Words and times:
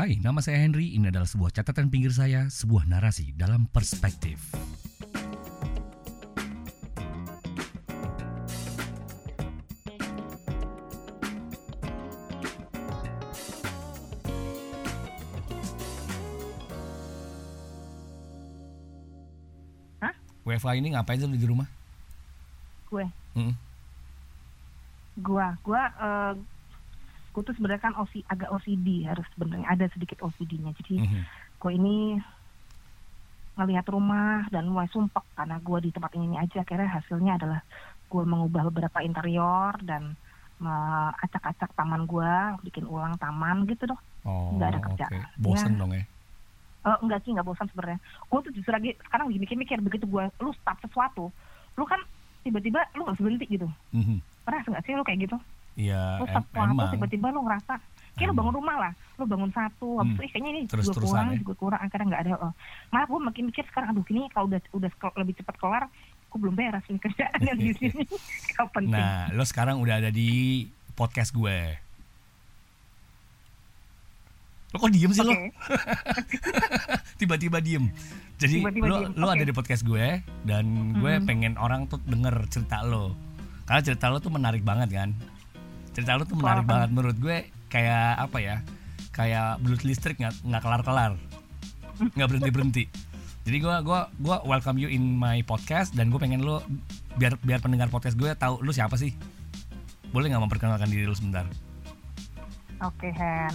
Hai, 0.00 0.16
nama 0.16 0.40
saya 0.40 0.56
Henry. 0.64 0.96
Ini 0.96 1.12
adalah 1.12 1.28
sebuah 1.28 1.52
catatan 1.52 1.92
pinggir 1.92 2.08
saya, 2.08 2.48
sebuah 2.48 2.88
narasi 2.88 3.36
dalam 3.36 3.68
perspektif. 3.68 4.40
Hah? 20.00 20.16
WFA 20.48 20.80
ini 20.80 20.96
ngapain 20.96 21.20
sih 21.20 21.28
di 21.28 21.44
rumah? 21.44 21.68
gue 22.88 23.04
Mm. 23.36 23.52
gua 25.20 25.60
gua 25.60 25.92
eh 25.92 26.59
gue 27.30 27.42
tuh 27.42 27.54
sebenarnya 27.54 27.82
kan 27.82 27.94
OC, 27.94 28.26
agak 28.26 28.50
OCD 28.50 29.06
harus 29.06 29.26
sebenarnya 29.32 29.66
ada 29.68 29.86
sedikit 29.88 30.18
OCD-nya 30.20 30.74
jadi 30.76 30.94
Mhm. 31.00 31.20
gue 31.56 31.72
ini 31.72 31.96
ngelihat 33.54 33.86
rumah 33.86 34.48
dan 34.48 34.66
mulai 34.66 34.88
sumpek 34.88 35.22
karena 35.34 35.60
gue 35.60 35.78
di 35.80 35.90
tempat 35.90 36.12
ini 36.16 36.34
aja 36.34 36.64
akhirnya 36.64 36.88
hasilnya 36.90 37.32
adalah 37.36 37.60
gue 38.06 38.22
mengubah 38.24 38.66
beberapa 38.66 38.98
interior 39.00 39.76
dan 39.82 40.16
acak-acak 41.18 41.72
taman 41.72 42.04
gue 42.04 42.32
bikin 42.62 42.84
ulang 42.84 43.16
taman 43.16 43.64
gitu 43.64 43.88
dong 43.88 44.00
Oh, 44.20 44.52
Nggak 44.52 44.68
ada 44.68 44.80
kerjaan. 44.84 45.24
Bosen 45.34 45.72
Ya. 45.72 45.80
dong 45.80 45.92
ya? 45.96 46.04
Eh, 46.80 46.96
enggak 47.00 47.20
sih 47.24 47.32
nggak 47.32 47.44
bosan 47.44 47.68
sebenarnya 47.68 48.00
gue 48.00 48.38
tuh 48.40 48.52
justru 48.52 48.72
lagi 48.72 48.90
sekarang 49.04 49.28
lagi 49.28 49.40
mikir-mikir 49.40 49.78
begitu 49.80 50.04
gue 50.04 50.24
lu 50.40 50.52
start 50.56 50.80
sesuatu 50.80 51.28
lu 51.76 51.84
kan 51.84 52.00
tiba-tiba 52.40 52.80
lu 52.96 53.04
harus 53.04 53.20
berhenti 53.20 53.44
gitu 53.46 53.68
Mhm. 53.92 54.20
pernah 54.44 54.60
nggak 54.64 54.84
sih 54.84 54.96
lu 54.96 55.04
kayak 55.04 55.28
gitu 55.28 55.36
Iya, 55.72 56.18
lu 56.18 56.24
em- 56.26 56.46
emang. 56.52 56.90
tiba-tiba 56.90 57.26
lu 57.28 57.40
ngerasa 57.42 57.74
kayak 58.12 58.26
lu 58.26 58.34
bangun 58.34 58.54
rumah 58.54 58.76
lah 58.78 58.92
lu 59.16 59.24
bangun 59.24 59.48
satu 59.50 59.88
habis 59.96 60.10
Hmm. 60.10 60.14
itu 60.14 60.22
"Ih, 60.22 60.30
kayaknya 60.30 60.50
ini 60.50 60.60
Terus-terusan 60.66 61.00
juga 61.00 61.14
kurang 61.14 61.28
ya? 61.28 61.38
juga 61.38 61.54
kurang 61.56 61.80
akhirnya 61.80 62.06
nggak 62.06 62.22
ada 62.22 62.32
oh. 62.38 62.52
malah 62.88 63.06
gue 63.06 63.20
makin 63.22 63.42
mikir 63.46 63.64
sekarang 63.66 63.88
aduh 63.90 64.06
ini 64.06 64.22
kalau 64.28 64.46
udah 64.46 64.60
udah 64.72 64.90
lebih 65.16 65.34
cepat 65.34 65.54
kelar 65.56 65.84
gue 66.26 66.38
belum 66.38 66.54
beres 66.54 66.84
nih 66.84 67.00
kerjaan 67.00 67.38
yang 67.40 67.56
di 67.56 67.70
sini 67.78 68.02
Kau 68.54 68.68
penting 68.68 68.92
Nah, 68.92 69.30
lo 69.30 69.42
sekarang 69.42 69.78
udah 69.78 69.94
ada 69.96 70.10
di 70.10 70.28
podcast 70.92 71.30
gue. 71.30 71.58
Lo 74.68 74.78
kok 74.78 74.90
diem 74.90 75.10
sih 75.10 75.20
lo? 75.20 75.32
Oke. 75.32 75.50
Tiba-tiba 77.18 77.58
diem. 77.58 77.90
Jadi 78.36 78.60
Tiba-tiba 78.60 78.86
lo, 78.86 78.96
diem, 79.00 79.12
lo 79.12 79.24
oke. 79.24 79.34
ada 79.34 79.44
di 79.44 79.52
podcast 79.52 79.82
gue 79.82 80.06
dan 80.44 80.64
gue 80.94 81.12
Mhm. 81.12 81.24
pengen 81.24 81.54
orang 81.56 81.84
tuh 81.84 81.98
denger 82.04 82.46
cerita 82.46 82.80
lo. 82.82 83.18
Karena 83.64 83.82
cerita 83.82 84.06
lo 84.06 84.18
tuh 84.18 84.30
menarik 84.30 84.62
banget 84.62 84.90
kan. 84.92 85.10
Cerita 85.90 86.16
lo 86.16 86.24
tuh 86.24 86.38
menarik 86.38 86.64
apa? 86.64 86.70
banget 86.70 86.90
menurut 86.94 87.16
gue 87.18 87.36
kayak 87.68 88.18
apa 88.18 88.38
ya? 88.38 88.56
Kayak 89.10 89.58
belut 89.60 89.82
listrik 89.82 90.16
nggak 90.18 90.34
nggak 90.46 90.62
kelar-kelar. 90.62 91.12
Nggak 92.16 92.28
berhenti-berhenti. 92.30 92.84
Jadi 93.40 93.56
gue 93.56 93.74
gua 93.82 94.08
gua 94.20 94.36
welcome 94.46 94.78
you 94.78 94.86
in 94.86 95.16
my 95.18 95.42
podcast 95.42 95.96
dan 95.96 96.12
gue 96.12 96.20
pengen 96.20 96.44
lo 96.44 96.62
biar 97.18 97.34
biar 97.42 97.58
pendengar 97.58 97.90
podcast 97.90 98.14
gue 98.14 98.30
tahu 98.38 98.62
lo 98.62 98.70
siapa 98.70 98.94
sih. 98.94 99.12
Boleh 100.10 100.30
nggak 100.30 100.44
memperkenalkan 100.46 100.88
diri 100.88 101.04
lo 101.06 101.14
sebentar? 101.14 101.44
oke 102.80 103.08
Hen 103.12 103.54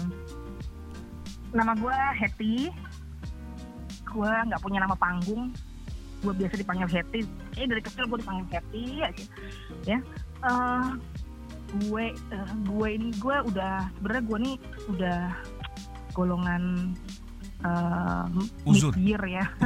nama 1.49 1.73
gue 1.73 1.97
Hetty 2.21 2.69
gue 4.05 4.31
nggak 4.47 4.61
punya 4.61 4.85
nama 4.85 4.93
panggung 4.93 5.49
gue 6.21 6.33
biasa 6.33 6.61
dipanggil 6.61 6.85
Hetty 6.85 7.25
eh 7.57 7.65
dari 7.65 7.81
kecil 7.81 8.05
gue 8.05 8.21
dipanggil 8.21 8.45
Hetty 8.53 9.01
aja 9.01 9.25
ya 9.85 9.99
Eh, 10.45 10.89
gue 11.81 12.05
eh, 12.11 12.47
gue 12.63 12.87
ini 12.89 13.09
gue 13.15 13.35
udah 13.45 13.75
sebenarnya 13.93 14.23
gue 14.23 14.37
nih 14.39 14.55
udah 14.89 15.21
golongan 16.11 16.63
uh, 17.61 18.25
Uzur. 18.63 18.95
mid 18.95 19.03
year 19.05 19.23
ya 19.23 19.45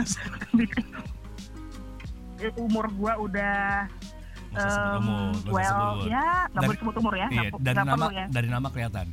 Eh, 2.39 2.55
umur 2.55 2.87
gue 2.89 3.13
udah 3.19 3.83
um, 4.55 5.03
umur, 5.43 5.51
well 5.51 6.07
ya 6.07 6.47
nggak 6.47 6.55
Dari- 6.55 6.67
boleh 6.71 6.79
sebut 6.79 6.95
umur 6.97 7.13
ya 7.13 7.27
Iya, 7.27 7.41
nggak- 7.51 7.59
dari 7.59 7.75
nggak 7.75 7.87
nama 7.89 8.05
ya 8.09 8.25
dari 8.31 8.47
nama 8.47 8.67
kelihatan. 8.71 9.07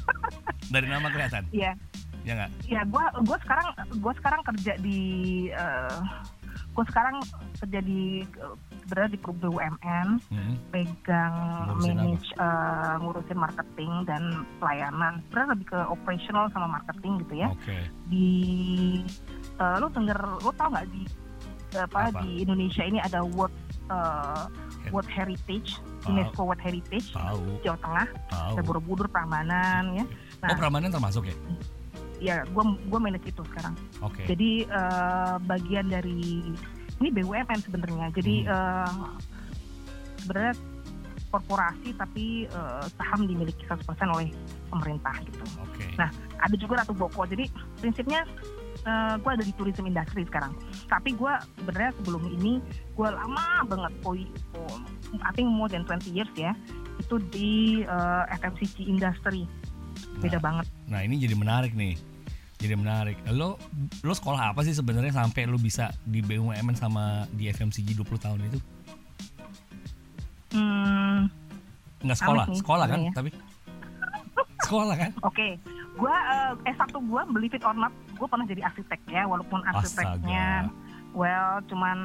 dari 0.74 0.86
nama 0.88 1.06
kelihatan, 1.10 1.42
Iya 1.52 1.72
ya 2.20 2.32
nggak? 2.34 2.50
ya 2.64 2.80
gue 2.82 3.04
gue 3.22 3.38
sekarang 3.40 3.66
gue 3.92 4.12
sekarang 4.16 4.40
kerja 4.42 4.72
di 4.78 5.00
gue 6.80 6.88
sekarang 6.88 7.20
kerja 7.60 7.80
di 7.84 8.24
sebenarnya 8.80 9.10
di 9.12 9.18
Perum 9.20 9.36
BUMN 9.38 10.08
Mhm. 10.32 10.52
pegang 10.72 11.34
Ngurusin 11.68 11.68
apa? 11.68 11.84
manage 12.00 12.28
eh, 12.34 12.94
ngurusin 12.96 13.38
marketing 13.38 13.92
dan 14.08 14.22
pelayanan 14.56 15.12
sebenarnya 15.22 15.50
lebih 15.52 15.66
ke 15.68 15.78
operational 15.86 16.48
sama 16.48 16.66
marketing 16.72 17.20
gitu 17.20 17.34
ya 17.36 17.48
Oke. 17.52 17.76
di 18.08 18.32
eh, 19.54 19.76
lu 19.76 19.92
denger 19.92 20.16
lu 20.40 20.50
tau 20.50 20.72
nggak 20.72 20.88
di 20.88 21.04
apa, 21.70 22.08
Apa? 22.08 22.18
di 22.18 22.42
Indonesia 22.42 22.82
ini 22.82 22.98
ada 22.98 23.20
World 23.22 23.52
Her- 23.86 24.48
World 24.90 25.06
Heritage. 25.06 25.76
UNESCO 26.00 26.48
World 26.48 26.58
Heritage 26.58 27.12
Tahu, 27.12 27.60
Jawa 27.60 27.76
Tengah 27.76 28.06
tahu. 28.26 28.54
ada 28.56 28.62
Borobudur 28.64 29.04
Prambanan 29.06 29.92
ya 29.92 30.04
Oh, 30.42 30.56
Prambanan 30.56 30.88
termasuk 30.88 31.28
ya? 31.28 31.36
Ya 32.20 32.44
gue 32.44 32.64
gue 32.86 33.00
manage 33.00 33.26
itu 33.32 33.42
sekarang 33.48 33.74
Oke. 34.04 34.28
Jadi 34.28 34.68
eh, 34.68 35.34
bagian 35.44 35.88
dari 35.88 36.52
ini 37.00 37.08
BUMN 37.10 37.60
sebenarnya. 37.64 38.12
Jadi 38.12 38.44
Hmm. 38.44 38.52
eh, 38.52 39.08
sebenarnya 40.20 40.54
korporasi 41.32 41.96
tapi 41.96 42.44
eh, 42.44 42.84
saham 43.00 43.24
dimiliki 43.24 43.64
100% 43.64 43.88
oleh 44.12 44.28
pemerintah 44.68 45.16
gitu. 45.24 45.44
Oke. 45.64 45.88
Nah, 45.96 46.12
Ada 46.40 46.56
juga 46.56 46.80
Ratu 46.84 46.92
Boko. 46.96 47.24
Jadi 47.24 47.48
prinsipnya 47.80 48.24
gue 49.20 49.28
ada 49.36 49.44
di 49.44 49.52
tourism 49.60 49.84
industry 49.84 50.24
sekarang. 50.24 50.56
Tapi 50.88 51.12
gue 51.12 51.28
sebenarnya 51.60 51.92
sebelum 52.00 52.24
ini 52.32 52.64
gue 52.96 53.08
lama 53.12 53.60
banget 53.68 53.92
poi 54.00 54.24
oh, 54.56 54.80
I 55.20 55.30
think 55.36 55.52
more 55.52 55.68
than 55.68 55.84
20 55.84 56.16
years 56.16 56.32
ya 56.32 56.56
itu 56.96 57.16
di 57.32 57.50
eh, 57.84 58.24
FMCG 58.40 58.88
industry. 58.88 59.44
Beda 60.20 60.40
banget. 60.40 60.64
Nah, 60.88 61.00
ini 61.04 61.20
jadi 61.20 61.36
menarik 61.36 61.72
nih. 61.76 61.96
Jadi 62.60 62.74
menarik. 62.76 63.16
Lo 63.32 63.56
lo 64.04 64.12
sekolah 64.12 64.52
apa 64.52 64.60
sih 64.60 64.76
sebenarnya 64.76 65.16
sampai 65.16 65.48
lo 65.48 65.56
bisa 65.56 65.88
di 66.04 66.20
BUMN 66.20 66.76
sama 66.76 67.24
di 67.32 67.48
FMCG 67.48 67.96
20 67.96 68.20
tahun 68.20 68.40
itu? 68.46 68.58
Hmm, 70.50 71.30
Enggak 72.02 72.18
sekolah, 72.18 72.44
nih, 72.46 72.58
sekolah 72.58 72.84
kan? 72.84 72.98
sebenarnya. 73.00 73.12
Tapi 73.16 73.30
sekolah 74.60 74.94
kan? 74.98 75.10
Oke, 75.22 75.48
gua 75.96 76.14
eh, 76.56 76.74
S1 76.74 76.90
gua 77.06 77.22
believe 77.28 77.54
it 77.54 77.64
or 77.64 77.72
not, 77.72 77.94
gua 78.18 78.28
pernah 78.28 78.44
jadi 78.44 78.66
arsitek 78.66 79.00
ya, 79.08 79.24
walaupun 79.24 79.62
arsiteknya 79.64 80.68
Astaga. 80.68 81.16
well 81.16 81.64
cuman 81.64 81.98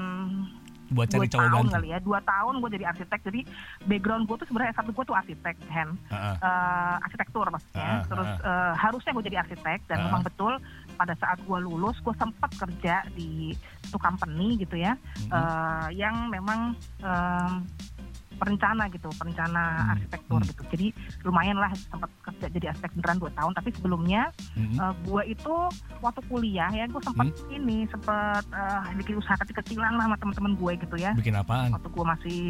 Buat 0.96 1.12
cari 1.12 1.28
cowok 1.28 1.48
tahun 1.52 1.68
kali 1.76 1.88
ya, 1.92 2.00
dua 2.00 2.20
tahun 2.24 2.54
gua 2.64 2.70
jadi 2.72 2.86
arsitek, 2.88 3.20
jadi 3.28 3.40
background 3.84 4.24
gua 4.26 4.36
tuh 4.40 4.48
sebenarnya 4.48 4.72
S1 4.80 4.88
gua 4.96 5.04
tuh 5.04 5.18
arsitek, 5.20 5.56
Hen, 5.68 5.90
Heeh. 6.08 6.36
Eh, 6.40 6.96
arsitektur 7.04 7.46
maksudnya, 7.52 7.90
Ah, 7.92 8.02
terus 8.08 8.30
ah. 8.40 8.48
eh, 8.48 8.74
harusnya 8.80 9.12
gua 9.12 9.24
jadi 9.28 9.38
arsitek 9.44 9.80
dan 9.92 9.98
Ah. 10.00 10.04
memang 10.08 10.24
betul 10.24 10.54
pada 10.96 11.14
saat 11.20 11.38
gua 11.44 11.60
lulus, 11.60 12.00
gua 12.00 12.16
sempat 12.16 12.48
kerja 12.56 13.04
di 13.12 13.52
satu 13.84 14.00
company 14.00 14.56
gitu 14.58 14.80
ya, 14.80 14.96
Mhm. 14.96 15.30
eh, 15.30 15.88
yang 16.00 16.16
memang 16.32 16.72
em, 17.04 17.68
perencana 18.36 18.84
gitu, 18.88 19.08
perencana 19.12 19.64
Hmm, 19.78 19.92
arsitektur 19.94 20.40
hmm. 20.40 20.50
gitu. 20.50 20.62
Jadi 20.70 20.88
lumayan 21.22 21.58
lah 21.58 21.72
sempat 21.74 22.10
kerja 22.22 22.46
jadi 22.50 22.66
arsitek 22.72 22.92
beneran 22.94 23.18
dua 23.18 23.32
tahun. 23.34 23.52
Tapi 23.54 23.70
sebelumnya 23.72 24.22
Mhm. 24.54 24.76
uh, 24.78 24.94
gue 25.02 25.22
itu 25.30 25.56
waktu 26.00 26.22
kuliah 26.26 26.70
ya 26.70 26.86
gue 26.86 27.02
sempat 27.02 27.28
Hmm. 27.28 27.50
ini 27.52 27.88
sempat 27.88 28.44
uh, 28.50 28.86
bikin 28.94 29.16
usaha 29.16 29.36
kecil-kecilan 29.38 29.94
lah 29.94 30.06
sama 30.06 30.18
teman-teman 30.18 30.54
gue 30.54 30.72
gitu 30.78 30.96
ya. 30.96 31.12
Bikin 31.14 31.34
apaan? 31.34 31.72
Waktu 31.72 31.90
gue 31.90 32.06
masih 32.06 32.42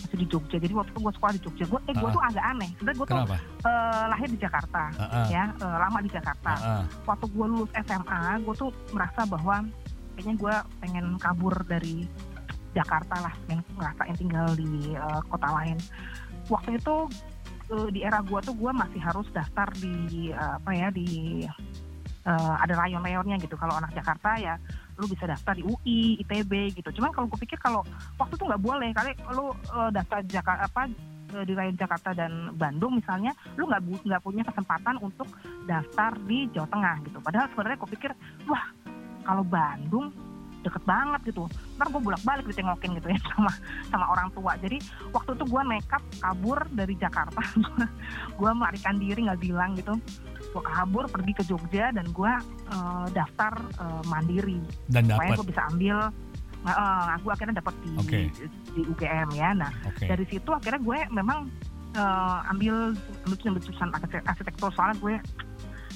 masih 0.00 0.16
di 0.16 0.26
Jogja. 0.26 0.56
Jadi 0.56 0.72
waktu 0.72 0.90
itu 0.90 1.00
gue 1.00 1.12
sekolah 1.12 1.32
di 1.32 1.40
Jogja. 1.40 1.64
Gue 1.66 1.80
eh 1.84 1.94
gue 1.94 2.08
Ah. 2.08 2.14
tuh 2.14 2.22
agak 2.24 2.44
aneh. 2.46 2.70
Sebenarnya 2.74 2.98
gue 2.98 3.06
tuh 3.06 3.18
uh, 3.62 4.04
lahir 4.08 4.28
di 4.28 4.38
Jakarta 4.38 4.82
Heeh. 4.90 5.26
ya, 5.28 5.44
uh, 5.60 5.76
lama 5.78 5.98
di 6.00 6.10
Jakarta. 6.10 6.52
Heeh. 6.56 6.82
Waktu 7.04 7.24
gue 7.28 7.46
lulus 7.46 7.70
SMA, 7.76 8.20
gue 8.40 8.54
tuh 8.56 8.70
merasa 8.90 9.20
bahwa 9.24 9.56
kayaknya 10.16 10.34
gue 10.36 10.54
pengen 10.80 11.06
kabur 11.16 11.54
dari 11.64 12.08
Jakarta 12.70 13.16
lah, 13.18 13.34
pengen 13.46 13.66
ngerasain 13.74 14.16
tinggal 14.16 14.46
di 14.54 14.94
uh, 14.94 15.20
kota 15.26 15.48
lain. 15.50 15.78
Waktu 16.46 16.78
itu 16.78 16.96
uh, 17.70 17.88
di 17.90 18.00
era 18.06 18.22
gue 18.22 18.40
tuh 18.42 18.54
gue 18.54 18.72
masih 18.74 19.00
harus 19.02 19.26
daftar 19.34 19.70
di 19.78 20.30
uh, 20.30 20.58
apa 20.58 20.70
ya 20.74 20.88
di 20.94 21.42
uh, 22.26 22.54
ada 22.62 22.74
rayon-rayonnya 22.86 23.42
gitu. 23.42 23.58
Kalau 23.58 23.74
anak 23.78 23.94
Jakarta 23.94 24.38
ya 24.38 24.54
lu 25.00 25.08
bisa 25.08 25.24
daftar 25.24 25.56
di 25.56 25.64
UI, 25.64 26.20
ITB 26.20 26.76
gitu. 26.76 27.00
Cuman 27.00 27.10
kalau 27.10 27.26
gue 27.32 27.40
pikir 27.42 27.56
kalau 27.58 27.82
waktu 28.20 28.36
itu 28.36 28.44
nggak 28.44 28.62
boleh, 28.62 28.90
kali 28.92 29.10
lu 29.34 29.50
uh, 29.72 29.90
daftar 29.90 30.20
Jakarta 30.26 30.68
apa 30.68 30.82
di 31.30 31.54
rayon 31.54 31.78
Jakarta 31.78 32.10
dan 32.10 32.58
Bandung 32.58 32.98
misalnya, 32.98 33.30
lu 33.54 33.70
nggak 33.70 34.02
nggak 34.02 34.22
punya 34.22 34.42
kesempatan 34.42 34.98
untuk 34.98 35.30
daftar 35.62 36.18
di 36.26 36.50
Jawa 36.50 36.66
Tengah 36.66 36.96
gitu. 37.06 37.18
Padahal 37.22 37.46
sebenarnya 37.54 37.78
gue 37.78 37.90
pikir, 37.94 38.10
wah 38.50 38.64
kalau 39.22 39.46
Bandung 39.46 40.10
deket 40.60 40.82
banget 40.84 41.20
gitu. 41.32 41.44
Ntar 41.76 41.86
gue 41.88 42.00
bolak 42.00 42.22
balik 42.24 42.44
ditengokin 42.48 42.96
gitu 43.00 43.08
ya 43.12 43.18
sama 43.32 43.52
sama 43.88 44.06
orang 44.12 44.28
tua. 44.32 44.52
Jadi 44.60 44.78
waktu 45.12 45.30
itu 45.36 45.44
gue 45.48 45.62
nekat 45.66 46.02
kabur 46.20 46.58
dari 46.72 46.94
Jakarta. 46.96 47.42
Gue 48.40 48.50
melarikan 48.56 48.96
diri 48.96 49.20
nggak 49.28 49.40
bilang 49.40 49.76
gitu. 49.76 49.92
Gue 50.50 50.62
kabur 50.64 51.04
pergi 51.12 51.32
ke 51.36 51.42
Jogja 51.44 51.92
dan 51.92 52.08
gue 52.08 52.32
uh, 52.72 53.06
daftar 53.12 53.52
uh, 53.76 54.02
mandiri. 54.08 54.60
Dan 54.88 55.06
supaya 55.08 55.32
dapat 55.32 55.38
gue 55.38 55.46
bisa 55.52 55.62
ambil. 55.68 55.96
Nah, 56.60 56.74
uh, 56.76 57.16
gue 57.20 57.32
akhirnya 57.32 57.56
dapat 57.60 57.74
di 57.84 57.92
Oke. 58.00 58.20
di 58.76 58.82
UGM 58.84 59.28
ya. 59.36 59.52
Nah, 59.56 59.72
oke. 59.88 60.04
dari 60.04 60.24
situ 60.28 60.50
akhirnya 60.52 60.80
gue 60.80 60.98
memang 61.12 61.48
eh, 61.96 62.52
ambil 62.52 62.94
arsitek- 63.26 64.26
arsitektur. 64.28 64.70
Soalnya 64.72 64.96
gue 65.00 65.14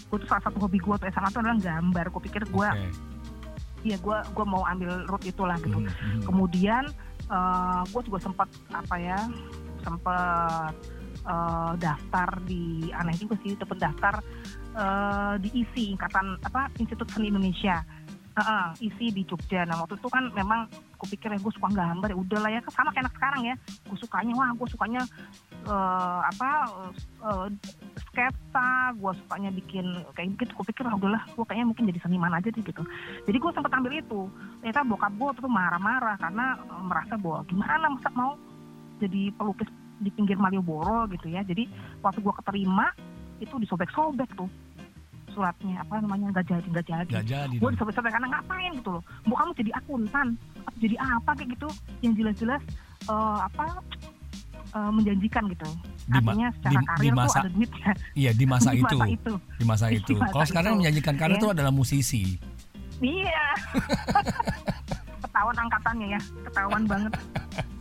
gue 0.09 0.17
tuh 0.21 0.29
salah 0.29 0.45
satu 0.47 0.59
hobi 0.63 0.79
gue 0.79 0.95
tuh 0.95 1.07
SMA 1.13 1.29
tuh 1.33 1.41
adalah 1.45 1.59
gambar. 1.61 2.05
Gue 2.13 2.23
pikir 2.29 2.43
gue 2.49 2.69
Oke. 2.69 3.14
Iya 3.85 3.97
gue 4.01 4.19
gue 4.33 4.47
mau 4.49 4.65
ambil 4.65 5.05
route 5.07 5.29
itulah 5.29 5.61
gitu. 5.61 5.79
Mhm, 5.79 5.87
mhm. 5.87 6.23
Kemudian 6.25 6.85
eh, 7.29 7.83
gue 7.93 8.03
juga 8.03 8.19
sempat 8.25 8.49
apa 8.73 8.97
ya 8.97 9.21
sempat 9.85 10.75
eh, 11.25 11.73
daftar 11.79 12.29
di 12.49 12.89
aneh 12.91 13.15
juga 13.21 13.37
sih 13.45 13.55
dapat 13.55 13.79
daftar 13.79 14.15
eh, 14.75 15.35
di 15.45 15.49
ISI 15.63 15.95
Ikatan 15.95 16.41
apa 16.43 16.73
Institut 16.81 17.07
Seni 17.13 17.29
Indonesia. 17.31 17.85
Heeh, 18.35 18.91
isi 18.91 19.15
di 19.15 19.23
Jogja. 19.23 19.63
Nah 19.63 19.79
waktu 19.79 19.95
itu 19.95 20.11
kan 20.11 20.27
memang 20.35 20.67
aku 20.99 21.07
pikir 21.07 21.31
ya 21.31 21.39
gue 21.39 21.53
suka 21.55 21.71
gambar 21.71 22.11
ya 22.11 22.19
udahlah 22.19 22.51
ya 22.51 22.61
sama 22.67 22.91
kayak 22.91 23.07
anak 23.07 23.15
sekarang 23.15 23.43
ya. 23.47 23.55
Gue 23.87 23.99
sukanya 24.03 24.35
wah 24.35 24.51
gue 24.51 24.69
sukanya 24.75 25.03
eh, 25.65 26.21
apa 26.29 26.51
eh, 27.25 27.49
sketsa, 28.11 28.95
gue 28.95 29.13
sukanya 29.25 29.51
bikin 29.51 29.87
kayak 30.15 30.39
gitu. 30.39 30.53
Gue 30.61 30.67
pikir 30.71 30.85
ah, 30.87 30.95
udahlah 30.95 31.23
gue 31.33 31.45
kayaknya 31.45 31.67
mungkin 31.73 31.85
jadi 31.91 32.01
seniman 32.05 32.33
aja 32.37 32.49
deh 32.53 32.63
gitu. 32.63 32.83
Jadi 33.27 33.37
gue 33.37 33.51
sempat 33.53 33.73
ambil 33.75 33.93
itu. 33.99 34.29
Ternyata 34.63 34.81
bokap 34.87 35.13
gue 35.17 35.31
tuh 35.41 35.51
marah-marah 35.51 36.17
karena 36.21 36.47
eh, 36.61 36.85
merasa 36.85 37.15
bahwa 37.19 37.41
gimana 37.49 37.87
masa 37.91 38.11
mau 38.15 38.33
jadi 39.03 39.33
pelukis 39.35 39.69
di 39.99 40.11
pinggir 40.13 40.39
Malioboro 40.39 41.09
gitu 41.11 41.33
ya. 41.33 41.43
Jadi 41.43 41.67
waktu 42.05 42.21
gue 42.21 42.35
keterima 42.45 42.93
itu 43.43 43.55
disobek-sobek 43.59 44.31
tuh 44.39 44.49
suratnya 45.35 45.83
apa 45.83 45.99
namanya 45.99 46.31
nggak 46.31 46.47
jadi 46.47 46.67
nggak 46.71 46.87
jadi 46.87 47.11
Gak 47.11 47.27
jadi 47.27 47.57
gue 47.59 47.71
disobek-sobek 47.75 48.15
karena 48.15 48.31
ngapain 48.31 48.71
gitu 48.79 48.91
loh 48.95 49.03
mau 49.27 49.35
kamu 49.43 49.51
jadi 49.59 49.71
akuntan 49.83 50.39
atau 50.63 50.79
jadi 50.79 50.97
apa 51.03 51.31
kayak 51.35 51.51
gitu 51.59 51.69
yang 52.07 52.15
jelas-jelas 52.15 52.63
eh, 53.11 53.39
apa 53.43 53.83
eh, 54.75 54.91
menjanjikan 54.91 55.43
gitu 55.49 55.69
Di 56.05 56.13
artinya 56.15 56.49
secara 56.53 56.71
di- 56.71 56.77
di 56.77 56.85
karir 56.85 57.13
masa- 57.13 57.31
tuh 57.31 57.41
ada 57.41 57.51
duitnya 57.51 57.91
Iya 58.15 58.31
di 58.33 58.45
masa 58.45 58.71
di 58.71 58.77
itu, 58.77 58.97
masa 58.97 59.07
itu 59.09 59.33
di 59.55 59.65
masa 59.65 59.85
Di 59.87 59.97
itu. 59.97 60.15
masa 60.15 60.33
Kalau 60.33 60.47
sekarang 60.47 60.73
itu. 60.73 60.79
menjanjikan 60.81 61.15
karir 61.15 61.31
Iya. 61.31 61.39
itu 61.39 61.49
adalah 61.49 61.73
musisi. 61.73 62.23
iya 63.01 63.47
ketahuan 65.25 65.57
angkatannya 65.59 66.07
ya 66.09 66.21
ketahuan 66.45 66.83
banget 66.85 67.13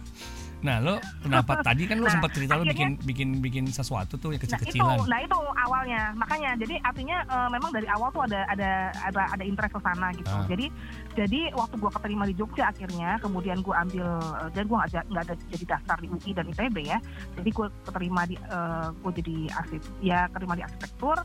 Nah, 0.63 0.80
lo 0.80 0.95
kenapa 1.19 1.60
tadi 1.68 1.83
kan 1.83 2.00
lo 2.00 2.07
Nah, 2.07 2.15
sempat 2.15 2.31
cerita 2.31 2.56
lo 2.56 2.63
bikin 2.63 2.95
bikin 3.04 3.30
bikin 3.44 3.65
sesuatu 3.68 4.15
tuh 4.15 4.31
yang 4.31 4.39
Nah 4.39 4.48
itu, 4.48 4.56
kecil-kecilan. 4.56 4.98
nah 5.12 5.19
itu 5.19 5.38
awalnya. 5.60 6.01
Makanya, 6.15 6.51
jadi 6.56 6.75
artinya 6.81 7.18
eh, 7.27 7.50
memang 7.51 7.69
dari 7.75 7.88
awal 7.92 8.10
tuh 8.15 8.24
ada 8.24 8.48
ada 8.48 8.95
ada 9.04 9.21
ada 9.36 9.44
interest 9.44 9.75
ke 9.75 9.81
sana 9.83 10.07
gitu. 10.15 10.31
Ah. 10.31 10.48
Jadi 10.48 10.71
jadi 11.13 11.39
waktu 11.54 11.75
gua 11.77 11.92
keterima 11.92 12.24
di 12.24 12.33
Jogja 12.33 12.71
akhirnya, 12.71 13.19
kemudian 13.19 13.60
gua 13.60 13.83
ambil 13.83 14.07
eh, 14.39 14.50
dan 14.56 14.63
gua 14.65 14.88
nggak 14.88 15.04
nggak 15.12 15.24
ada 15.27 15.36
jadi 15.51 15.65
daftar 15.77 15.98
di 16.00 16.07
UI 16.07 16.31
dan 16.31 16.45
ITB 16.48 16.77
ya. 16.88 17.00
Jadi 17.36 17.50
gua 17.51 17.68
keterima 17.83 18.21
di 18.24 18.36
eh, 18.39 18.88
gua 19.04 19.12
jadi 19.12 19.38
arsip 19.60 19.83
ya 20.00 20.31
keterima 20.31 20.56
di 20.56 20.63
arsitektur 20.63 21.18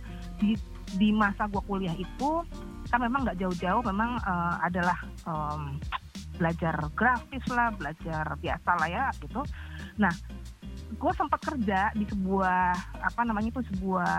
di 0.43 0.51
di 0.99 1.09
masa 1.15 1.47
gua 1.47 1.63
kuliah 1.63 1.95
itu 1.95 2.43
kan 2.89 3.05
memang 3.05 3.21
nggak 3.23 3.39
jauh-jauh 3.39 3.83
memang 3.85 4.17
eh, 4.19 4.55
adalah 4.65 4.99
em, 5.29 5.77
belajar 6.39 6.75
grafis 6.95 7.45
lah, 7.51 7.75
belajar 7.75 8.39
biasa 8.39 8.71
lah 8.79 8.89
ya 8.89 9.05
gitu. 9.19 9.43
Nah, 9.99 10.15
gue 10.89 11.13
sempat 11.13 11.41
kerja 11.45 11.93
di 11.93 12.09
sebuah 12.09 12.73
apa 13.05 13.21
namanya 13.21 13.53
itu 13.53 13.61
sebuah 13.77 14.17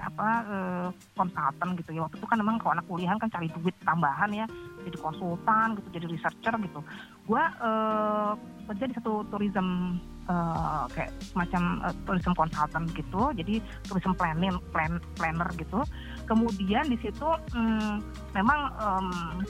apa 0.00 0.28
eh, 0.48 0.88
konsultan 1.12 1.68
gitu 1.76 1.90
ya. 1.92 2.00
Waktu 2.08 2.16
itu 2.16 2.26
kan 2.26 2.38
memang 2.40 2.56
kalau 2.56 2.80
anak 2.80 2.86
kuliahan 2.88 3.20
kan 3.20 3.28
cari 3.28 3.52
duit 3.52 3.76
tambahan 3.84 4.32
ya 4.32 4.46
jadi 4.86 4.96
konsultan 4.96 5.76
gitu 5.76 5.88
jadi 5.92 6.06
researcher 6.08 6.54
gitu. 6.62 6.80
Gue 7.28 7.42
eh, 7.42 8.32
kerja 8.64 8.84
di 8.88 8.94
satu 8.96 9.28
tourism 9.28 10.00
eh, 10.24 10.84
kayak 10.96 11.12
semacam 11.20 11.62
eh, 11.84 11.94
tourism 12.08 12.32
consultant 12.32 12.86
gitu 12.96 13.22
jadi 13.36 13.60
tourism 13.84 14.16
planning 14.16 14.56
plan 14.72 14.96
planner 15.20 15.52
gitu. 15.60 15.84
Kemudian 16.24 16.88
di 16.88 16.96
situ 17.04 17.28
mm, 17.52 18.00
memang 18.32 18.72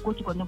gue 0.03 0.15
juga 0.19 0.45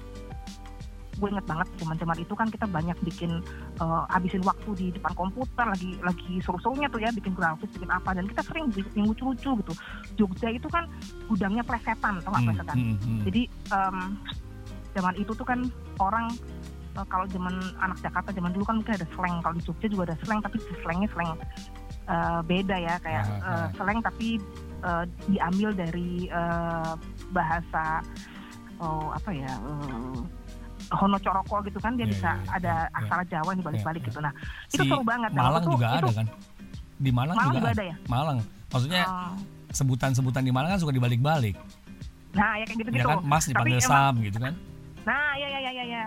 gue 1.19 1.29
inget 1.29 1.45
banget 1.45 1.67
zaman-zaman 1.77 2.17
itu 2.23 2.33
kan 2.33 2.47
kita 2.47 2.65
banyak 2.65 2.97
bikin 3.03 3.43
eh, 3.77 4.03
habisin 4.09 4.41
waktu 4.47 4.69
di 4.79 4.87
depan 4.95 5.13
komputer 5.13 5.67
lagi 5.67 5.99
lagi 5.99 6.39
seru-serunya 6.41 6.87
tuh 6.87 7.03
ya 7.03 7.11
bikin 7.11 7.35
grafis 7.35 7.69
bikin 7.75 7.91
apa. 7.91 8.15
Dan 8.15 8.25
kita 8.31 8.41
sering 8.47 8.71
bikin 8.71 9.03
lucu-lucu 9.05 9.59
gitu. 9.59 9.73
Jogja 10.15 10.49
itu 10.49 10.67
kan 10.71 10.87
gudangnya 11.27 11.61
plesetan 11.67 12.23
tau 12.23 12.31
nggak 12.33 12.39
Hmm, 12.39 12.49
plesetan 12.55 12.77
hmm, 12.79 12.95
hmm. 13.03 13.19
jadi 13.27 13.41
em, 13.75 13.97
zaman 14.95 15.13
itu 15.19 15.31
tuh 15.35 15.45
kan 15.45 15.59
orang 15.99 16.25
eh, 16.95 17.07
kalau 17.11 17.25
zaman 17.27 17.55
anak 17.83 17.99
Jakarta 17.99 18.31
zaman 18.31 18.51
dulu 18.55 18.63
kan 18.63 18.75
mungkin 18.79 18.95
ada 18.95 19.07
slang. 19.13 19.35
Kalau 19.43 19.55
di 19.59 19.63
Jogja 19.67 19.87
juga 19.91 20.03
ada 20.13 20.17
slang 20.23 20.39
tapi 20.39 20.57
slangnya 20.81 21.09
slang 21.11 21.29
eh, 22.09 22.39
beda 22.47 22.75
ya 22.79 22.95
kayak 23.03 23.25
eh, 23.27 23.67
slang 23.75 23.99
tapi 23.99 24.39
eh, 24.81 25.03
diambil 25.27 25.69
dari 25.75 26.31
eh, 26.31 26.93
bahasa 27.35 28.01
oh 28.79 29.11
apa 29.11 29.29
ya 29.35 29.51
Hono 30.89 31.17
Coroko 31.17 31.61
gitu 31.61 31.77
kan 31.77 31.93
dia 31.93 32.03
Iya, 32.03 32.11
bisa 32.11 32.29
iya, 32.29 32.39
iya, 32.39 32.55
ada 32.55 32.73
iya. 32.81 32.97
aksara 32.97 33.23
Jawa 33.25 33.49
yang 33.49 33.59
dibalik-balik 33.61 34.01
Iya, 34.01 34.07
gitu 34.09 34.19
nah 34.19 34.33
Si 34.65 34.75
itu 34.75 34.83
seru 34.85 35.03
banget 35.03 35.31
Nah, 35.31 35.43
Malang 35.43 35.63
itu- 35.63 35.71
juga 35.71 35.87
itu, 35.87 35.97
ada 35.99 36.11
kan? 36.15 36.27
Di 36.97 37.11
Malang, 37.11 37.35
Malang 37.35 37.47
juga, 37.47 37.55
juga 37.55 37.69
ada. 37.69 37.75
ada 37.75 37.83
ya 37.85 37.95
Malang. 38.07 38.37
Maksudnya 38.69 39.01
Oh. 39.03 39.33
sebutan-sebutan 39.71 40.41
di 40.41 40.51
Malang 40.51 40.69
kan 40.71 40.79
suka 40.79 40.91
dibalik-balik. 40.91 41.55
nah 42.29 42.53
ya 42.55 42.63
kayak 42.63 42.77
gitu 42.79 42.89
Ya 42.91 43.03
kan, 43.03 43.17
Mas 43.23 43.45
dipanggil 43.45 43.77
Tapi 43.77 43.85
emang- 43.85 43.89
Sam 43.89 44.13
gitu 44.21 44.37
kan? 44.37 44.53
Nah, 45.01 45.29
ya 45.33 45.47
ya 45.47 45.59
ya 45.59 45.71
ya 45.71 45.83
ya. 45.83 46.03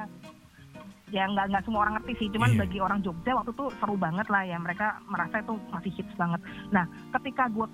Ya 1.13 1.29
nggak 1.29 1.45
nggak 1.47 1.65
semua 1.65 1.85
orang 1.85 2.01
ngerti 2.01 2.13
sih, 2.17 2.29
cuman 2.33 2.51
Iya. 2.51 2.61
bagi 2.65 2.79
orang 2.81 3.01
Jogja 3.01 3.37
waktu 3.37 3.53
itu 3.53 3.65
seru 3.77 3.95
banget 3.95 4.27
lah 4.27 4.43
ya. 4.43 4.57
Mereka 4.57 4.87
merasa 5.05 5.37
itu 5.39 5.53
masih 5.69 5.93
hits 5.93 6.15
banget. 6.17 6.41
Nah, 6.69 6.85
ketika 7.13 7.47
gue 7.47 7.67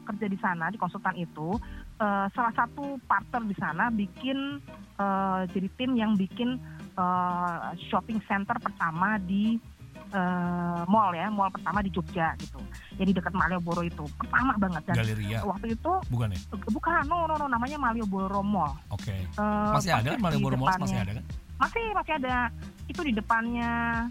kerja 0.00 0.26
di 0.26 0.38
sana 0.38 0.70
di 0.70 0.78
konsultan 0.78 1.18
itu, 1.18 1.58
eh, 1.98 2.26
salah 2.30 2.54
satu 2.54 2.94
partner 3.02 3.42
di 3.44 3.56
sana 3.56 3.90
bikin 3.90 4.62
eh, 4.96 5.42
jadi 5.50 5.68
tim 5.74 5.92
yang 5.92 6.14
bikin 6.14 6.56
eh, 6.94 7.60
shopping 7.84 8.22
center 8.24 8.54
pertama 8.56 9.18
di 9.18 9.58
eh, 10.08 10.82
mall 10.86 11.10
ya, 11.10 11.26
mall 11.26 11.50
pertama 11.50 11.82
di 11.82 11.90
Jogja 11.90 12.38
gitu. 12.38 12.62
Jadi 12.94 13.10
dekat 13.12 13.34
Malioboro 13.34 13.82
itu 13.82 14.06
pertama 14.14 14.54
banget 14.56 14.86
dan 14.86 14.96
Galeria. 14.96 15.42
waktu 15.42 15.74
itu 15.74 15.92
Bukan 16.06 16.30
ya? 16.30 16.38
bukan 16.70 17.02
no 17.04 17.26
no 17.26 17.34
no 17.34 17.44
namanya 17.44 17.76
Malioboro 17.76 18.40
Mall. 18.40 18.78
Oke. 18.88 19.10
Eh, 19.12 19.70
Masih 19.74 19.90
ada 19.92 20.14
kan 20.14 20.20
Malioboro 20.22 20.54
Malls 20.54 20.78
masih 20.78 20.96
ada 20.96 21.12
kan? 21.12 21.24
Masih 21.56 21.84
masih 21.92 22.12
ada. 22.16 22.36
Itu 22.86 23.00
di 23.02 23.12
depannya 23.12 24.06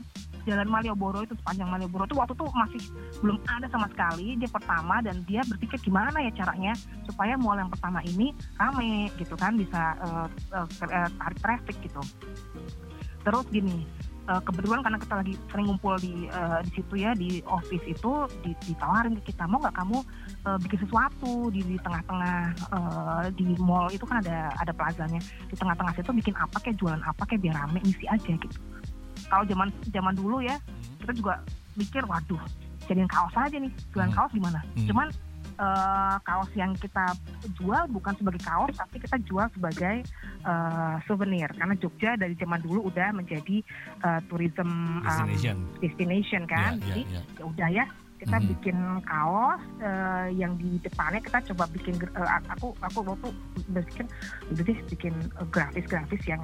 Jalan 0.46 0.70
Malioboro 0.70 1.26
itu 1.26 1.34
sepanjang 1.42 1.66
Malioboro 1.74 2.06
itu 2.06 2.14
waktu 2.14 2.38
itu 2.38 2.46
masih 2.54 2.82
belum 3.26 3.38
ada 3.50 3.66
sama 3.74 3.90
sekali. 3.90 4.38
Dia 4.38 4.50
pertama 4.54 5.02
dan 5.02 5.26
dia 5.26 5.42
berpikir 5.42 5.82
gimana 5.82 6.22
ya 6.22 6.32
caranya 6.38 6.78
supaya 7.10 7.34
mall 7.34 7.58
yang 7.58 7.74
pertama 7.74 8.06
ini 8.06 8.30
rame 8.62 9.10
gitu 9.18 9.34
kan 9.34 9.58
bisa 9.58 9.98
ter- 10.78 10.94
eh, 10.94 11.10
tarik 11.18 11.40
traffic 11.42 11.76
gitu. 11.82 12.02
Terus 13.26 13.46
gini, 13.50 13.90
eh, 14.26 14.42
kebetulan 14.42 14.82
karena 14.82 14.98
kita 14.98 15.14
lagi 15.22 15.34
sering 15.50 15.66
ngumpul 15.70 15.96
di 15.98 16.26
eh, 16.28 16.60
di 16.66 16.72
situ 16.74 16.94
ya 16.98 17.12
di 17.14 17.40
office 17.46 17.86
itu 17.86 18.12
di- 18.42 18.58
ditawarin 18.66 19.14
ke 19.22 19.32
kita 19.32 19.46
mau 19.46 19.62
nggak 19.62 19.76
kamu 19.76 19.98
eh, 20.46 20.58
bikin 20.62 20.80
sesuatu 20.86 21.50
di 21.50 21.62
di 21.62 21.78
tengah-tengah 21.82 22.38
eh, 22.54 23.24
di 23.34 23.48
mall 23.62 23.90
itu 23.90 24.04
kan 24.04 24.22
ada 24.26 24.50
ada 24.58 24.74
plazanya 24.74 25.22
di 25.48 25.56
tengah-tengah 25.56 25.94
situ 25.94 26.12
bikin 26.12 26.36
apa 26.38 26.58
kayak 26.60 26.78
jualan 26.78 27.02
apa 27.02 27.24
kayak 27.26 27.42
biar 27.46 27.56
rame 27.56 27.80
isi 27.86 28.06
aja 28.06 28.32
gitu. 28.34 28.58
Kalau 29.26 29.46
zaman 29.46 29.70
zaman 29.90 30.14
dulu 30.14 30.42
ya 30.42 30.58
kita 31.02 31.14
juga 31.14 31.42
mikir 31.76 32.06
waduh 32.06 32.42
jadiin 32.86 33.10
kaos 33.10 33.34
aja 33.34 33.58
nih 33.58 33.74
jualan 33.94 34.14
Hmm. 34.14 34.18
kaos 34.18 34.32
gimana? 34.32 34.60
Hmm. 34.78 34.86
Cuman 34.86 35.08
eh, 35.56 36.16
kaos 36.22 36.52
yang 36.54 36.76
kita 36.76 37.16
jual 37.56 37.88
bukan 37.90 38.14
sebagai 38.16 38.42
kaos 38.44 38.76
tapi 38.76 39.00
kita 39.00 39.18
jual 39.24 39.48
sebagai 39.56 40.04
eh, 40.46 40.96
souvenir 41.08 41.50
karena 41.56 41.76
Jogja 41.76 42.16
dari 42.16 42.36
zaman 42.36 42.60
dulu 42.62 42.88
udah 42.88 43.12
menjadi 43.12 43.64
eh, 44.04 44.20
tourism 44.28 45.02
um, 45.02 45.06
Destination. 45.06 45.58
destination 45.82 46.42
kan. 46.46 46.78
Iya, 46.80 46.86
Jadi 46.88 47.02
iya, 47.08 47.22
iya. 47.22 47.40
ya 47.40 47.46
udah 47.46 47.70
ya 47.72 47.86
kita 48.16 48.40
Mhm. 48.40 48.48
bikin 48.48 48.78
kaos 49.04 49.60
eh, 49.84 50.28
yang 50.40 50.56
di 50.56 50.80
depannya 50.80 51.20
kita 51.20 51.44
coba 51.52 51.68
bikin 51.68 52.00
eh, 52.00 52.30
aku 52.48 52.72
aku 52.80 53.00
waktu 53.04 53.28
berpikir 53.70 54.06
udah 54.56 54.64
deh 54.64 54.80
bikin 54.88 55.14
grafis 55.52 55.84
grafis 55.84 56.24
yang 56.24 56.40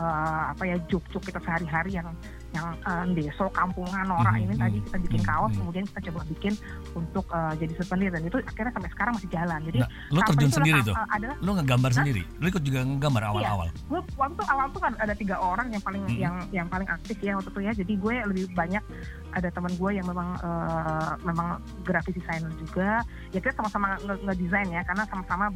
eh, 0.00 0.42
apa 0.48 0.64
ya 0.64 0.76
juk 0.88 1.04
juk 1.12 1.20
kita 1.20 1.36
sehari-hari 1.44 1.92
yang 2.00 2.08
yang 2.50 2.66
uh, 2.82 3.06
deso 3.10 3.46
kampungan 3.50 4.02
norak 4.04 4.32
Mhm, 4.32 4.42
ini 4.42 4.54
mhm, 4.54 4.60
tadi 4.60 4.78
kita 4.82 4.96
bikin 5.00 5.20
mhm, 5.20 5.28
kaos 5.28 5.50
mhm. 5.50 5.58
kemudian 5.60 5.84
kita 5.86 6.00
coba 6.10 6.20
bikin 6.26 6.52
untuk 6.92 7.26
uh, 7.28 7.52
jadi 7.54 7.72
souvenir 7.76 8.10
dan 8.10 8.22
itu 8.22 8.36
akhirnya 8.40 8.72
sampai 8.72 8.90
sekarang 8.90 9.12
masih 9.14 9.30
jalan 9.30 9.60
jadi 9.62 9.78
Nah, 9.80 9.88
lu 10.08 10.18
sampai 10.18 10.28
terjun 10.28 10.44
itu 10.44 10.56
sendiri 10.56 10.80
tuh. 10.82 10.94
uh, 10.94 11.08
adalah 11.08 11.36
Lu 11.40 11.50
ngegambar 11.52 11.90
sendiri. 11.92 12.22
Lu 12.36 12.46
ikut 12.46 12.62
juga 12.62 12.78
ngegambar 12.82 13.22
awal-awal. 13.24 13.68
gue 13.70 14.00
waktu 14.14 14.42
awal 14.46 14.66
tuh 14.70 14.80
kan 14.80 14.92
ada 14.98 15.14
tiga 15.14 15.36
orang 15.36 15.66
yang 15.68 15.80
paling 15.80 16.02
Mhm. 16.02 16.16
yang 16.16 16.34
yang 16.50 16.66
paling 16.66 16.86
aktif 16.86 17.16
ya 17.18 17.32
waktu 17.32 17.48
itu 17.48 17.60
ya 17.60 17.72
jadi 17.76 17.92
gue 17.94 18.14
lebih 18.26 18.44
banyak 18.52 18.82
ada 19.30 19.48
teman 19.48 19.70
gue 19.72 19.90
yang 19.92 20.06
memang 20.06 20.28
uh, 20.40 21.14
memang 21.22 21.48
graphic 21.80 22.14
designer 22.14 22.50
juga 22.56 23.02
ya 23.30 23.38
kita 23.38 23.54
sama-sama 23.54 23.94
nge- 23.96 24.22
ngedesain 24.22 24.68
ya 24.68 24.82
karena 24.82 25.06
sama-sama 25.06 25.54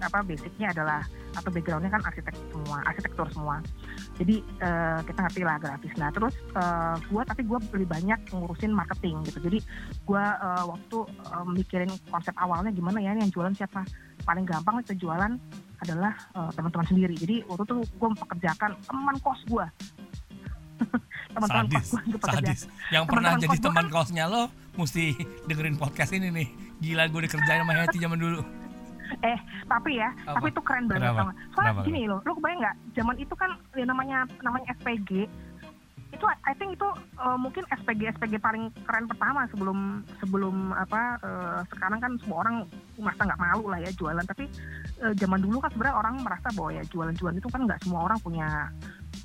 apa 0.00 0.18
basicnya 0.22 0.68
adalah 0.70 1.00
atau 1.34 1.50
backgroundnya 1.50 1.90
kan 1.90 2.02
arsitek 2.06 2.34
semua 2.50 2.78
arsitektur 2.86 3.26
semua. 3.34 3.56
Jadi 4.16 4.40
uh, 4.62 5.02
kita 5.02 5.18
ngerti 5.26 5.40
lah 5.42 5.56
grafis. 5.58 5.92
Nah 5.98 6.08
terus 6.14 6.34
uh, 6.54 6.94
gue 6.98 7.22
tapi 7.26 7.42
gue 7.42 7.58
lebih 7.74 7.88
banyak 7.90 8.18
ngurusin 8.30 8.70
marketing 8.70 9.22
gitu. 9.26 9.38
Jadi 9.42 9.58
gue 10.06 10.24
uh, 10.24 10.64
waktu 10.70 10.98
uh, 11.30 11.44
mikirin 11.46 11.90
konsep 12.08 12.32
awalnya 12.38 12.70
gimana 12.70 13.02
ya 13.02 13.12
ini 13.12 13.26
yang 13.26 13.32
jualan 13.34 13.54
siapa. 13.54 13.82
Paling 14.24 14.46
gampang 14.46 14.80
itu 14.80 14.94
jualan 14.96 15.36
adalah 15.82 16.14
uh, 16.32 16.48
teman-teman 16.54 16.86
sendiri. 16.86 17.14
Jadi 17.18 17.42
waktu 17.44 17.62
itu 17.66 17.76
gue 17.84 18.08
mempekerjakan 18.14 18.70
teman 18.86 19.16
kos 19.20 19.40
gue 19.50 19.66
teman-teman 21.34 21.66
kos 21.70 21.86
Sadis, 21.86 21.88
gue 21.90 22.02
gue 22.14 22.20
sadis. 22.22 22.60
Yang 22.94 23.04
pernah 23.10 23.30
Teman-teman 23.34 23.42
jadi 23.42 23.56
kos 23.58 23.62
teman 23.62 23.86
kan- 23.86 23.92
kosnya 23.92 24.24
lo 24.30 24.42
mesti 24.74 25.04
dengerin 25.46 25.76
podcast 25.78 26.10
ini 26.14 26.28
nih. 26.30 26.48
Gila 26.82 27.06
gue 27.10 27.20
dikerjain 27.26 27.62
sama 27.62 27.72
Heti 27.78 27.98
zaman 27.98 28.18
dulu. 28.18 28.63
Eh, 29.20 29.38
tapi 29.68 30.00
ya, 30.00 30.10
Apa? 30.24 30.40
tapi 30.40 30.46
itu 30.52 30.60
keren 30.64 30.86
banget 30.88 31.12
Kenapa? 31.12 31.32
Soalnya 31.52 31.72
Kenapa? 31.76 31.86
gini 31.88 32.00
loh, 32.08 32.20
lu 32.24 32.32
kebayang 32.40 32.60
nggak? 32.64 32.76
Zaman 32.96 33.16
itu 33.20 33.34
kan 33.36 33.50
ya 33.76 33.84
namanya 33.84 34.18
namanya 34.40 34.66
SPG 34.80 35.28
itu 36.14 36.26
I 36.46 36.54
think 36.54 36.78
itu 36.78 36.88
uh, 37.18 37.34
mungkin 37.34 37.66
SPG 37.74 38.14
SPG 38.16 38.38
paling 38.38 38.70
keren 38.86 39.10
pertama 39.10 39.50
sebelum 39.50 40.06
sebelum 40.22 40.70
apa 40.70 41.18
uh, 41.20 41.60
sekarang 41.74 41.98
kan 41.98 42.12
semua 42.22 42.46
orang 42.46 42.56
merasa 42.94 43.26
nggak 43.26 43.42
malu 43.42 43.64
lah 43.66 43.82
ya 43.82 43.90
jualan 43.98 44.22
tapi 44.22 44.46
uh, 45.02 45.12
zaman 45.18 45.42
dulu 45.42 45.58
kan 45.58 45.74
sebenarnya 45.74 45.98
orang 45.98 46.14
merasa 46.22 46.48
bahwa 46.54 46.70
ya 46.70 46.82
jualan-jualan 46.86 47.36
itu 47.36 47.48
kan 47.50 47.60
nggak 47.66 47.80
semua 47.82 48.00
orang 48.06 48.18
punya 48.22 48.70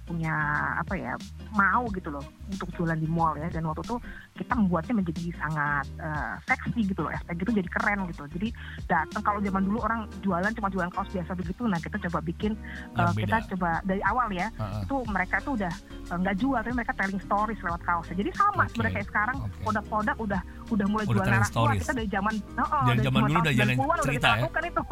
punya 0.06 0.34
apa 0.80 0.94
ya 0.96 1.14
mau 1.54 1.86
gitu 1.94 2.10
loh 2.14 2.26
untuk 2.50 2.70
jualan 2.78 2.98
di 2.98 3.10
mall 3.10 3.36
ya. 3.38 3.48
Dan 3.50 3.68
waktu 3.68 3.86
itu 3.86 3.98
kita 4.40 4.54
membuatnya 4.58 4.94
menjadi 5.02 5.24
sangat 5.38 5.86
uh, 6.00 6.36
seksi 6.46 6.82
gitu 6.90 7.06
loh. 7.06 7.12
SPG 7.14 7.40
itu 7.46 7.54
jadi 7.64 7.70
keren 7.70 8.00
gitu. 8.10 8.24
Jadi 8.30 8.48
datang 8.86 9.22
kalau 9.22 9.40
zaman 9.42 9.62
dulu 9.66 9.80
orang 9.84 10.06
jualan 10.22 10.52
cuma 10.56 10.68
jualan 10.70 10.92
kaos 10.94 11.10
biasa 11.10 11.32
begitu 11.36 11.62
nah 11.70 11.78
kita 11.78 12.02
coba 12.10 12.20
bikin 12.24 12.58
uh, 12.98 13.14
kita 13.14 13.46
coba 13.54 13.84
dari 13.86 14.02
awal 14.08 14.32
ya 14.34 14.50
Heeh. 14.58 14.88
itu 14.88 14.96
mereka 15.12 15.38
tuh 15.44 15.54
udah 15.60 15.74
uh, 16.10 16.18
nggak 16.18 16.36
jual 16.42 16.60
tapi 16.60 16.74
mereka 16.74 16.94
telling 16.98 17.22
stories 17.22 17.60
lewat 17.62 17.82
kaosnya. 17.86 18.16
Jadi 18.18 18.32
sama 18.34 18.64
Oke, 18.66 18.72
sebenarnya 18.74 18.96
kayak 19.00 19.08
sekarang 19.10 19.38
oke. 19.40 19.58
produk-produk 19.64 20.16
udah 20.20 20.42
udah 20.70 20.86
mulai 20.90 21.06
Udah 21.06 21.16
jual 21.16 21.26
narasi 21.26 21.56
kita 21.82 21.94
dari 21.98 22.10
zaman 22.10 22.34
oh, 22.58 22.62
oh, 22.62 22.84
Dari 22.90 23.00
zaman 23.02 23.22
dulu 23.26 23.40
udah 23.40 23.54
jalan 23.56 23.76
90-an 23.76 23.90
udah 23.90 24.06
cerita 24.06 24.20
kita 24.20 24.28
ya. 24.30 24.38
lakukan 24.40 24.64
itu. 24.66 24.84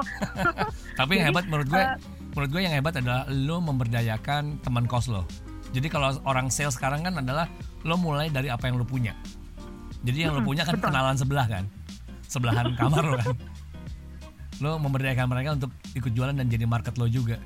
Tapi 0.99 1.11
yang 1.13 1.25
hebat 1.31 1.43
menurut 1.45 1.67
gue, 1.73 1.83
eh, 1.83 1.95
menurut 2.37 2.53
gue 2.53 2.61
yang 2.69 2.75
hebat 2.77 2.93
adalah 3.01 3.25
lo 3.33 3.57
memberdayakan 3.65 4.61
teman 4.61 4.85
kos 4.85 5.09
lo. 5.09 5.25
Jadi 5.73 5.89
kalau 5.89 6.13
orang 6.21 6.53
sales 6.53 6.77
sekarang 6.77 7.01
kan 7.01 7.17
adalah 7.17 7.49
lo 7.81 7.97
mulai 7.97 8.29
dari 8.29 8.53
apa 8.53 8.69
yang 8.69 8.77
lo 8.77 8.85
punya. 8.85 9.17
Jadi 10.05 10.29
yang 10.29 10.37
lo 10.37 10.45
Mm-mm, 10.45 10.53
punya 10.53 10.61
kan 10.61 10.77
betul. 10.77 10.93
kenalan 10.93 11.17
sebelah 11.17 11.47
kan, 11.49 11.65
sebelahan 12.29 12.71
kamar 12.79 13.03
lo 13.09 13.17
kan. 13.17 13.33
Lo 14.61 14.77
memberdayakan 14.77 15.25
mereka 15.25 15.49
untuk 15.57 15.73
ikut 15.97 16.13
jualan 16.13 16.37
dan 16.37 16.45
jadi 16.45 16.69
market 16.69 16.93
lo 17.01 17.09
juga. 17.09 17.41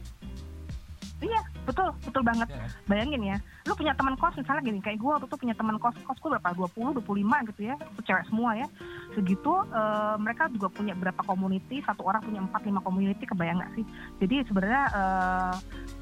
Betul 1.66 1.90
betul 2.04 2.24
banget. 2.26 2.48
Kan? 2.50 2.70
bayangin 2.90 3.22
ya 3.24 3.38
lu 3.70 3.74
punya 3.78 3.94
teman 3.94 4.18
kos 4.18 4.34
misalnya 4.34 4.62
gini 4.66 4.80
kayak 4.82 4.98
gue 4.98 5.12
waktu 5.12 5.28
itu 5.30 5.38
punya 5.38 5.56
teman 5.56 5.78
kos 5.78 5.96
kos 6.02 6.18
gue 6.18 6.30
berapa 6.34 6.50
20 6.58 6.98
25 6.98 7.50
gitu 7.54 7.62
ya 7.70 7.76
itu 7.78 8.02
cewek 8.06 8.26
semua 8.28 8.52
ya. 8.58 8.68
Segitu 9.14 9.54
eh, 9.70 10.16
mereka 10.18 10.50
juga 10.50 10.68
punya 10.74 10.94
berapa 10.98 11.22
community 11.24 11.84
satu 11.86 12.02
orang 12.08 12.22
punya 12.26 12.42
empat 12.42 12.62
lima 12.66 12.82
community 12.82 13.24
kebayang 13.30 13.62
nggak 13.62 13.74
sih? 13.78 13.86
Jadi 14.24 14.36
sebenarnya 14.50 14.84
eh, 14.92 15.56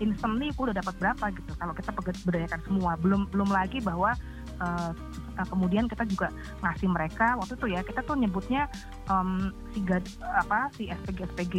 instantly 0.04 0.51
gue 0.56 0.63
udah 0.72 0.78
dapat 0.78 0.96
berapa 0.98 1.25
gitu 1.36 1.51
kalau 1.60 1.74
kita 1.75 1.89
berdayakan 2.25 2.62
semua. 2.63 2.92
Belum 3.00 3.28
belum 3.28 3.50
lagi 3.51 3.84
bahwa 3.84 4.16
eh, 4.63 4.92
eh, 5.39 5.48
kemudian 5.48 5.88
kita 5.88 6.03
juga 6.03 6.27
ngasih 6.60 6.88
mereka 6.91 7.39
waktu 7.39 7.55
itu 7.55 7.67
ya 7.72 7.81
kita 7.81 8.03
tuh 8.03 8.19
nyebutnya 8.19 8.67
em, 9.08 9.55
si 9.72 9.79
gad, 9.88 10.03
apa 10.22 10.67
si 10.75 10.91
SPG 10.91 11.19
SPG 11.34 11.55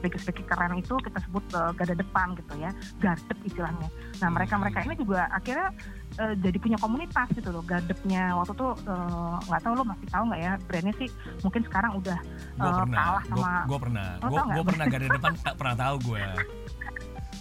SPG 0.00 0.14
SPG 0.24 0.38
keren 0.48 0.80
itu 0.80 0.96
kita 1.04 1.20
sebut 1.28 1.44
eh, 1.52 1.70
gada 1.76 1.94
depan 1.94 2.32
gitu 2.40 2.54
ya 2.56 2.72
gardep 2.98 3.38
istilahnya. 3.44 3.88
Nah 4.24 4.28
mereka 4.32 4.56
mereka 4.56 4.82
ini 4.88 4.96
juga 4.96 5.28
akhirnya 5.28 5.68
eh, 6.16 6.34
jadi 6.40 6.56
punya 6.56 6.78
komunitas 6.80 7.28
gitu 7.36 7.52
loh 7.52 7.62
gardepnya 7.62 8.32
waktu 8.34 8.56
itu 8.56 8.68
eh, 8.88 9.36
nggak 9.44 9.60
tahu 9.60 9.72
lo 9.76 9.84
masih 9.84 10.08
tahu 10.08 10.22
nggak 10.32 10.40
ya 10.40 10.52
brandnya 10.64 10.94
sih 10.96 11.08
mungkin 11.44 11.62
sekarang 11.68 11.92
udah 12.00 12.18
Gue 12.58 12.70
eh, 12.70 12.74
pernah, 12.82 12.98
kalah 12.98 13.24
sama 13.28 13.50
gue 13.68 13.78
pernah, 13.78 14.08
gue 14.24 14.64
pernah 14.64 14.84
gak 14.88 15.00
ada 15.00 15.08
depan 15.14 15.32
tak 15.38 15.54
pernah 15.54 15.76
tahu 15.78 15.96
gue. 16.10 16.24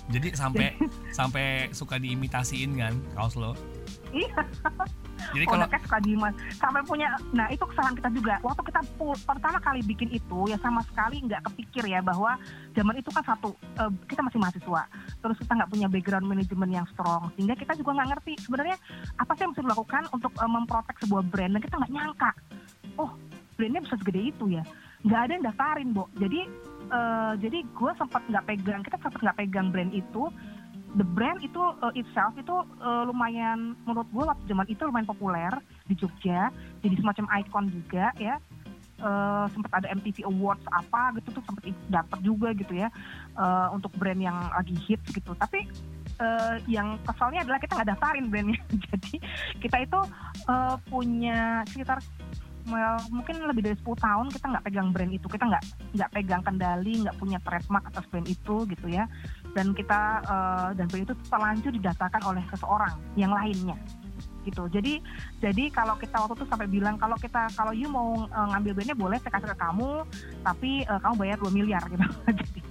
Jadi 0.08 0.28
sampai 0.38 0.68
sampai 1.18 1.46
suka 1.76 1.96
diimitasiin 2.00 2.72
kan 2.80 2.94
kaos 3.18 3.36
lo. 3.36 3.54
iya 4.16 4.40
Jadi 5.34 5.46
kalau 5.46 5.66
produknya 5.66 5.82
suka 5.84 6.00
dimas 6.04 6.36
sampai 6.58 6.82
punya 6.86 7.10
nah 7.34 7.48
itu 7.50 7.64
kesalahan 7.64 7.96
kita 7.98 8.10
juga. 8.14 8.34
Waktu 8.46 8.62
kita 8.70 8.82
pertama 9.26 9.58
kali 9.60 9.80
bikin 9.84 10.10
itu 10.14 10.40
ya 10.50 10.58
sama 10.62 10.82
sekali 10.88 11.24
nggak 11.26 11.42
kepikir 11.52 11.84
ya 11.90 12.00
bahwa 12.00 12.38
zaman 12.74 12.96
itu 12.98 13.10
kan 13.12 13.24
satu 13.26 13.54
eh, 13.58 13.92
kita 14.08 14.22
masih 14.24 14.40
mahasiswa. 14.40 14.84
Terus 15.20 15.38
kita 15.42 15.52
nggak 15.58 15.70
punya 15.72 15.88
background 15.90 16.28
manajemen 16.28 16.70
yang 16.72 16.88
strong. 16.94 17.30
Sehingga 17.36 17.56
kita 17.58 17.74
juga 17.76 17.98
nggak 17.98 18.10
ngerti 18.18 18.34
sebenarnya 18.46 18.78
apa 19.18 19.32
sih 19.36 19.42
yang 19.46 19.52
mesti 19.54 19.64
dilakukan 19.66 20.04
untuk 20.14 20.32
eh, 20.38 20.52
memprotek 20.52 20.98
sebuah 21.04 21.24
brand. 21.28 21.52
Dan 21.58 21.62
kita 21.62 21.76
nggak 21.78 21.94
nyangka 21.94 22.32
oh 22.98 23.12
brandnya 23.58 23.82
bisa 23.86 23.96
segede 23.98 24.22
itu 24.34 24.46
ya. 24.54 24.64
Nggak 25.06 25.22
ada 25.28 25.32
yang 25.34 25.46
daftarin 25.46 25.90
bo. 25.94 26.06
Jadi 26.18 26.40
eh, 26.88 27.34
jadi 27.42 27.60
gue 27.66 27.92
sempat 27.98 28.22
nggak 28.30 28.46
pegang 28.46 28.82
kita 28.86 28.98
sempat 29.02 29.20
nggak 29.22 29.38
pegang 29.44 29.68
brand 29.74 29.92
itu 29.94 30.30
the 30.98 31.06
brand 31.06 31.40
itu 31.46 31.62
uh, 31.62 31.94
itself 31.94 32.34
itu 32.36 32.66
uh, 32.82 33.06
lumayan 33.06 33.78
menurut 33.86 34.10
gue 34.10 34.24
waktu 34.26 34.44
zaman 34.50 34.68
itu 34.68 34.82
lumayan 34.84 35.08
populer 35.08 35.54
di 35.86 35.94
Jogja. 35.94 36.50
Jadi 36.82 36.96
semacam 36.98 37.26
ikon 37.46 37.66
juga 37.70 38.10
ya. 38.18 38.42
Uh, 38.98 39.46
sempat 39.54 39.78
ada 39.78 39.94
MTV 39.94 40.26
Awards 40.26 40.66
apa 40.74 41.14
gitu 41.22 41.38
tuh 41.38 41.44
sempat 41.46 41.70
dapat 41.86 42.20
juga 42.26 42.50
gitu 42.58 42.74
ya. 42.74 42.90
Uh, 43.38 43.70
untuk 43.78 43.94
brand 44.02 44.18
yang 44.18 44.36
lagi 44.50 44.74
hits 44.90 45.14
gitu. 45.14 45.38
Tapi 45.38 45.70
uh, 46.18 46.58
yang 46.66 46.98
kesalnya 47.06 47.46
adalah 47.46 47.62
kita 47.62 47.78
nggak 47.78 47.90
daftarin 47.94 48.26
brandnya. 48.34 48.62
Jadi 48.90 49.22
kita 49.62 49.78
itu 49.86 50.00
uh, 50.50 50.76
punya 50.90 51.62
sekitar 51.70 52.02
well, 52.74 52.98
mungkin 53.14 53.38
lebih 53.46 53.70
dari 53.70 53.78
10 53.80 53.86
tahun 53.86 54.26
kita 54.34 54.46
nggak 54.50 54.66
pegang 54.66 54.90
brand 54.90 55.14
itu. 55.14 55.30
Kita 55.30 55.46
nggak 55.46 55.64
nggak 55.94 56.10
pegang 56.18 56.42
kendali 56.42 57.06
nggak 57.06 57.18
punya 57.22 57.38
trademark 57.46 57.86
atas 57.94 58.06
brand 58.10 58.26
itu 58.26 58.66
gitu 58.66 58.88
ya 58.90 59.06
dan 59.58 59.74
kita 59.74 60.02
eh, 60.22 60.70
dan 60.78 60.86
itu 60.94 61.14
terlanjur 61.34 61.74
didaftarkan 61.74 62.22
oleh 62.30 62.44
seseorang 62.54 62.94
yang 63.18 63.34
lainnya 63.34 63.74
gitu 64.46 64.70
jadi 64.70 65.02
jadi 65.42 65.74
kalau 65.74 65.98
kita 65.98 66.14
waktu 66.24 66.38
itu 66.40 66.46
sampai 66.48 66.70
bilang 66.70 66.96
kalau 67.02 67.18
kita 67.18 67.50
kalau 67.58 67.74
you 67.74 67.90
mau 67.90 68.30
eh, 68.30 68.48
ngambil 68.54 68.78
brandnya 68.78 68.96
boleh 68.96 69.18
saya 69.18 69.34
kasih 69.34 69.50
ke 69.50 69.58
kamu 69.58 69.90
tapi 70.46 70.72
eh, 70.86 71.00
kamu 71.02 71.16
bayar 71.18 71.38
2 71.42 71.58
miliar 71.58 71.84
gitu 71.90 72.06
jadi 72.40 72.62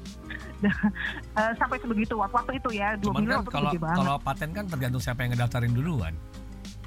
sampai 1.61 1.76
sebegitu 1.85 2.16
waktu, 2.16 2.33
waktu 2.33 2.52
itu 2.57 2.71
ya 2.81 2.97
2 2.97 3.05
cuman 3.05 3.21
miliar 3.21 3.37
kan 3.37 3.45
waktu 3.45 3.50
itu 3.50 3.59
kalau 3.61 3.85
banget 3.85 3.99
kalau 4.00 4.16
paten 4.23 4.50
kan 4.57 4.64
tergantung 4.64 5.02
siapa 5.05 5.21
yang 5.21 5.37
ngedaftarin 5.37 5.75
duluan. 5.76 6.16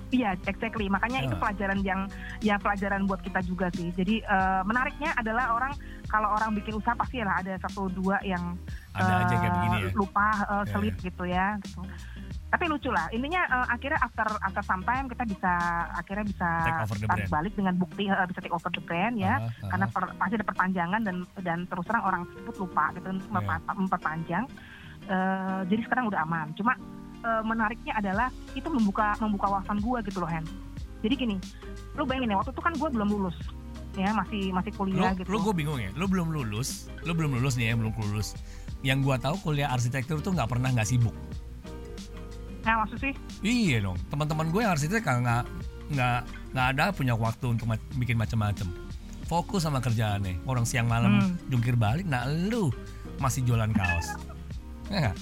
Iya, 0.10 0.34
exactly. 0.50 0.90
Makanya 0.90 1.22
itu 1.22 1.38
Ya. 1.38 1.42
pelajaran 1.42 1.80
yang 1.86 2.02
ya 2.42 2.56
pelajaran 2.58 3.06
buat 3.06 3.22
kita 3.22 3.46
juga 3.46 3.70
sih. 3.78 3.94
Jadi 3.94 4.26
eh, 4.26 4.62
menariknya 4.66 5.14
adalah 5.14 5.54
orang 5.54 5.74
kalau 6.10 6.34
orang 6.34 6.58
bikin 6.58 6.82
usaha 6.82 6.98
pasti 6.98 7.22
lah 7.22 7.46
ada 7.46 7.54
satu 7.62 7.94
dua 7.94 8.18
yang 8.26 8.58
Ada 9.00 9.14
aja 9.18 9.34
kayak 9.34 9.44
eh, 9.44 9.56
begini 9.56 9.78
ya. 9.80 9.90
lupa 9.96 10.28
eh, 10.28 10.54
Ya, 10.54 10.58
selip 10.70 10.96
gitu 11.00 11.24
ya. 11.24 11.46
Gitu. 11.60 11.80
Tapi 12.50 12.64
lucu 12.66 12.90
lah. 12.90 13.06
Intinya 13.10 13.42
eh, 13.46 13.68
akhirnya 13.70 14.00
after 14.00 14.28
after 14.42 14.64
some 14.64 14.84
time 14.84 15.06
kita 15.06 15.24
bisa 15.24 15.52
akhirnya 15.94 16.26
bisa 16.26 16.50
tarik 17.06 17.30
balik 17.30 17.54
dengan 17.54 17.74
bukti 17.76 18.04
eh, 18.06 18.26
bisa 18.26 18.40
take 18.40 18.52
over 18.52 18.70
the 18.70 18.82
brand 18.82 19.16
ya. 19.16 19.38
Aha, 19.38 19.48
aha. 19.48 19.70
Karena 19.70 19.86
per- 19.88 20.16
pasti 20.16 20.34
ada 20.36 20.46
perpanjangan 20.46 21.02
dan 21.02 21.16
dan 21.40 21.60
terus 21.66 21.86
terang 21.86 22.04
orang 22.04 22.22
tersebut 22.28 22.56
lupa 22.60 22.84
gitu 22.94 23.08
untuk 23.08 23.28
Iya. 23.28 23.36
memper- 23.38 23.78
memperpanjang. 23.78 24.44
Eh, 25.06 25.62
jadi 25.66 25.82
sekarang 25.84 26.06
udah 26.08 26.20
aman. 26.22 26.48
Cuma 26.54 26.74
eh, 27.20 27.44
menariknya 27.44 27.94
adalah 27.96 28.28
itu 28.54 28.68
membuka 28.68 29.12
membuka 29.20 29.48
wawasan 29.50 29.78
gua 29.80 30.00
gitu 30.02 30.20
loh 30.20 30.30
Hen. 30.30 30.44
Jadi 31.00 31.16
gini, 31.16 31.38
lu 31.96 32.04
bayangin 32.04 32.32
ya 32.32 32.38
waktu 32.40 32.52
itu 32.52 32.60
kan 32.60 32.76
gue 32.76 32.90
belum 32.92 33.08
lulus, 33.08 33.32
ya 33.96 34.12
masih 34.12 34.52
masih 34.52 34.76
lu, 34.76 34.80
kuliah 34.84 35.16
gitu. 35.16 35.32
lu 35.32 35.40
gue 35.40 35.56
bingung 35.56 35.80
ya, 35.80 35.88
lu 35.96 36.12
belum 36.12 36.28
lulus, 36.28 36.92
lu 37.08 37.16
belum 37.16 37.40
lulus 37.40 37.56
nih 37.56 37.72
ya, 37.72 37.80
belum 37.80 37.96
lulus. 37.96 38.36
Yang 38.80 39.00
gua 39.04 39.16
tahu 39.18 39.36
kuliah 39.42 39.70
arsitektur 39.70 40.20
tuh 40.20 40.32
nggak 40.32 40.48
pernah 40.48 40.70
nggak 40.70 40.88
sibuk. 40.88 41.16
Nah 42.60 42.84
maksud 42.84 43.00
sih, 43.00 43.14
Iya 43.40 43.82
dong, 43.82 43.98
teman-teman 44.08 44.48
gue 44.48 44.62
yang 44.62 44.72
arsitek 44.72 45.02
nggak 45.02 45.44
nggak 45.90 46.20
nggak 46.52 46.68
ada 46.70 46.84
punya 46.92 47.14
waktu 47.14 47.46
untuk 47.50 47.66
ma- 47.66 47.90
bikin 47.96 48.14
macam-macam. 48.14 48.68
Fokus 49.26 49.64
sama 49.64 49.80
kerjaannya. 49.80 50.44
Orang 50.44 50.64
siang 50.64 50.86
malam 50.86 51.18
Hmm. 51.18 51.34
jungkir 51.48 51.74
balik, 51.74 52.04
nah 52.04 52.24
lu 52.26 52.70
masih 53.18 53.42
jualan 53.44 53.70
kaos. 53.72 54.08
Ya? 54.88 55.14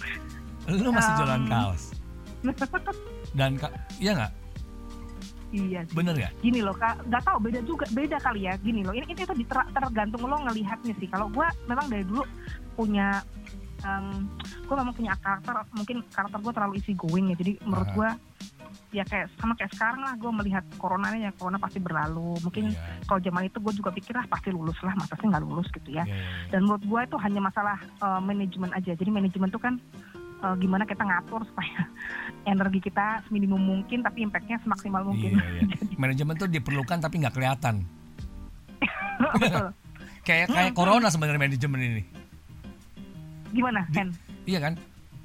Lu 0.66 0.90
masih 0.90 1.12
jualan 1.16 1.42
Um, 1.42 1.48
kaos. 1.48 1.84
dan 3.34 3.56
ka- 3.56 3.74
iya 3.98 4.12
nggak 4.14 4.34
Iya 5.48 5.82
sih. 5.84 5.96
bener 5.96 6.14
nggak 6.14 6.34
Gini 6.42 6.60
loh, 6.60 6.76
Kak, 6.76 7.08
nggak 7.08 7.24
tahu 7.24 7.38
beda 7.40 7.60
juga, 7.64 7.86
beda 7.90 8.18
kali 8.18 8.44
ya. 8.44 8.54
Gini 8.58 8.84
loh, 8.84 8.92
ini 8.92 9.08
ini 9.08 9.22
itu 9.24 9.34
tergantung 9.48 10.22
lo 10.22 10.36
ngelihatnya 10.42 10.92
sih. 10.94 11.08
Kalau 11.08 11.28
gua 11.30 11.48
memang 11.64 11.88
dari 11.88 12.04
dulu 12.04 12.24
punya 12.76 13.24
em 13.86 14.26
gue 14.68 14.76
memang 14.76 14.96
punya 14.96 15.14
karakter 15.22 15.54
mungkin 15.76 16.02
karakter 16.10 16.40
gue 16.42 16.54
terlalu 16.54 16.74
easy 16.82 16.94
going 16.98 17.34
ya. 17.34 17.36
Jadi 17.38 17.62
menurut 17.66 17.90
Aha. 17.92 17.96
gue 17.96 18.10
ya 18.96 19.04
kayak 19.04 19.28
sama 19.36 19.54
kayak 19.60 19.72
sekarang 19.76 20.02
lah 20.04 20.14
gue 20.16 20.32
melihat 20.32 20.64
coronanya 20.80 21.30
ya 21.30 21.32
corona 21.36 21.60
pasti 21.60 21.80
berlalu. 21.84 22.40
Mungkin 22.42 22.72
Iya, 22.72 23.04
kalau 23.08 23.20
zaman 23.20 23.44
itu 23.48 23.58
gue 23.60 23.74
juga 23.76 23.90
pikir 23.92 24.14
lah 24.16 24.26
pasti 24.32 24.50
lulus 24.52 24.78
lah 24.84 24.94
masa 24.96 25.14
sih 25.20 25.28
nggak 25.28 25.44
lulus? 25.44 25.68
gitu 25.76 25.90
ya. 25.92 26.04
Iya, 26.08 26.16
iya, 26.16 26.18
iya. 26.18 26.50
dan 26.56 26.60
menurut 26.64 26.84
gue 26.88 27.00
itu 27.04 27.18
hanya 27.20 27.42
masalah 27.44 27.78
eh, 27.80 28.22
manajemen 28.24 28.72
aja. 28.72 28.92
Jadi 28.96 29.10
manajemen 29.12 29.50
itu 29.52 29.60
kan 29.60 29.74
eh, 30.44 30.56
gimana 30.60 30.84
kita 30.88 31.04
ngatur 31.04 31.42
supaya 31.48 31.80
energi 32.52 32.80
kita 32.80 33.24
seminimum 33.28 33.60
mungkin 33.60 34.02
tapi 34.02 34.24
impactnya 34.24 34.58
semaksimal 34.64 35.04
mungkin. 35.04 35.36
Iya, 35.36 35.68
iya. 35.68 35.78
manajemen 36.02 36.36
tuh 36.40 36.48
diperlukan 36.48 36.98
tapi 37.04 37.16
nggak 37.22 37.36
kelihatan. 37.36 37.84
Kayak 40.28 40.52
kayak 40.52 40.76
corona 40.76 41.08
sebenarnya 41.08 41.40
manajemen 41.40 41.80
ini 41.80 42.04
gimana 43.58 43.82
Di- 43.88 43.98
Hen? 43.98 44.10
iya 44.46 44.60
kan? 44.62 44.74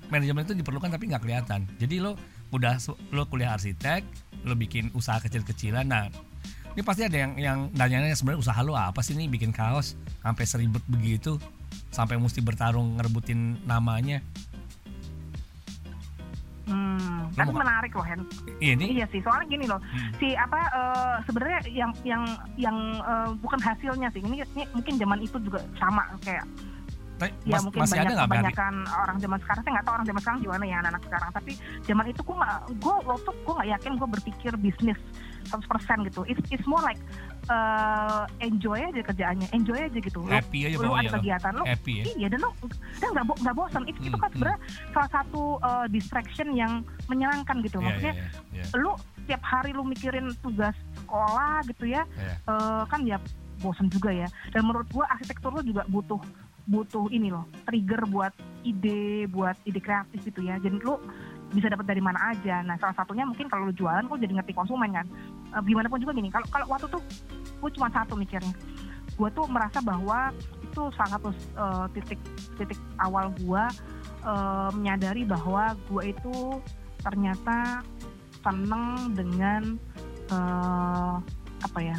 Manajemen 0.08 0.42
itu 0.42 0.54
diperlukan 0.54 0.88
tapi 0.88 1.04
nggak 1.06 1.22
kelihatan. 1.22 1.64
Jadi 1.76 1.96
lo 1.98 2.16
udah 2.50 2.76
lo 3.10 3.24
kuliah 3.24 3.52
arsitek 3.52 4.04
lo 4.42 4.52
bikin 4.52 4.88
usaha 4.92 5.16
kecil-kecilan. 5.18 5.84
Nah 5.84 6.08
ini 6.68 6.80
pasti 6.80 7.04
ada 7.04 7.14
yang 7.14 7.32
yang 7.36 7.58
nanya 7.72 8.12
sebenarnya 8.12 8.40
usaha 8.40 8.60
lo 8.60 8.72
apa 8.72 9.00
sih 9.00 9.12
nih 9.12 9.28
bikin 9.28 9.52
kaos? 9.52 9.96
Sampai 10.20 10.44
seribet 10.44 10.84
begitu? 10.84 11.36
Sampai 11.88 12.16
mesti 12.16 12.40
bertarung 12.40 12.96
ngerebutin 12.96 13.60
namanya? 13.62 14.20
Hmm, 16.62 17.26
tapi 17.34 17.50
menarik 17.50 17.90
loh 17.90 18.06
Hen. 18.06 18.22
Ini? 18.56 18.94
Iya 18.94 19.06
sih, 19.10 19.18
soalnya 19.18 19.50
gini 19.50 19.66
loh, 19.66 19.82
Hmm. 19.82 20.14
si 20.16 20.30
apa 20.38 20.60
eh, 20.62 21.16
sebenarnya 21.26 21.58
yang 21.68 21.90
yang 22.06 22.22
yang 22.54 22.76
eh, 22.96 23.28
bukan 23.42 23.58
hasilnya 23.58 24.08
sih. 24.14 24.22
Ini, 24.22 24.46
ini 24.46 24.62
mungkin 24.70 24.94
zaman 24.94 25.18
itu 25.20 25.36
juga 25.42 25.58
sama 25.74 26.06
kayak 26.22 26.46
ya 27.20 27.28
mas- 27.46 27.64
mungkin 27.66 27.80
masih 27.82 27.94
ada 27.94 28.02
banyak 28.02 28.12
nggak 28.12 28.28
berarti 28.28 28.42
kebanyakan 28.42 28.74
orang 28.98 29.16
zaman 29.20 29.38
sekarang. 29.42 29.62
Saya 29.62 29.72
nggak 29.72 29.84
tahu 29.84 29.94
orang 29.94 30.06
zaman 30.06 30.20
sekarang 30.22 30.40
gimana 30.40 30.64
ya 30.64 30.76
anak-anak 30.80 31.02
sekarang. 31.06 31.30
Tapi 31.32 31.52
zaman 31.84 32.04
itu 32.08 32.20
gue 32.22 32.36
nggak, 32.36 32.58
gue 32.78 32.94
waktu 33.04 33.30
gue 33.32 33.54
nggak 33.54 33.68
yakin 33.78 33.92
gue 33.94 34.08
berpikir 34.10 34.52
bisnis 34.58 34.98
100% 35.42 36.08
gitu. 36.08 36.20
It's, 36.24 36.42
it's 36.50 36.66
more 36.66 36.82
like 36.82 36.98
eh, 37.50 38.22
enjoy 38.40 38.78
aja 38.78 39.00
kerjaannya, 39.02 39.48
enjoy 39.50 39.78
aja 39.78 39.98
gitu. 39.98 40.20
Lo, 40.22 40.30
happy 40.30 40.58
aja 40.70 40.76
lo 40.78 40.82
bawahnya 40.88 41.10
ada 41.10 41.12
lo 41.12 41.18
kegiatan 41.18 41.52
lo, 41.54 41.64
happy 41.66 41.92
ya 41.98 42.04
Iya 42.16 42.26
dan 42.30 42.40
lo 42.42 42.50
dan 42.98 43.08
nggak 43.12 43.24
bo 43.26 43.32
nggak 43.38 43.54
bosan. 43.54 43.82
Itu, 43.86 43.98
itu 44.02 44.16
Hmm, 44.16 44.22
kan 44.22 44.28
hmm. 44.30 44.34
sebenarnya 44.38 44.60
salah 44.94 45.10
satu 45.10 45.42
eh, 45.58 45.86
distraction 45.90 46.48
yang 46.54 46.72
menyenangkan 47.06 47.56
gitu. 47.62 47.78
Iya, 47.78 47.84
Maksudnya 47.86 48.14
iya, 48.14 48.26
iya, 48.62 48.64
lu 48.78 48.92
tiap 49.22 49.42
hari 49.46 49.70
lu 49.70 49.86
mikirin 49.86 50.34
tugas 50.42 50.74
sekolah 50.98 51.62
gitu 51.70 51.86
ya 51.86 52.02
iya. 52.18 52.34
eh, 52.42 52.82
kan 52.90 53.06
ya 53.06 53.22
bosan 53.62 53.86
juga 53.86 54.10
ya 54.10 54.26
dan 54.50 54.66
menurut 54.66 54.90
gua 54.90 55.06
arsitektur 55.14 55.54
lu 55.54 55.62
juga 55.62 55.86
butuh 55.86 56.18
butuh 56.66 57.10
ini 57.10 57.34
loh 57.34 57.46
trigger 57.66 58.06
buat 58.06 58.32
ide 58.62 59.26
buat 59.26 59.58
ide 59.66 59.80
kreatif 59.82 60.22
gitu 60.22 60.46
ya. 60.46 60.58
Jadi 60.62 60.78
lu 60.82 60.98
bisa 61.52 61.68
dapat 61.68 61.84
dari 61.84 62.00
mana 62.00 62.32
aja. 62.32 62.64
Nah 62.64 62.78
salah 62.80 62.96
satunya 62.96 63.26
mungkin 63.28 63.50
kalau 63.50 63.68
lu 63.68 63.74
jualan 63.76 64.06
lu 64.06 64.16
jadi 64.16 64.32
ngerti 64.40 64.56
konsumen 64.56 64.94
kan. 64.94 65.06
Eh, 65.52 65.62
gimana 65.66 65.90
pun 65.90 66.00
juga 66.00 66.16
gini 66.16 66.32
kalau 66.32 66.46
kalau 66.48 66.66
waktu 66.70 66.86
tuh 66.88 67.02
gua 67.60 67.70
cuma 67.74 67.88
satu 67.92 68.14
mikirnya. 68.16 68.54
Gua 69.18 69.28
tuh 69.28 69.44
merasa 69.50 69.78
bahwa 69.84 70.32
itu 70.64 70.82
salah 70.96 71.10
satu 71.18 71.28
eh, 71.34 71.86
titik 71.98 72.20
titik 72.56 72.80
awal 73.02 73.34
gua 73.44 73.68
eh, 74.24 74.68
menyadari 74.72 75.26
bahwa 75.28 75.76
gua 75.90 76.02
itu 76.06 76.62
ternyata 77.02 77.82
seneng 78.42 79.12
dengan 79.12 79.62
eh, 80.30 81.16
apa 81.62 81.78
ya 81.78 81.98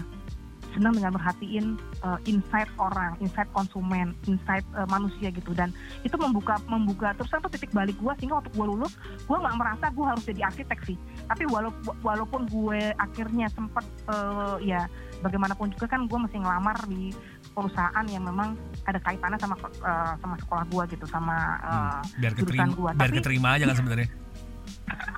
senang 0.73 0.91
dengan 0.91 1.13
merhatiin 1.13 1.65
eh, 2.01 2.19
insight 2.25 2.69
orang, 2.75 3.13
insight 3.17 3.47
konsumen, 3.49 4.11
insight 4.25 4.65
eh, 4.73 4.87
manusia 4.87 5.29
gitu. 5.29 5.51
Dan 5.51 5.69
itu 6.01 6.15
membuka 6.15 6.57
membuka 6.65 7.13
terus 7.13 7.29
tuh 7.29 7.49
titik 7.49 7.71
balik 7.71 7.95
gue 7.95 8.13
sehingga 8.17 8.37
waktu 8.37 8.51
gue 8.51 8.65
lulus 8.67 8.93
gue 9.19 9.33
nggak 9.33 9.55
merasa 9.55 9.85
gue 9.87 10.05
harus 10.05 10.23
jadi 10.23 10.41
arsitek 10.45 10.79
sih. 10.83 10.97
Tapi 11.23 11.43
walaupun 11.45 11.93
walaupun 11.99 12.41
gue 12.47 12.79
akhirnya 12.93 13.47
sempat 13.49 13.81
eh, 14.07 14.57
ya 14.65 14.85
bagaimanapun 15.19 15.71
juga 15.71 15.87
kan 15.87 16.03
gue 16.03 16.19
masih 16.19 16.37
ngelamar 16.37 16.75
di 16.85 17.13
perusahaan 17.53 18.05
yang 18.05 18.23
memang 18.23 18.57
ada 18.83 18.97
kaitannya 18.99 19.37
sama 19.37 19.55
eh, 19.61 20.13
sama 20.17 20.35
sekolah 20.37 20.63
gue 20.67 20.83
gitu 20.91 21.05
sama 21.05 21.37
eh, 21.59 21.71
Hmm, 21.73 22.01
biar 22.19 22.31
jurusan 22.33 22.41
keterima 22.59 22.65
gua. 22.73 22.91
biar 22.91 23.01
Tapi- 23.05 23.17
keterima 23.17 23.47
aja 23.51 23.65
kan 23.65 23.77
sebenarnya. 23.77 24.09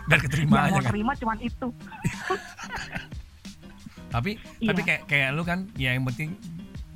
Biar 0.06 0.20
keterima 0.22 0.54
yang 0.54 0.64
aja 0.64 0.72
mau 0.72 0.80
kan. 0.80 0.92
terima 0.92 1.12
cuman 1.16 1.38
itu 1.42 1.68
tapi 4.16 4.40
Iya. 4.64 4.72
tapi 4.72 4.82
kayak 4.82 5.02
kayak 5.06 5.30
lu 5.36 5.44
kan 5.44 5.68
ya 5.76 5.92
yang 5.92 6.08
penting 6.08 6.40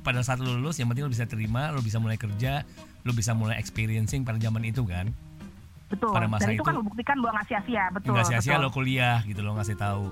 pada 0.00 0.24
saat 0.24 0.40
lu 0.40 0.56
lulus 0.56 0.80
yang 0.80 0.88
penting 0.88 1.04
lu 1.04 1.12
bisa 1.12 1.28
terima 1.28 1.68
lu 1.68 1.84
bisa 1.84 2.00
mulai 2.00 2.16
kerja 2.16 2.64
lu 3.04 3.12
bisa 3.12 3.36
mulai 3.36 3.60
experiencing 3.60 4.24
pada 4.24 4.36
zaman 4.36 4.64
itu 4.64 4.80
kan? 4.84 5.12
Betul. 5.90 6.12
Pada 6.14 6.28
masa 6.30 6.48
dan 6.48 6.54
itu, 6.54 6.62
itu- 6.62 6.68
kan 6.68 6.76
membuktikan 6.80 7.16
bahwa 7.20 7.32
nggak 7.36 7.46
sia-sia. 7.48 7.84
Betul 7.92 8.10
nggak 8.16 8.26
sia-sia 8.28 8.56
betul. 8.56 8.64
lo 8.64 8.68
kuliah 8.70 9.18
gitu 9.24 9.40
lo 9.40 9.52
ngasih 9.56 9.76
tahu. 9.76 10.04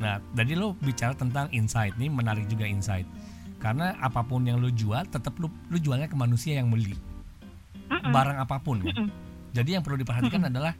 Nah 0.00 0.20
jadi 0.36 0.52
lo 0.56 0.76
bicara 0.76 1.16
tentang 1.16 1.48
insight 1.52 1.96
nih 1.96 2.12
menarik 2.12 2.44
juga 2.48 2.68
insight. 2.68 3.08
Karena 3.56 3.94
apa 4.02 4.20
pun 4.20 4.42
yang 4.44 4.58
lo 4.60 4.68
jual 4.68 5.06
tetap 5.08 5.38
lu 5.38 5.48
lu 5.70 5.78
jualnya 5.78 6.08
ke 6.08 6.16
manusia 6.16 6.60
yang 6.60 6.68
beli. 6.68 6.92
Mm-mm. 7.92 8.08
barang 8.08 8.40
apa 8.40 8.56
pun 8.56 8.80
kan. 8.80 8.88
Mm-mm. 8.88 9.08
jadi 9.52 9.76
yang 9.76 9.82
perlu 9.84 10.00
diperhatikan 10.00 10.48
adalah 10.48 10.72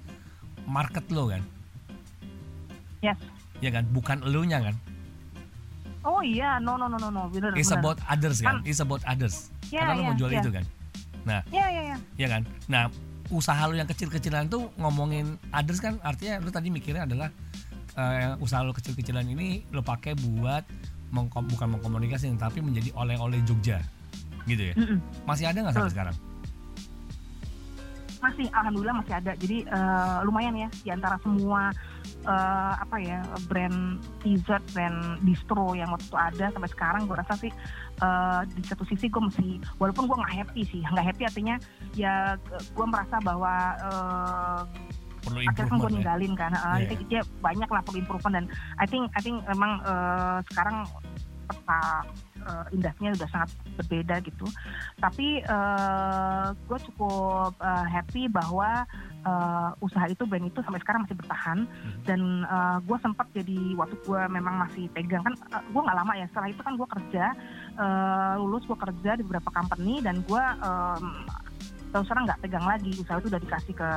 market 0.64 1.04
lo 1.12 1.28
kan? 1.28 1.44
Yes. 3.04 3.18
ya 3.60 3.68
kan? 3.68 3.84
Bukan 3.90 4.24
elunya 4.24 4.58
kan 4.58 4.74
Oh 6.02 6.18
iya, 6.20 6.58
no 6.58 6.74
no 6.74 6.90
no 6.90 6.98
no 6.98 7.08
no, 7.08 7.30
bener 7.30 7.54
it's 7.54 7.70
bener. 7.70 7.78
about 7.78 7.98
others 8.04 8.42
kan? 8.42 8.58
Kan- 8.58 8.66
it's 8.66 8.82
about 8.82 9.02
others. 9.06 9.54
Ya, 9.70 9.86
karena 9.86 9.94
lo 9.94 10.02
ya, 10.02 10.08
mau 10.10 10.16
jual 10.18 10.30
ya. 10.30 10.40
itu 10.42 10.50
kan? 10.50 10.64
Ya 11.22 11.38
ya 11.70 11.82
ya. 11.94 11.96
ya 12.18 12.26
kan? 12.28 12.42
Nah 12.66 12.90
usaha 13.30 13.62
lo 13.64 13.72
yang 13.72 13.86
kecil-kecilan 13.86 14.50
tuh 14.50 14.68
ngomongin 14.76 15.38
others 15.50 15.78
kan? 15.78 16.02
Artinya 16.02 16.42
lo 16.42 16.50
tadi 16.50 16.68
mikirnya 16.68 17.06
adalah 17.06 17.30
eh, 17.94 18.34
usaha 18.42 18.60
lo 18.60 18.74
kecil-kecilan 18.74 19.22
ini 19.24 19.62
lo 19.70 19.80
pakai 19.80 20.18
buat 20.18 20.66
mengkom- 21.14 21.46
bukan 21.46 21.78
mengkomunikasi 21.78 22.34
tapi 22.34 22.58
menjadi 22.58 22.90
oleh-oleh 22.92 23.38
Jogja. 23.46 23.78
Gitu 24.42 24.72
ya? 24.72 24.74
Mm-mm. 24.74 24.98
masih 25.22 25.46
ada 25.46 25.62
nggak 25.62 25.74
sampai 25.78 25.94
sekarang 25.94 26.16
Masih, 28.22 28.46
alhamdulillah 28.54 29.02
masih 29.02 29.14
ada. 29.18 29.32
Jadi 29.34 29.66
eh, 29.66 30.18
lumayan 30.22 30.54
ya 30.54 30.68
di 30.86 30.90
antara 30.94 31.18
semua 31.26 31.74
eh, 32.22 32.74
apa 32.78 32.96
ya 33.02 33.18
brand 33.50 33.98
dessert, 34.22 34.62
brand 34.70 35.18
distro 35.26 35.74
yang 35.74 35.90
waktu 35.90 36.06
itu 36.06 36.18
ada 36.18 36.46
sampai 36.54 36.70
sekarang, 36.70 37.10
gue 37.10 37.18
rasa 37.18 37.34
sih 37.34 37.50
eh, 37.98 38.40
di 38.54 38.62
satu 38.62 38.86
sisi 38.86 39.10
gue 39.10 39.22
masih, 39.26 39.58
walaupun 39.82 40.06
gue 40.06 40.16
nggak 40.22 40.34
happy 40.38 40.62
sih, 40.70 40.86
nggak 40.86 41.06
happy 41.10 41.22
artinya 41.26 41.58
ya 41.98 42.38
gue 42.48 42.86
merasa 42.86 43.18
bahwa 43.26 43.54
perlu 45.22 45.38
akhirnya 45.46 45.70
kan 45.70 45.78
gue 45.78 45.90
ya 45.90 45.94
ninggalin 45.94 46.32
kan 46.34 46.52
uh, 46.52 46.78
Iya. 46.82 46.90
itu 46.98 47.04
dia 47.06 47.22
banyak 47.38 47.70
lah 47.70 47.80
perlu 47.86 48.02
improvement 48.02 48.34
dan 48.42 48.46
I 48.82 48.86
think 48.90 49.06
I 49.14 49.20
think 49.22 49.38
emang 49.46 49.78
eh, 49.86 50.38
sekarang 50.50 50.82
peta 51.46 51.82
uh, 52.46 52.66
industrinya 52.70 53.14
udah 53.16 53.28
sangat 53.30 53.50
berbeda 53.78 54.20
gitu 54.22 54.46
tapi 54.98 55.42
gue 56.68 56.78
cukup 56.90 57.52
eh, 57.58 57.86
happy 57.90 58.30
bahwa 58.30 58.86
eh, 59.22 59.70
usaha 59.84 60.06
itu 60.06 60.22
brand 60.26 60.46
itu 60.46 60.60
sampai 60.62 60.80
sekarang 60.82 61.02
masih 61.06 61.18
bertahan 61.18 61.58
Mhm. 61.62 62.02
dan 62.06 62.20
gue 62.82 62.98
sempat 63.02 63.26
jadi 63.34 63.74
waktu 63.78 63.96
gue 64.02 64.20
memang 64.30 64.66
masih 64.66 64.86
pegang 64.92 65.22
kan 65.22 65.34
gue 65.62 65.80
nggak 65.82 65.98
lama 65.98 66.12
ya 66.18 66.26
setelah 66.30 66.48
itu 66.50 66.62
kan 66.62 66.74
gue 66.78 66.88
kerja 66.88 67.24
eh, 67.78 68.34
lulus 68.38 68.64
gue 68.66 68.78
kerja 68.78 69.10
di 69.18 69.22
beberapa 69.26 69.50
company 69.50 70.02
dan 70.02 70.22
gue 70.26 70.42
terus 71.92 72.08
terang 72.08 72.24
nggak 72.24 72.40
pegang 72.40 72.64
lagi. 72.64 72.90
Usaha 72.96 73.20
itu 73.20 73.28
udah 73.28 73.42
dikasih 73.42 73.74
ke 73.76 73.90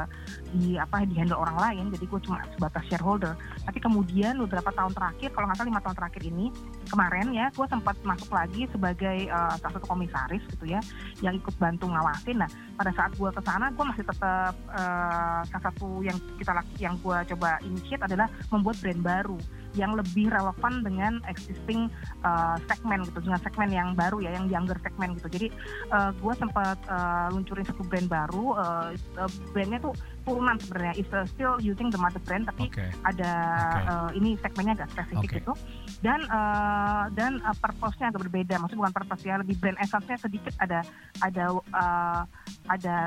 di 0.51 0.75
apa 0.75 1.08
di 1.08 1.15
handle 1.15 1.39
orang 1.39 1.58
lain. 1.58 1.86
Jadi 1.95 2.05
gue 2.05 2.19
cuma 2.27 2.43
sebatas 2.53 2.84
shareholder. 2.91 3.34
Tapi 3.63 3.79
kemudian 3.79 4.38
beberapa 4.43 4.69
tahun 4.75 4.93
terakhir 4.93 5.31
kalau 5.31 5.45
nggak 5.47 5.58
salah 5.58 5.69
lima 5.71 5.81
tahun 5.81 5.97
terakhir 5.97 6.21
ini 6.27 6.45
kemarin 6.91 7.27
ya 7.31 7.45
gue 7.55 7.65
sempat 7.71 7.95
masuk 8.03 8.29
lagi 8.36 8.62
sebagai 8.69 9.17
eh, 9.31 9.53
salah 9.58 9.73
satu 9.73 9.88
komisaris 9.88 10.43
gitu 10.51 10.65
ya 10.67 10.84
yang 11.23 11.39
ikut 11.39 11.55
bantu 11.55 11.88
ngawasin. 11.88 12.43
Nah 12.43 12.49
pada 12.75 12.91
saat 12.91 13.15
gue 13.15 13.29
ke 13.31 13.41
sana 13.41 13.71
gue 13.71 13.86
masih 13.88 14.03
tetap 14.03 14.53
eh, 14.75 15.41
salah 15.47 15.63
satu 15.71 16.03
yang 16.03 16.17
kita 16.36 16.51
yang 16.77 16.95
gue 16.99 17.17
coba 17.36 17.58
initiate 17.63 18.03
adalah 18.03 18.27
membuat 18.51 18.75
brand 18.84 19.01
baru 19.01 19.39
yang 19.76 19.94
lebih 19.94 20.32
relevan 20.32 20.82
dengan 20.82 21.20
existing 21.30 21.92
eh, 22.24 22.56
segmen 22.68 23.04
gitu 23.06 23.20
dengan 23.22 23.40
segmen 23.44 23.70
yang 23.72 23.90
baru 23.94 24.24
ya 24.24 24.32
yang 24.36 24.48
younger 24.50 24.78
segmen 24.82 25.16
gitu. 25.20 25.28
Jadi 25.30 25.48
gue 25.96 26.34
sempat 26.36 26.80
eh, 26.88 27.28
luncurin 27.32 27.66
satu 27.68 27.84
brand 27.86 28.08
baru 28.10 28.46
eh, 28.58 28.90
eh, 28.96 29.30
brandnya 29.54 29.80
tuh 29.80 29.94
turunan 30.26 30.58
sebenarnya. 30.58 30.94
Is 30.98 31.10
uh, 31.14 31.24
still 31.30 31.56
using 31.62 31.94
the 31.94 32.02
mother 32.02 32.20
brand 32.26 32.50
tapi 32.50 32.68
oke. 32.68 32.86
ada 33.06 33.32
Oke. 33.78 33.82
eh, 33.86 34.10
ini 34.18 34.30
segmennya 34.42 34.74
agak 34.82 34.90
spesifik 34.98 35.30
Oke. 35.30 35.38
gitu. 35.40 35.54
Dan 36.02 36.26
eh, 36.26 37.04
dan 37.14 37.40
eh, 37.40 37.58
purpose-nya 37.62 38.10
agak 38.10 38.26
berbeda. 38.28 38.58
Maksudnya 38.58 38.82
bukan 38.82 38.96
purpose 38.98 39.24
ya 39.24 39.36
lebih 39.40 39.56
brand 39.62 39.78
essence-nya 39.78 40.18
sedikit 40.18 40.54
ada 40.58 40.82
ada 41.22 41.44
eh, 41.54 42.22
ada 42.66 42.98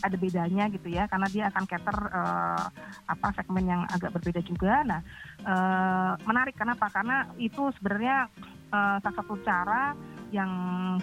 ada 0.00 0.16
bedanya 0.16 0.68
gitu 0.72 0.88
ya 0.88 1.04
karena 1.06 1.28
dia 1.28 1.44
akan 1.52 1.64
cater 1.68 1.96
uh, 2.10 2.66
apa 3.08 3.28
segmen 3.36 3.64
yang 3.68 3.82
agak 3.88 4.10
berbeda 4.16 4.40
juga. 4.44 4.82
Nah, 4.84 5.00
uh, 5.44 6.12
menarik 6.24 6.56
kenapa? 6.56 6.88
Karena 6.88 7.28
itu 7.36 7.68
sebenarnya 7.78 8.28
uh, 8.72 8.96
salah 9.00 9.16
satu 9.20 9.34
cara 9.44 9.94
yang 10.30 10.50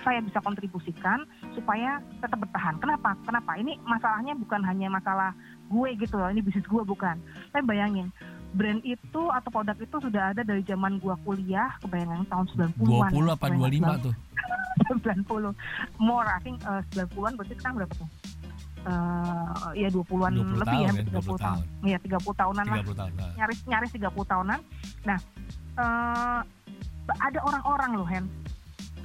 saya 0.01 0.23
bisa 0.23 0.39
kontribusikan 0.39 1.27
supaya 1.51 1.99
tetap 2.23 2.39
bertahan. 2.39 2.79
Kenapa? 2.79 3.11
Kenapa? 3.27 3.59
Ini 3.59 3.75
masalahnya 3.83 4.33
bukan 4.39 4.63
hanya 4.63 4.87
masalah 4.87 5.35
gue 5.67 5.89
gitu 5.99 6.15
loh, 6.15 6.31
ini 6.31 6.39
bisnis 6.39 6.63
gue 6.63 6.83
bukan. 6.87 7.19
Saya 7.51 7.63
bayangin, 7.67 8.07
brand 8.55 8.79
itu 8.87 9.21
atau 9.27 9.49
produk 9.51 9.75
itu 9.75 9.97
sudah 9.99 10.31
ada 10.31 10.47
dari 10.47 10.63
zaman 10.63 11.03
gue 11.03 11.11
kuliah, 11.27 11.75
kebayangan 11.83 12.23
tahun 12.31 12.45
90-an. 12.79 13.11
20 13.11 13.27
ya, 13.27 13.35
apa 13.35 13.45
25 13.51 14.05
tuh? 14.07 14.15
90. 14.87 15.51
More, 15.99 16.27
I 16.29 16.39
think 16.45 16.63
uh, 16.63 16.79
90-an 16.95 17.35
berarti 17.35 17.53
sekarang 17.59 17.75
berapa 17.83 17.93
tuh? 17.99 18.09
Uh, 18.87 19.73
ya 19.75 19.89
20-an 19.91 20.31
20 20.37 20.63
lebih 20.63 20.63
tahun, 20.63 20.83
ya, 20.85 20.91
ya, 20.91 21.03
30 21.11 21.27
20 21.27 21.43
tahun. 21.43 21.63
Iya, 21.83 21.97
30 21.97 22.41
tahunan 22.41 22.63
30 22.65 22.71
lah. 22.71 22.83
tahun. 22.95 23.11
Nah. 23.17 23.31
Nyaris 23.35 23.59
nyaris 23.67 23.91
30 23.91 24.31
tahunan. 24.31 24.59
Nah, 25.03 25.19
uh, 25.75 26.41
ada 27.19 27.39
orang-orang 27.43 27.91
loh, 27.97 28.07
Hen. 28.07 28.25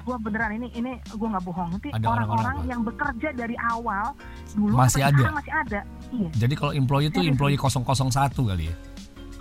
Gua 0.02 0.18
beneran 0.18 0.58
ini 0.58 0.68
ini 0.74 0.98
gua 1.14 1.38
nggak 1.38 1.44
bohong. 1.46 1.68
Nanti 1.78 1.88
orang-orang 2.02 2.56
yang 2.66 2.82
bekerja 2.82 3.30
dari 3.34 3.54
awal 3.58 4.14
dulu 4.54 4.74
Masih 4.74 5.02
ada? 5.06 5.30
masih 5.30 5.54
ada. 5.54 5.80
Iya. 6.10 6.30
Jadi 6.46 6.54
kalau 6.58 6.72
employee 6.74 7.08
itu 7.10 7.22
employee 7.22 7.58
001 7.58 8.34
kali 8.34 8.64
ya. 8.70 8.76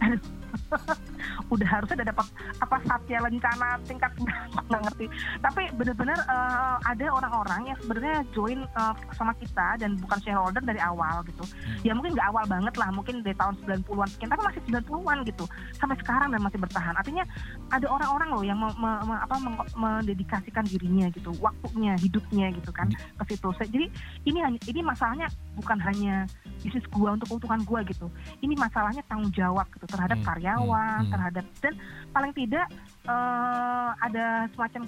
udah 1.52 1.68
harusnya 1.68 1.96
udah 2.02 2.10
dapat 2.16 2.26
apa 2.64 2.76
satya 2.88 3.18
lencana 3.20 3.70
tingkat 3.84 4.12
nggak 4.72 4.82
ngerti. 4.88 5.06
Tapi 5.44 5.64
benar-benar 5.76 6.20
eh, 6.24 6.76
ada 6.88 7.06
orang-orang 7.12 7.62
yang 7.76 7.78
sebenarnya 7.84 8.18
join 8.32 8.60
eh, 8.64 8.94
sama 9.14 9.36
kita 9.36 9.76
dan 9.84 10.00
bukan 10.00 10.18
shareholder 10.24 10.64
dari 10.64 10.80
awal 10.80 11.22
gitu. 11.28 11.44
Ya 11.84 11.92
mungkin 11.92 12.16
nggak 12.16 12.28
awal 12.32 12.48
banget 12.48 12.74
lah 12.80 12.90
mungkin 12.96 13.20
dari 13.20 13.36
tahun 13.36 13.60
90-an 13.68 14.10
sekian 14.16 14.30
tapi 14.32 14.44
masih 14.48 14.62
90-an 14.72 15.18
gitu. 15.28 15.46
Sampai 15.76 15.96
sekarang 16.00 16.32
dan 16.32 16.42
masih 16.42 16.60
bertahan. 16.64 16.96
Artinya 16.96 17.28
ada 17.70 17.88
orang-orang 17.92 18.30
loh 18.32 18.44
yang 18.48 18.58
me- 18.58 18.78
me- 18.80 19.04
me- 19.06 19.22
apa 19.22 19.36
mendedikasikan 19.76 20.64
dirinya 20.64 21.12
gitu 21.12 21.36
waktunya 21.44 22.00
hidupnya 22.00 22.54
gitu 22.56 22.72
kan 22.72 22.88
ke 22.92 23.24
situ. 23.36 23.52
Jadi 23.60 23.88
ini 24.24 24.40
ini 24.72 24.82
masalahnya 24.82 25.28
bukan 25.60 25.78
hanya 25.84 26.24
bisnis 26.64 26.86
gua 26.94 27.18
untuk 27.20 27.28
keuntungan 27.36 27.62
gua 27.68 27.80
gitu. 27.84 28.08
Ini 28.40 28.56
masalahnya 28.56 29.04
tanggung 29.12 29.34
jawab 29.36 29.68
gitu 29.76 29.86
terhadap 29.90 30.22
Hmm, 30.22 30.28
karyawan, 30.28 31.02
hmm, 31.02 31.06
hmm. 31.10 31.14
terhadap 31.18 31.41
dan 31.60 31.74
paling 32.12 32.34
tidak 32.34 32.66
eh, 33.08 33.90
ada 34.02 34.48
semacam 34.56 34.88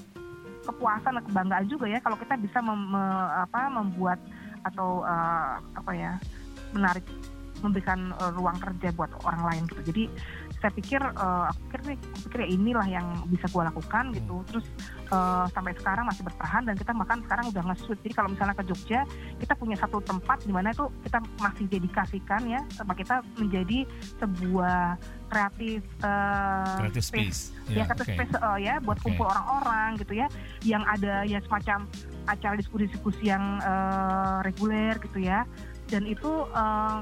kepuasan 0.64 1.20
dan 1.20 1.24
kebanggaan 1.28 1.66
juga 1.68 1.86
ya 1.92 2.00
kalau 2.00 2.16
kita 2.16 2.40
bisa 2.40 2.64
mem- 2.64 2.90
me- 2.96 3.32
apa, 3.44 3.68
membuat 3.68 4.20
atau 4.64 5.04
eh, 5.04 5.54
apa 5.76 5.92
ya 5.92 6.16
menarik 6.72 7.04
memberikan 7.64 8.12
eh, 8.16 8.32
ruang 8.36 8.60
kerja 8.60 8.92
buat 8.96 9.12
orang 9.24 9.44
lain 9.48 9.64
gitu. 9.72 9.82
Jadi 9.94 10.04
saya 10.64 10.72
pikir 10.72 11.02
eh, 11.04 11.44
aku 11.52 11.60
pikir 11.68 11.80
nih 11.92 11.98
aku 12.00 12.20
pikir 12.32 12.40
ya 12.40 12.50
inilah 12.56 12.88
yang 12.88 13.08
bisa 13.28 13.52
gua 13.52 13.68
lakukan 13.68 14.16
gitu. 14.16 14.36
Terus 14.48 14.66
eh, 15.12 15.46
sampai 15.52 15.76
sekarang 15.76 16.08
masih 16.08 16.24
bertahan 16.24 16.64
dan 16.64 16.76
kita 16.80 16.96
makan 16.96 17.20
sekarang 17.28 17.46
udah 17.52 17.64
nge-switch. 17.68 18.00
Jadi 18.00 18.14
kalau 18.16 18.30
misalnya 18.32 18.56
ke 18.56 18.64
Jogja 18.64 19.02
kita 19.38 19.54
punya 19.60 19.76
satu 19.76 20.00
tempat 20.00 20.48
di 20.48 20.56
mana 20.56 20.72
itu 20.72 20.88
kita 21.04 21.20
masih 21.38 21.66
dedikasikan 21.68 22.42
ya 22.48 22.64
sama 22.72 22.96
kita 22.96 23.20
menjadi 23.36 23.84
sebuah 24.18 24.96
kreatif 25.28 25.84
eh, 26.00 26.76
Creative 26.80 27.04
space. 27.04 27.40
ya 27.68 27.84
Ya, 27.84 27.84
kata 27.84 28.04
oke. 28.08 28.12
space 28.16 28.34
eh, 28.34 28.58
ya 28.64 28.74
buat 28.80 28.98
Oke. 29.04 29.12
kumpul 29.12 29.28
orang-orang 29.28 30.00
gitu 30.00 30.14
ya 30.16 30.28
yang 30.64 30.88
ada 30.88 31.28
ya 31.28 31.44
semacam 31.44 31.84
acara 32.24 32.56
diskusi-diskusi 32.56 33.28
yang 33.28 33.60
eh, 33.60 34.38
reguler 34.48 34.96
gitu 35.04 35.20
ya 35.20 35.44
dan 35.92 36.08
itu 36.08 36.48
eh, 36.48 37.00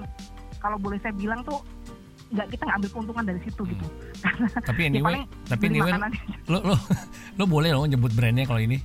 kalau 0.58 0.78
boleh 0.78 1.02
saya 1.02 1.13
bilang 1.13 1.41
tuh 1.41 1.58
nggak 2.32 2.48
kita 2.50 2.62
nggak 2.63 2.78
ambil 2.78 2.89
keuntungan 2.89 3.24
dari 3.26 3.39
situ 3.41 3.62
gitu 3.65 3.86
Tapi 4.70 4.80
Ya, 4.82 4.88
anyway, 4.88 5.04
paling 5.04 5.24
tapi 5.46 5.63
anyway 5.67 5.91
lo 6.48 6.60
lo 6.63 6.76
lo 7.34 7.44
boleh 7.46 7.70
dong 7.70 7.88
nyebut 7.88 8.12
brandnya 8.12 8.44
kalau 8.44 8.60
ini. 8.60 8.80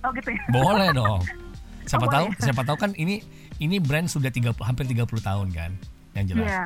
oh 0.00 0.10
gitu 0.12 0.30
ya 0.30 0.42
Boleh 0.48 0.88
dong. 0.92 1.20
Siapa 1.90 2.04
Oh, 2.04 2.10
tahu 2.10 2.26
boleh. 2.28 2.38
siapa 2.38 2.62
tahu 2.62 2.76
kan 2.76 2.90
ini 2.94 3.18
ini 3.58 3.76
brand 3.78 4.06
sudah 4.06 4.28
30 4.28 4.52
hampir 4.60 4.84
30 4.84 5.02
tahun 5.18 5.48
kan. 5.50 5.72
Yang 6.12 6.24
jelas. 6.28 6.46
Iya 6.46 6.62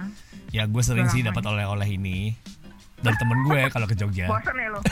Ya 0.52 0.62
gue 0.64 0.82
sering 0.82 1.06
Udah 1.06 1.14
sih 1.14 1.22
dapat 1.22 1.42
oleh-oleh 1.42 1.88
ini 1.90 2.36
dari 2.98 3.16
temen 3.16 3.38
gue 3.42 3.60
kalau 3.68 3.86
ke 3.86 3.94
Jogja. 3.94 4.26
bosan 4.26 4.52
ya 4.54 4.68
lo 4.68 4.78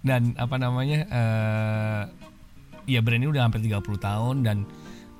dan 0.00 0.32
apa 0.34 0.56
namanya 0.56 0.98
eh 1.04 2.02
ya 2.88 3.00
brand 3.00 3.20
ini 3.20 3.28
udah 3.28 3.44
hampir 3.44 3.60
30 3.60 3.76
tahun 3.98 4.36
dan 4.40 4.56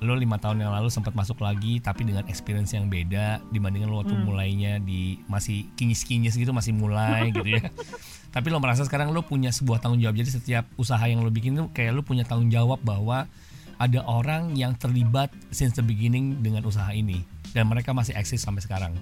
lo 0.01 0.17
lima 0.17 0.41
tahun 0.41 0.65
yang 0.65 0.73
lalu 0.73 0.89
sempat 0.89 1.13
masuk 1.13 1.45
lagi 1.45 1.77
tapi 1.77 2.01
dengan 2.01 2.25
experience 2.25 2.73
yang 2.73 2.89
beda 2.89 3.37
dibandingkan 3.53 3.85
lo 3.85 4.01
waktu 4.01 4.17
Hmm. 4.17 4.25
mulainya 4.25 4.81
di 4.81 5.21
masih 5.29 5.69
kinyis-kinyis 5.77 6.41
gitu 6.41 6.49
masih 6.49 6.73
mulai 6.73 7.29
gitu 7.29 7.45
ya. 7.45 7.69
Tapi 8.33 8.47
lo 8.49 8.57
merasa 8.57 8.81
sekarang 8.81 9.13
lo 9.13 9.21
punya 9.21 9.53
sebuah 9.53 9.77
tanggung 9.77 10.01
jawab. 10.01 10.17
Jadi 10.17 10.41
setiap 10.41 10.65
usaha 10.79 11.03
yang 11.05 11.21
lo 11.21 11.29
bikin 11.29 11.53
tuh 11.53 11.67
kayak 11.69 11.93
lo 11.93 12.01
punya 12.01 12.25
tanggung 12.25 12.49
jawab 12.49 12.81
bahwa 12.81 13.29
ada 13.77 13.99
orang 14.07 14.57
yang 14.57 14.73
terlibat 14.73 15.29
since 15.53 15.77
the 15.77 15.85
beginning 15.85 16.39
dengan 16.41 16.65
usaha 16.65 16.89
ini. 16.95 17.21
Dan 17.53 17.69
mereka 17.69 17.93
masih 17.93 18.17
eksis 18.17 18.41
sampai 18.41 18.65
sekarang. 18.65 18.97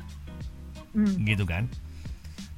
Hmm. 0.91 1.15
gitu 1.23 1.47
kan? 1.47 1.69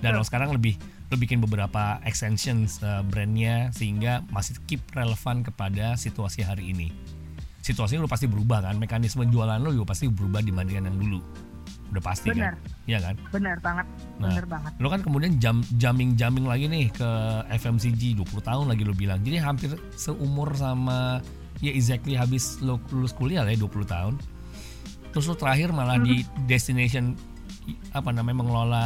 Dan 0.01 0.17
lo 0.17 0.25
sekarang 0.25 0.49
lebih 0.49 0.82
lo 1.12 1.19
bikin 1.19 1.43
beberapa 1.43 1.99
extensions 2.08 2.80
uh, 2.82 3.04
brandnya 3.06 3.69
sehingga 3.75 4.23
masih 4.32 4.58
keep 4.65 4.82
relevan 4.95 5.43
kepada 5.43 5.99
situasi 5.99 6.41
hari 6.41 6.71
ini 6.71 6.89
situasinya 7.62 8.04
lo 8.04 8.10
pasti 8.10 8.26
berubah 8.26 8.65
kan? 8.65 8.76
Mekanisme 8.82 9.24
jualan 9.30 9.62
lo 9.62 9.69
juga 9.71 9.93
pasti 9.93 10.10
berubah 10.10 10.41
dibandingkan 10.41 10.89
yang 10.89 10.97
dulu. 10.97 11.21
Udah 11.91 12.04
pasti 12.04 12.32
Benar. 12.32 12.56
kan 12.56 12.71
iya 12.88 13.00
kan? 13.04 13.15
Benar 13.30 13.58
banget. 13.60 13.86
Nah. 14.17 14.32
benar 14.32 14.45
banget. 14.47 14.71
lo 14.80 14.88
kan 14.89 15.02
kemudian 15.04 15.32
jam 15.38 15.60
jamming 15.76 16.15
jamming 16.15 16.47
lagi 16.47 16.65
nih 16.71 16.88
ke 16.91 17.10
FMCG 17.52 18.17
20 18.17 18.41
tahun 18.41 18.65
lagi 18.67 18.84
lo 18.84 18.95
bilang. 18.95 19.19
Jadi 19.21 19.38
hampir 19.38 19.69
seumur 19.93 20.56
sama 20.56 21.21
ya 21.62 21.71
exactly 21.71 22.17
habis 22.17 22.58
lo 22.63 22.82
lulus 22.89 23.13
kuliah 23.13 23.45
lah 23.45 23.54
ya 23.54 23.60
20 23.63 23.86
tahun. 23.86 24.13
Terus 25.12 25.26
lo 25.28 25.36
terakhir 25.36 25.76
malah 25.76 26.00
di 26.00 26.24
destination 26.47 27.13
apa 27.91 28.10
namanya 28.10 28.38
mengelola 28.41 28.86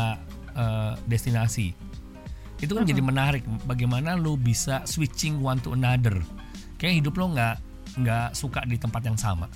eh, 0.57 0.93
destinasi. 1.05 1.71
Itu 2.57 2.73
kan 2.73 2.89
jadi 2.89 3.05
menarik 3.05 3.45
bagaimana 3.69 4.17
lo 4.17 4.33
bisa 4.33 4.81
switching 4.89 5.39
one 5.45 5.61
to 5.61 5.77
another. 5.77 6.17
Kayak 6.81 7.05
hidup 7.05 7.13
lo 7.21 7.31
nggak 7.38 7.55
nggak 7.95 8.27
suka 8.31 8.62
di 8.63 8.75
tempat 8.75 9.01
yang 9.03 9.17
sama. 9.17 9.47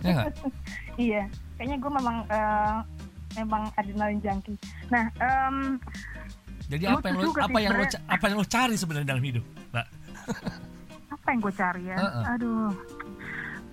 Ya 0.00 0.10
nggak? 0.14 0.28
Iya 1.00 1.24
kayaknya 1.56 1.76
gue 1.80 1.92
memang 1.92 2.16
eh, 2.28 2.76
memang 3.36 3.62
adrenalin 3.72 4.20
junkie. 4.20 4.56
Nah 4.92 5.08
em, 5.16 5.80
jadi 6.68 6.92
apa 6.92 7.08
yang 7.08 7.18
lo 7.18 7.30
apa 7.32 7.48
sih 7.48 7.64
yang 7.64 7.74
lo 7.76 7.84
apa 7.88 8.24
yang 8.28 8.36
lo 8.36 8.44
cari 8.44 8.74
sebenarnya 8.76 9.08
dalam 9.08 9.24
hidup 9.24 9.44
mbak? 9.72 9.86
Apa 11.08 11.26
yang 11.32 11.40
gue 11.40 11.54
cari 11.56 11.82
ya? 11.88 11.96
Heeh. 11.96 12.24
aduh. 12.36 12.68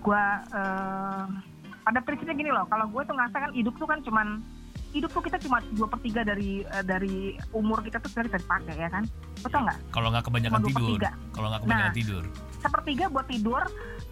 Gue 0.00 0.24
eh, 0.56 1.24
pada 1.84 1.98
prinsipnya 2.00 2.34
gini 2.34 2.50
loh. 2.52 2.64
Kalau 2.64 2.86
gue 2.88 3.02
tuh 3.04 3.14
ngerasa 3.16 3.36
kan 3.44 3.50
hidup 3.52 3.74
tuh 3.76 3.88
kan 3.88 3.98
cuman 4.00 4.28
hidup 4.88 5.10
tuh 5.12 5.20
kita 5.20 5.36
cuma 5.44 5.60
dua 5.76 5.84
per 5.84 6.00
tiga 6.00 6.24
dari 6.24 6.64
eh, 6.64 6.84
dari 6.84 7.36
umur 7.52 7.84
kita 7.84 8.00
tuh 8.00 8.08
bisa 8.08 8.40
dipakai 8.40 8.72
ya 8.72 8.88
kan? 8.88 9.04
Betul 9.44 9.68
nggak? 9.68 9.78
Kalau 9.92 10.08
nggak 10.08 10.24
kebanyakan 10.24 10.60
tidur, 10.64 10.98
kalau 11.36 11.48
nggak 11.52 11.60
kebanyakan 11.64 11.92
Nah. 11.92 11.96
tidur, 11.96 12.24
sepertiga 12.58 13.06
buat 13.08 13.26
tidur 13.30 13.62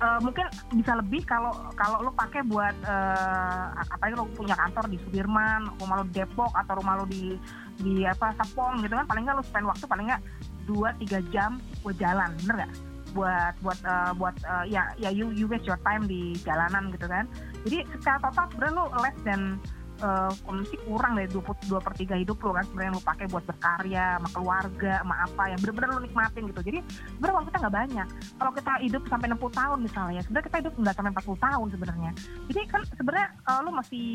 eh, 0.01 0.19
mungkin 0.23 0.47
bisa 0.75 0.99
lebih 0.99 1.27
kalau 1.27 1.53
kalau 1.75 2.03
lo 2.07 2.11
pakai 2.15 2.43
buat 2.47 2.75
eh, 2.87 3.65
apalagi 3.83 4.15
lo 4.15 4.27
punya 4.35 4.55
kantor 4.55 4.87
di 4.91 4.97
Sudirman 5.03 5.71
rumah 5.79 6.03
lo 6.03 6.05
di 6.09 6.15
Depok 6.15 6.53
atau 6.55 6.79
rumah 6.79 6.95
lo 7.03 7.05
di 7.07 7.35
di 7.77 8.09
apa 8.09 8.33
Serpong 8.41 8.81
gitu 8.81 8.95
kan 8.97 9.05
paling 9.05 9.29
nggak 9.29 9.37
lo 9.37 9.45
spend 9.45 9.67
waktu 9.69 9.85
paling 9.85 10.07
nggak 10.09 10.23
dua 10.67 10.91
tiga 10.99 11.23
jam 11.31 11.63
buat 11.87 11.97
jalan 11.97 12.31
bener 12.43 12.55
nggak? 12.65 12.73
Buat 13.15 13.55
buat 13.65 13.81
eh, 13.81 14.13
buat 14.19 14.37
eh, 14.45 14.65
ya 14.73 14.83
ya 15.01 15.11
you 15.15 15.33
you 15.33 15.47
waste 15.49 15.65
your 15.65 15.81
time 15.87 16.05
di 16.05 16.37
jalanan 16.45 16.93
gitu 16.93 17.07
kan. 17.09 17.25
Jadi 17.65 17.87
secara 17.99 18.19
total 18.29 18.47
sebenarnya 18.53 18.75
lo 18.77 18.85
less 19.01 19.19
than 19.25 19.57
eh 19.97 20.33
kondisi 20.45 20.77
kurang 20.85 21.17
dari 21.17 21.29
22 21.33 21.81
per 21.81 21.93
3 21.97 22.23
hidup 22.23 22.37
lo 22.45 22.53
kan 22.53 22.65
sebenarnya 22.69 22.93
lo 22.93 23.03
pakai 23.03 23.27
buat 23.33 23.45
berkarya 23.49 24.21
sama 24.21 24.29
keluarga 24.29 24.93
sama 25.01 25.15
apa 25.25 25.43
yang 25.49 25.59
bener-bener 25.65 25.89
lo 25.97 26.01
nikmatin 26.05 26.43
gitu. 26.53 26.61
Jadi 26.61 26.79
sebenarnya 27.17 27.35
waktu 27.41 27.49
kita 27.49 27.59
nggak 27.65 27.77
banyak. 27.81 28.09
Kalau 28.37 28.53
kita 28.53 28.73
hidup 28.85 29.03
sampai 29.09 29.27
60 29.33 29.61
tahun 29.61 29.79
misalnya 29.81 30.21
sebenarnya 30.25 30.47
kita 30.53 30.59
hidup 30.61 30.75
nggak 30.77 30.95
sampai 30.95 31.11
40 31.17 31.47
tahun 31.49 31.67
sebenarnya. 31.73 32.11
Jadi 32.53 32.61
kan 32.69 32.81
sebenarnya 32.93 33.29
eh, 33.33 33.61
lu 33.65 33.71
masih 33.73 34.09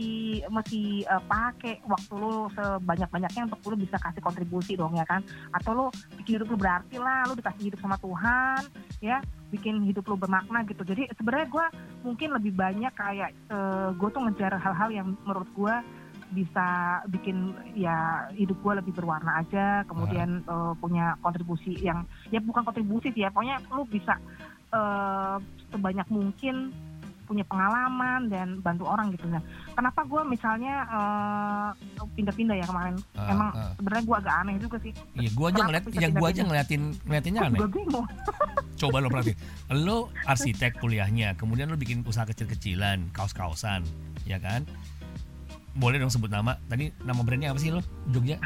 masih 0.54 0.86
eh, 1.10 1.24
pakai 1.26 1.74
waktu 1.90 2.14
lu 2.14 2.36
sebanyak 2.54 3.10
banyaknya 3.10 3.42
untuk 3.50 3.60
lu 3.74 3.76
bisa 3.82 3.98
kasih 3.98 4.22
kontribusi 4.22 4.74
dong 4.78 4.94
ya 4.94 5.06
kan? 5.10 5.26
Atau 5.58 5.72
lu 5.74 5.86
bikin 6.22 6.38
hidup 6.38 6.48
lu 6.54 6.58
berarti 6.62 7.02
lah 7.02 7.26
lu 7.26 7.34
dikasih 7.34 7.74
hidup 7.74 7.80
sama 7.82 7.98
Tuhan 7.98 8.62
ya 9.02 9.18
bikin 9.52 9.84
hidup 9.84 10.08
lu 10.08 10.16
bermakna 10.16 10.64
gitu. 10.64 10.82
Jadi 10.88 11.12
sebenarnya 11.20 11.48
gue 11.52 11.66
mungkin 12.08 12.30
lebih 12.34 12.56
banyak 12.56 12.94
kayak 12.96 13.36
gue 14.00 14.10
tuh 14.10 14.22
ngejar 14.24 14.56
hal-hal 14.58 14.90
yang 14.90 15.08
menurut 15.28 15.50
gue 15.54 15.76
bisa 16.32 17.00
bikin 17.12 17.52
ya 17.76 18.28
hidup 18.32 18.56
gue 18.64 18.74
lebih 18.80 18.96
berwarna 18.96 19.44
aja 19.44 19.84
kemudian 19.84 20.42
eh, 20.48 20.74
punya 20.80 21.20
kontribusi 21.20 21.76
yang 21.84 22.08
ya 22.32 22.40
bukan 22.40 22.64
kontribusi 22.64 23.12
sih 23.12 23.28
ya 23.28 23.30
pokoknya 23.30 23.60
lu 23.76 23.84
bisa 23.84 24.16
eh, 24.72 25.38
sebanyak 25.76 26.08
mungkin 26.08 26.72
punya 27.32 27.48
pengalaman 27.48 28.28
dan 28.28 28.60
bantu 28.60 28.84
orang 28.84 29.08
gitu 29.16 29.24
nah 29.26 29.40
kenapa 29.72 30.04
gue 30.04 30.22
misalnya 30.28 30.84
eh, 30.84 31.70
pindah-pindah 32.12 32.60
ya 32.60 32.68
kemarin 32.68 33.00
Ah, 33.16 33.32
emang 33.32 33.50
ah. 33.56 33.72
sebenarnya 33.80 34.04
gue 34.04 34.18
agak 34.20 34.36
aneh 34.36 34.56
juga 34.60 34.78
sih 34.78 34.92
Iya, 35.16 35.30
gua 35.32 35.48
aja 35.48 35.62
ngeliat, 35.64 35.84
yang 35.96 36.12
gua 36.12 36.28
aja 36.28 36.42
ngeliatin 36.44 36.82
ngeliatinnya 37.06 37.42
gue 37.46 37.50
aneh. 37.56 37.60
Coba 38.82 38.98
lo 38.98 39.08
perhatiin. 39.08 39.38
Lo 39.78 39.98
arsitek 40.26 40.82
kuliahnya, 40.82 41.38
kemudian 41.38 41.70
lo 41.70 41.78
bikin 41.78 42.02
usaha 42.04 42.26
kecil-kecilan, 42.26 43.14
kaos-kaosan, 43.14 43.86
ya 44.26 44.42
kan? 44.42 44.66
Boleh 45.72 46.02
dong 46.02 46.10
sebut 46.10 46.28
nama. 46.28 46.58
Tadi 46.66 46.90
nama 47.02 47.22
brandnya 47.22 47.54
apa 47.54 47.62
sih 47.62 47.70
lo? 47.70 47.80
Jogja? 48.10 48.42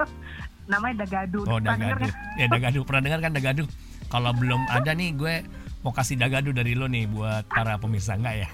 namanya 0.72 1.04
Dagadu 1.04 1.44
Oh, 1.44 1.60
Dagadu. 1.60 2.02
kan? 2.02 2.10
Ya 2.34 2.46
Dagadu. 2.48 2.80
Pernah 2.82 3.02
dengar 3.04 3.20
kan 3.20 3.32
Dagadu? 3.36 3.64
Kalau 4.08 4.30
belum 4.32 4.64
ada 4.66 4.90
nih, 4.90 5.12
gue 5.12 5.34
mau 5.86 5.94
kasih 5.94 6.18
Dagadu 6.18 6.50
dari 6.50 6.74
lo 6.74 6.90
nih 6.90 7.06
buat 7.06 7.46
para 7.46 7.78
pemirsa 7.78 8.18
enggak 8.18 8.42
ya? 8.42 8.50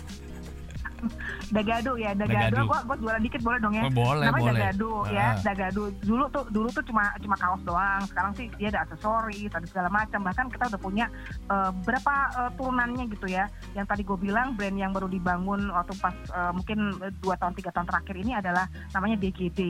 Dagadu 1.51 1.99
ya 1.99 2.15
Dagadu. 2.15 2.63
Gue 2.65 2.79
gue 2.87 2.97
jualan 3.03 3.21
dikit 3.21 3.41
boleh 3.43 3.59
dong 3.59 3.75
ya 3.75 3.83
Oh, 3.83 3.91
boleh, 3.91 4.25
namanya 4.31 4.45
boleh. 4.45 4.61
Dagadu 4.63 4.93
ya 5.11 5.27
Ah. 5.27 5.35
Dagadu 5.43 5.83
dulu 6.01 6.25
tuh 6.31 6.45
dulu 6.53 6.69
tuh 6.71 6.85
cuma 6.87 7.11
cuma 7.19 7.35
kaos 7.35 7.63
doang 7.67 8.03
sekarang 8.07 8.33
sih 8.39 8.47
dia 8.55 8.69
ada 8.71 8.87
aksesoris 8.87 9.51
ada 9.51 9.67
segala 9.67 9.89
macam 9.91 10.21
bahkan 10.23 10.47
kita 10.47 10.71
udah 10.71 10.81
punya 10.81 11.07
eh, 11.51 11.71
berapa 11.83 12.15
eh, 12.39 12.51
turunannya 12.55 13.05
gitu 13.11 13.27
ya 13.27 13.49
yang 13.75 13.89
tadi 13.89 14.05
gue 14.05 14.15
bilang 14.15 14.55
brand 14.55 14.77
yang 14.79 14.93
baru 14.95 15.11
dibangun 15.11 15.73
waktu 15.73 15.93
pas 15.99 16.15
eh, 16.15 16.53
mungkin 16.55 16.79
dua 17.19 17.35
tahun 17.35 17.57
tiga 17.57 17.75
tahun 17.75 17.89
terakhir 17.91 18.15
ini 18.17 18.33
adalah 18.39 18.65
namanya 18.95 19.17
DGD 19.19 19.61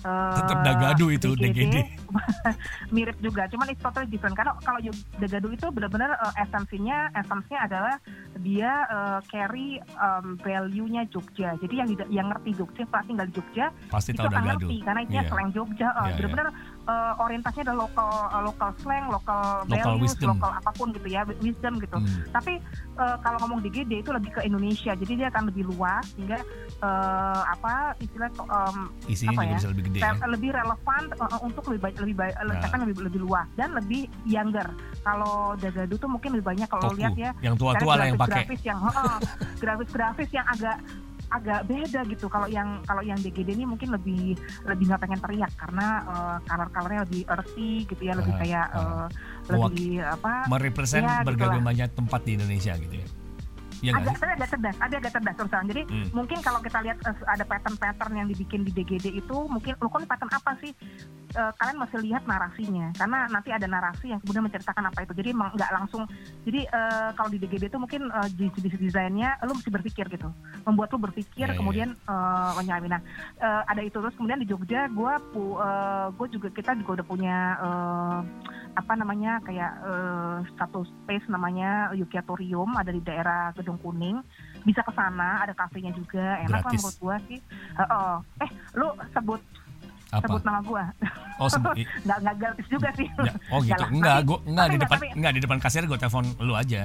Eh, 0.00 0.34
Tetep 0.34 0.58
Dagadu 0.62 1.06
itu, 1.08 1.28
DGD. 1.34 1.76
mirip 2.90 3.14
juga 3.20 3.46
cuman 3.46 3.70
it's 3.70 3.78
totally 3.78 4.08
different 4.08 4.32
karena 4.32 4.56
kalau 4.58 4.80
Dagadu 5.14 5.52
itu 5.52 5.66
benar-benar 5.68 6.16
eh, 6.16 6.42
esensinya 6.42 7.12
esensinya 7.14 7.60
adalah 7.62 7.94
dia 8.36 8.72
eh, 8.84 9.20
carry 9.28 9.68
um, 9.94 10.34
value-nya 10.36 11.06
Jogja 11.06 11.54
jadi 11.56 11.74
yang 11.76 11.88
yang 12.08 12.26
ngerti 12.28 12.56
Jogja 12.56 12.82
pasti 12.88 13.08
tinggal 13.10 13.26
di 13.26 13.34
Jogja 13.34 13.66
Pasti 13.88 14.10
itu 14.10 14.18
tahu 14.18 14.32
Dagadu. 14.32 14.66
ngerti 14.66 14.76
karena 14.80 15.00
itu 15.00 15.12
Iya. 15.12 15.22
slang 15.28 15.50
Jogja 15.50 15.88
eh, 15.88 16.00
Iya, 16.00 16.14
benar-benar 16.16 16.46
eh, 16.82 17.12
orientasinya 17.18 17.64
adalah 17.66 17.80
lokal 17.84 18.10
eh, 18.26 18.42
lokal 18.44 18.70
slang, 18.76 19.04
lokal 19.08 19.42
Local 19.62 19.76
values, 19.90 20.02
wisdom. 20.10 20.28
lokal 20.32 20.50
apa 20.52 20.70
pun 20.72 20.88
gitu 20.90 21.06
ya, 21.06 21.20
wisdom 21.38 21.72
gitu. 21.76 21.96
Hmm. 21.96 22.22
Tapi 22.30 22.52
eh, 22.94 23.16
kalau 23.20 23.38
ngomong 23.40 23.60
DGD 23.60 23.92
itu 23.98 24.10
lebih 24.10 24.30
ke 24.32 24.40
Indonesia, 24.42 24.92
jadi 24.92 25.12
dia 25.14 25.26
akan 25.28 25.44
lebih 25.46 25.64
luas 25.66 26.04
sehingga 26.10 26.38
eh, 26.76 27.42
apa 27.46 27.72
istilah 27.98 28.28
em, 28.30 28.76
Isinya 29.06 29.30
apa 29.32 29.40
juga 29.40 29.46
ya? 29.46 29.56
bisa 29.56 29.68
lebih 29.68 29.84
gede 29.86 29.98
ya. 29.98 30.12
lebih 30.26 30.50
relevan 30.50 31.02
eh, 31.10 31.38
untuk 31.40 31.62
lebih 31.66 31.80
baik 31.82 31.96
lebih 31.98 32.16
baik 32.16 32.34
Nah. 32.40 32.56
katakan 32.58 32.78
lebih 32.82 32.94
lebih 33.02 33.20
luas 33.22 33.46
dan 33.54 33.70
lebih 33.72 34.00
younger. 34.24 34.66
Kalau 35.00 35.54
Dagadu 35.56 35.94
tuh 35.94 36.08
mungkin 36.08 36.34
lebih 36.34 36.46
banyak 36.46 36.66
kalau 36.66 36.90
lihat 36.92 37.14
ya 37.14 37.30
Yang 37.40 37.54
tua-tua 37.56 37.92
lah 37.94 38.06
yang 38.06 38.18
pakai. 38.18 38.44
grafis 38.44 38.62
yang 38.62 38.80
grafis-grafis 39.62 40.30
yang 40.30 40.46
agak 40.46 40.76
agak 41.30 41.62
beda 41.64 42.00
gitu 42.04 42.26
kalau 42.26 42.46
yang 42.46 42.82
kalau 42.82 43.00
yang 43.00 43.14
DGD 43.16 43.54
ini 43.54 43.64
mungkin 43.64 43.90
lebih 43.90 44.34
lebih 44.64 44.84
nggak 44.84 45.00
pengen 45.00 45.20
teriak 45.20 45.52
karena 45.54 45.86
eh, 46.02 46.36
color-colornya 46.44 47.00
lebih 47.06 47.22
earthy 47.24 47.70
gitu 47.86 48.02
ya 48.02 48.14
lebih 48.14 48.34
Ah, 48.34 48.38
kayak 48.40 48.66
eh, 48.68 49.06
Mewak- 49.46 49.70
lebih 49.70 49.90
apa 50.02 50.32
Merepresent 50.46 51.02
Iya, 51.02 51.22
berbagai 51.22 51.38
gitulah. 51.56 51.68
banyak 51.70 51.88
tempat 51.92 52.20
di 52.22 52.30
Indonesia 52.34 52.72
gitu 52.76 52.94
ya. 52.96 53.06
Nggak 53.80 53.96
agak 54.00 54.16
saya 54.20 54.32
agak 54.36 54.48
cerdas 54.52 54.76
ada 54.80 54.94
agak 55.00 55.12
cerdas 55.16 55.36
terus 55.36 55.50
jadi 55.50 55.82
Hmm. 55.90 56.06
mungkin 56.12 56.38
kalau 56.44 56.60
kita 56.60 56.78
lihat 56.84 56.98
eh, 57.04 57.16
ada 57.26 57.44
pattern-pattern 57.44 58.14
yang 58.16 58.28
dibikin 58.28 58.60
di 58.62 58.72
DGD 58.72 59.06
itu 59.20 59.36
mungkin 59.48 59.72
lu 59.80 59.88
kan 59.88 60.04
pattern 60.04 60.30
apa 60.32 60.52
sih? 60.60 60.72
Eh, 61.30 61.52
kalian 61.62 61.78
masih 61.78 61.98
lihat 62.02 62.26
narasinya 62.26 62.90
karena 62.98 63.30
nanti 63.30 63.54
ada 63.54 63.62
narasi 63.70 64.10
yang 64.10 64.18
kemudian 64.18 64.42
menceritakan 64.50 64.90
apa 64.90 65.06
itu. 65.06 65.12
Jadi 65.14 65.30
nggak 65.30 65.70
langsung 65.70 66.02
jadi 66.42 66.66
eh, 66.66 67.10
kalau 67.14 67.30
di 67.30 67.38
DGD 67.38 67.70
itu 67.70 67.78
mungkin 67.78 68.10
eh, 68.10 68.28
di 68.34 68.50
desainnya 68.52 69.38
lu 69.46 69.54
mesti 69.54 69.70
berpikir 69.70 70.10
gitu. 70.10 70.28
Membuat 70.66 70.90
lu 70.90 70.98
berpikir 70.98 71.46
Iya, 71.46 71.54
iya. 71.54 71.58
kemudian 71.58 71.88
eh, 71.94 72.50
menyamai 72.58 72.90
nah 72.90 73.02
eh, 73.38 73.62
ada 73.70 73.80
itu 73.80 73.96
terus 74.02 74.16
kemudian 74.18 74.42
di 74.42 74.48
Jogja 74.50 74.90
gue 74.90 75.12
gue 76.10 76.26
juga 76.34 76.48
kita 76.50 76.74
juga 76.82 77.00
udah 77.00 77.06
punya 77.06 77.36
eh, 77.62 78.18
apa 78.74 78.92
namanya 78.94 79.38
kayak 79.46 79.72
eh, 79.82 80.38
satu 80.58 80.82
space 80.82 81.30
namanya 81.30 81.94
Yukiatorium 81.94 82.74
ada 82.74 82.90
di 82.90 83.02
daerah 83.02 83.54
Gedung 83.54 83.69
Kuning 83.76 84.16
bisa 84.60 84.80
ke 84.80 84.90
sana 84.90 85.40
ada 85.40 85.52
kafenya 85.52 85.90
juga 85.90 86.20
enak 86.38 86.50
lah 86.50 86.60
Gratis. 86.64 86.80
menurut 86.80 86.96
gue 86.98 87.16
sih 87.26 87.38
Heeh. 87.74 88.14
eh 88.38 88.50
lu 88.74 88.86
sebut 89.10 89.40
Apa? 90.10 90.22
sebut 90.22 90.42
nama 90.42 90.60
gue 90.60 90.84
Oh, 91.36 91.46
sebut. 91.46 91.74
nggak 92.04 92.18
nggak 92.18 92.34
gratis 92.36 92.66
juga 92.66 92.88
sih 92.92 93.08
Ya, 93.18 93.32
oh 93.48 93.60
gitu. 93.60 93.72
Nggak 93.72 93.80
lah. 93.80 93.88
Enggak, 93.90 94.18
gua 94.22 94.38
enggak 94.42 94.60
tapi 94.60 94.68
di 94.68 94.78
depan 94.78 94.96
tapi- 94.98 95.12
enggak 95.14 95.32
di 95.32 95.40
depan 95.40 95.58
kasir 95.58 95.82
gua 95.84 95.96
telepon 95.96 96.24
lu 96.38 96.52
aja. 96.52 96.82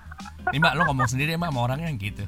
Ini 0.52 0.58
Mbak, 0.58 0.72
lu 0.74 0.82
ngomong 0.84 1.06
sendiri 1.06 1.30
Mbak 1.34 1.48
sama 1.48 1.60
orangnya 1.62 1.88
gitu. 1.94 2.24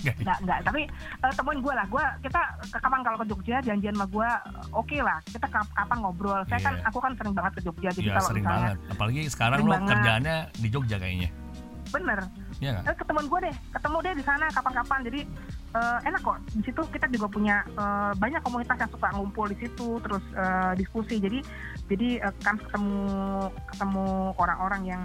Nggak, 0.00 0.16
nggak 0.16 0.38
nggak 0.40 0.58
tapi 0.64 0.80
eh, 1.20 1.32
temuin 1.34 1.60
gue 1.60 1.74
lah 1.74 1.84
gue 1.84 2.04
kita 2.22 2.40
ke- 2.64 2.80
kapan 2.80 3.00
kalau 3.02 3.20
ke 3.20 3.26
Jogja 3.26 3.56
janjian 3.60 3.92
sama 3.92 4.08
gue 4.08 4.28
oke 4.72 4.96
lah 4.98 5.20
kita 5.26 5.44
kap- 5.44 5.68
kapan 5.70 5.98
ngobrol 6.00 6.40
saya 6.46 6.56
kan 6.58 6.72
Iya. 6.72 6.88
aku 6.88 6.98
kan 6.98 7.12
sering 7.12 7.34
banget 7.34 7.52
ke 7.52 7.62
Jogja 7.62 7.88
jadi 7.92 8.08
kalau 8.10 8.24
sering 8.26 8.40
misalnya 8.40 8.64
banget. 8.72 8.76
Apalagi 8.88 9.20
sekarang 9.28 9.58
lo 9.60 9.68
banget. 9.70 9.88
kerjaannya 9.92 10.36
di 10.56 10.68
Jogja 10.68 10.96
kayaknya. 10.96 11.28
bener 11.90 12.18
Iya 12.60 12.70
nggak? 12.76 12.84
eh, 12.86 12.96
ketemuan 12.96 13.26
gue 13.26 13.38
deh 13.42 13.56
ketemu 13.72 13.96
deh 14.00 14.14
di 14.14 14.24
sana 14.24 14.44
kapan-kapan 14.48 14.98
jadi 15.08 15.20
eh, 15.72 15.98
enak 16.04 16.20
kok 16.20 16.38
di 16.52 16.62
situ 16.62 16.80
kita 16.92 17.06
juga 17.08 17.26
punya 17.26 17.56
eh, 17.66 18.12
banyak 18.14 18.40
komunitas 18.40 18.76
yang 18.76 18.90
suka 18.92 19.08
ngumpul 19.16 19.48
di 19.48 19.56
situ 19.56 19.96
terus 19.98 20.24
eh, 20.32 20.72
diskusi 20.76 21.16
jadi 21.16 21.40
jadi 21.88 22.08
eh, 22.20 22.34
kan 22.40 22.60
ketemu 22.60 23.00
ketemu 23.66 24.06
orang-orang 24.36 24.82
yang 24.86 25.02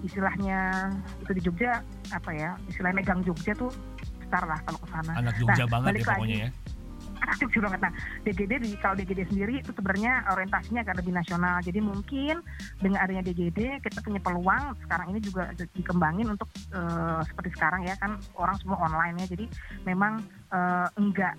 istilahnya 0.00 0.88
itu 1.20 1.30
di 1.32 1.42
Jogja 1.42 1.80
apa 2.10 2.30
ya 2.32 2.56
istilahnya 2.66 2.96
megang 3.00 3.20
Jogja 3.22 3.52
tuh 3.52 3.68
besar 4.20 4.42
lah 4.44 4.58
kalau 4.64 4.78
ke 4.80 4.88
sana 4.90 5.12
Anak 5.16 5.34
Jogja 5.36 5.64
Nah, 5.64 5.70
banget 5.70 5.92
ya 5.94 6.04
pokoknya 6.04 6.24
lagi. 6.26 6.44
ya. 6.48 6.50
Anak 7.22 7.36
Jogja 7.40 7.60
banget. 7.64 7.80
Nah 7.82 7.92
DGD 8.24 8.52
di 8.62 8.70
kalau 8.78 8.94
DGD 8.98 9.20
sendiri 9.30 9.54
itu 9.60 9.70
sebenarnya 9.72 10.24
orientasinya 10.30 10.80
agak 10.82 10.96
lebih 11.02 11.12
nasional. 11.16 11.56
Jadi 11.64 11.78
mungkin 11.80 12.34
dengan 12.80 12.98
adanya 13.02 13.22
DGD 13.26 13.80
kita 13.82 13.98
punya 14.02 14.20
peluang 14.20 14.76
sekarang 14.86 15.16
ini 15.16 15.20
juga 15.22 15.50
dikembangin 15.74 16.32
untuk 16.32 16.48
eh, 16.72 17.20
seperti 17.26 17.50
sekarang 17.56 17.86
ya 17.86 17.94
kan 17.98 18.20
orang 18.36 18.56
semua 18.60 18.78
online 18.84 19.24
ya. 19.24 19.26
Jadi 19.32 19.46
memang 19.84 20.22
eh, 20.52 20.88
enggak 21.00 21.34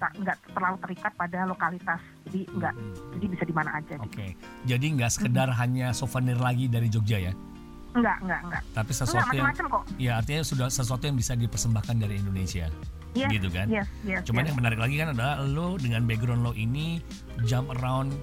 enggak 0.00 0.36
terlalu 0.56 0.76
terikat 0.80 1.12
pada 1.12 1.44
lokalitas. 1.44 2.00
Jadi 2.28 2.48
enggak 2.56 2.72
Hmm, 2.72 2.94
jadi 3.18 3.26
bisa 3.28 3.44
di 3.44 3.54
mana 3.54 3.70
aja 3.76 3.94
gitu. 3.98 4.06
Oke. 4.06 4.26
Jadi 4.64 4.86
nggak 4.96 5.10
sekedar 5.12 5.48
hanya 5.52 5.92
souvenir 5.92 6.38
lagi 6.38 6.70
dari 6.70 6.88
Jogja 6.88 7.18
ya, 7.18 7.32
enggak 7.92 8.16
enggak 8.24 8.40
enggak. 8.46 8.62
Tapi 8.72 8.92
enggak 8.94 9.00
sesuatu 9.04 9.34
yang 9.34 9.44
macam-macam 9.50 9.64
kok. 9.68 9.82
Ya 10.00 10.12
artinya 10.16 10.42
sudah 10.46 10.68
sesuatu 10.70 11.04
yang 11.04 11.16
bisa 11.18 11.34
dipersembahkan 11.36 11.96
dari 12.00 12.14
Indonesia. 12.22 12.70
Yes 13.12 13.28
Gitu 13.28 13.48
kan? 13.48 13.66
yes 13.66 13.86
yes 14.02 14.22
Cuman 14.22 14.42
yes. 14.42 14.48
yang 14.48 14.58
menarik 14.58 14.78
lagi 14.78 14.94
kan 14.96 15.08
adalah 15.10 15.40
lo 15.40 15.74
dengan 15.74 16.04
background 16.04 16.40
lo 16.40 16.52
ini 16.52 16.98
jump 17.42 17.70
around 17.76 18.14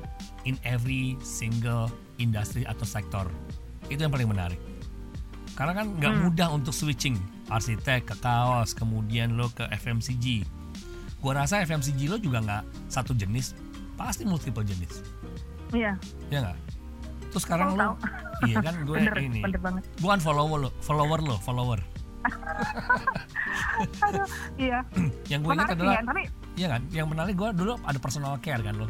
in 0.44 0.56
every 0.64 1.16
single 1.20 1.88
industri 2.18 2.64
atau 2.64 2.84
sektor. 2.84 3.28
Itu 3.86 4.00
yang 4.00 4.12
paling 4.12 4.28
menarik. 4.28 4.60
Karena 5.54 5.74
kan 5.74 5.92
nggak 5.94 6.14
Hmm. 6.14 6.22
mudah 6.24 6.48
untuk 6.52 6.72
switching 6.72 7.18
arsitek 7.48 8.06
ke 8.06 8.16
kaos, 8.18 8.72
kemudian 8.72 9.34
lo 9.34 9.50
ke 9.50 9.66
FMCG. 9.68 10.44
Gua 11.18 11.34
rasa 11.36 11.60
FMCG 11.60 12.06
lo 12.06 12.16
juga 12.16 12.40
nggak 12.40 12.64
satu 12.88 13.12
jenis, 13.12 13.58
pasti 13.94 14.22
multiple 14.22 14.62
jenis. 14.62 15.02
iya 15.70 15.98
Ya 16.28 16.40
nggak? 16.42 16.58
Terus 17.28 17.44
sekarang 17.44 17.74
Oh, 17.74 17.76
lo, 17.76 17.90
iya 18.44 18.62
kan 18.62 18.76
gue 18.82 18.96
bener 19.02 19.18
ini, 19.18 19.42
bener 19.42 19.60
banget 19.60 19.84
gue 19.92 20.08
kan 20.08 20.16
follower 20.18 20.58
lo, 20.58 20.70
follower 20.80 21.20
lo, 21.20 21.36
follower. 21.38 21.80
Aduh, 24.04 24.28
iya 24.58 24.80
Yang 25.32 25.40
gue 25.44 25.52
ingat 25.54 25.70
adalah, 25.74 25.94
ya 25.94 26.02
tapi 26.02 26.24
iya 26.56 26.68
kan? 26.70 26.82
Yang 26.90 27.08
menarik 27.12 27.36
gue 27.36 27.50
dulu 27.54 27.74
ada 27.82 27.98
personal 27.98 28.34
care 28.40 28.62
kan 28.62 28.76
lo. 28.76 28.88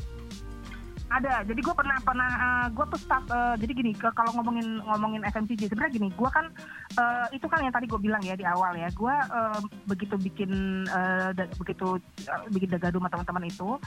ada 1.07 1.39
jadi 1.39 1.63
gue 1.63 1.71
pernah 1.71 1.95
pernah 2.03 2.29
gue 2.67 2.83
tuh 2.91 2.99
staff 2.99 3.23
eh, 3.31 3.55
jadi 3.63 3.71
gini 3.71 3.91
ke 3.95 4.11
kalau 4.11 4.27
ngomongin 4.35 4.83
ngomongin 4.83 5.23
FMCG 5.23 5.71
sebenarnya 5.71 5.95
gini 5.95 6.11
gue 6.11 6.27
kan 6.27 6.51
eh, 6.99 7.27
itu 7.31 7.47
kan 7.47 7.63
yang 7.63 7.71
tadi 7.71 7.87
gue 7.87 7.95
bilang 7.95 8.19
ya 8.19 8.35
di 8.35 8.43
awal 8.43 8.75
ya 8.75 8.91
gue 8.91 9.15
eh, 9.15 9.59
begitu 9.87 10.19
bikin 10.19 10.51
eh, 10.83 11.31
da- 11.31 11.47
begitu 11.55 11.95
eh, 12.27 12.43
bikin 12.51 12.75
dagadu 12.75 12.99
sama 12.99 13.07
teman-teman 13.07 13.47
itu 13.47 13.79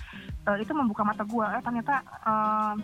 eh, 0.49 0.65
itu 0.65 0.73
membuka 0.73 1.05
mata 1.05 1.21
gue 1.21 1.45
eh 1.45 1.61
ternyata 1.61 1.95
eh, 2.25 2.75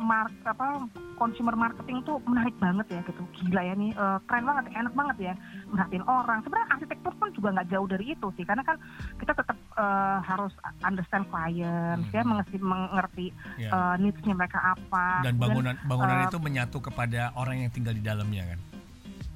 mark 0.00 0.30
apa 0.44 0.86
consumer 1.14 1.52
marketing 1.52 2.00
tuh 2.02 2.22
menarik 2.22 2.54
banget 2.56 2.86
ya 2.88 3.00
gitu 3.02 3.18
gila 3.36 3.60
ya 3.60 3.74
nih 3.74 3.90
eh, 3.90 4.18
keren 4.24 4.44
banget 4.44 4.64
enak 4.72 4.92
banget 4.92 5.16
ya 5.20 5.34
merhatiin 5.66 6.04
orang 6.04 6.38
sebenarnya 6.40 6.68
arsitektur 6.70 7.12
pun 7.12 7.28
juga 7.32 7.48
nggak 7.52 7.68
jauh 7.68 7.86
dari 7.86 8.06
itu 8.08 8.28
sih 8.32 8.44
karena 8.44 8.62
kan 8.62 8.76
kita 9.16 9.32
tetap 9.34 9.58
eh, 9.74 10.18
harus 10.22 10.52
understand 10.80 11.26
client 11.28 12.02
ya 12.08 12.20
Hmm. 12.20 12.30
mengerti 12.30 12.56
mengerti 12.58 13.26
Ya. 13.56 13.70
eh, 13.70 13.94
needs-nya 13.98 14.34
mereka 14.34 14.58
apa 14.68 15.20
Dan 15.20 15.34
Kemudian- 15.34 15.40
bangunan 15.40 15.74
bangunan 15.84 16.16
eh, 16.16 16.26
itu 16.26 16.38
menyatu 16.38 16.78
kepada 16.80 17.34
orang 17.34 17.56
yang 17.60 17.70
tinggal 17.70 17.92
di 17.92 18.00
dalamnya 18.00 18.44
kan. 18.48 18.60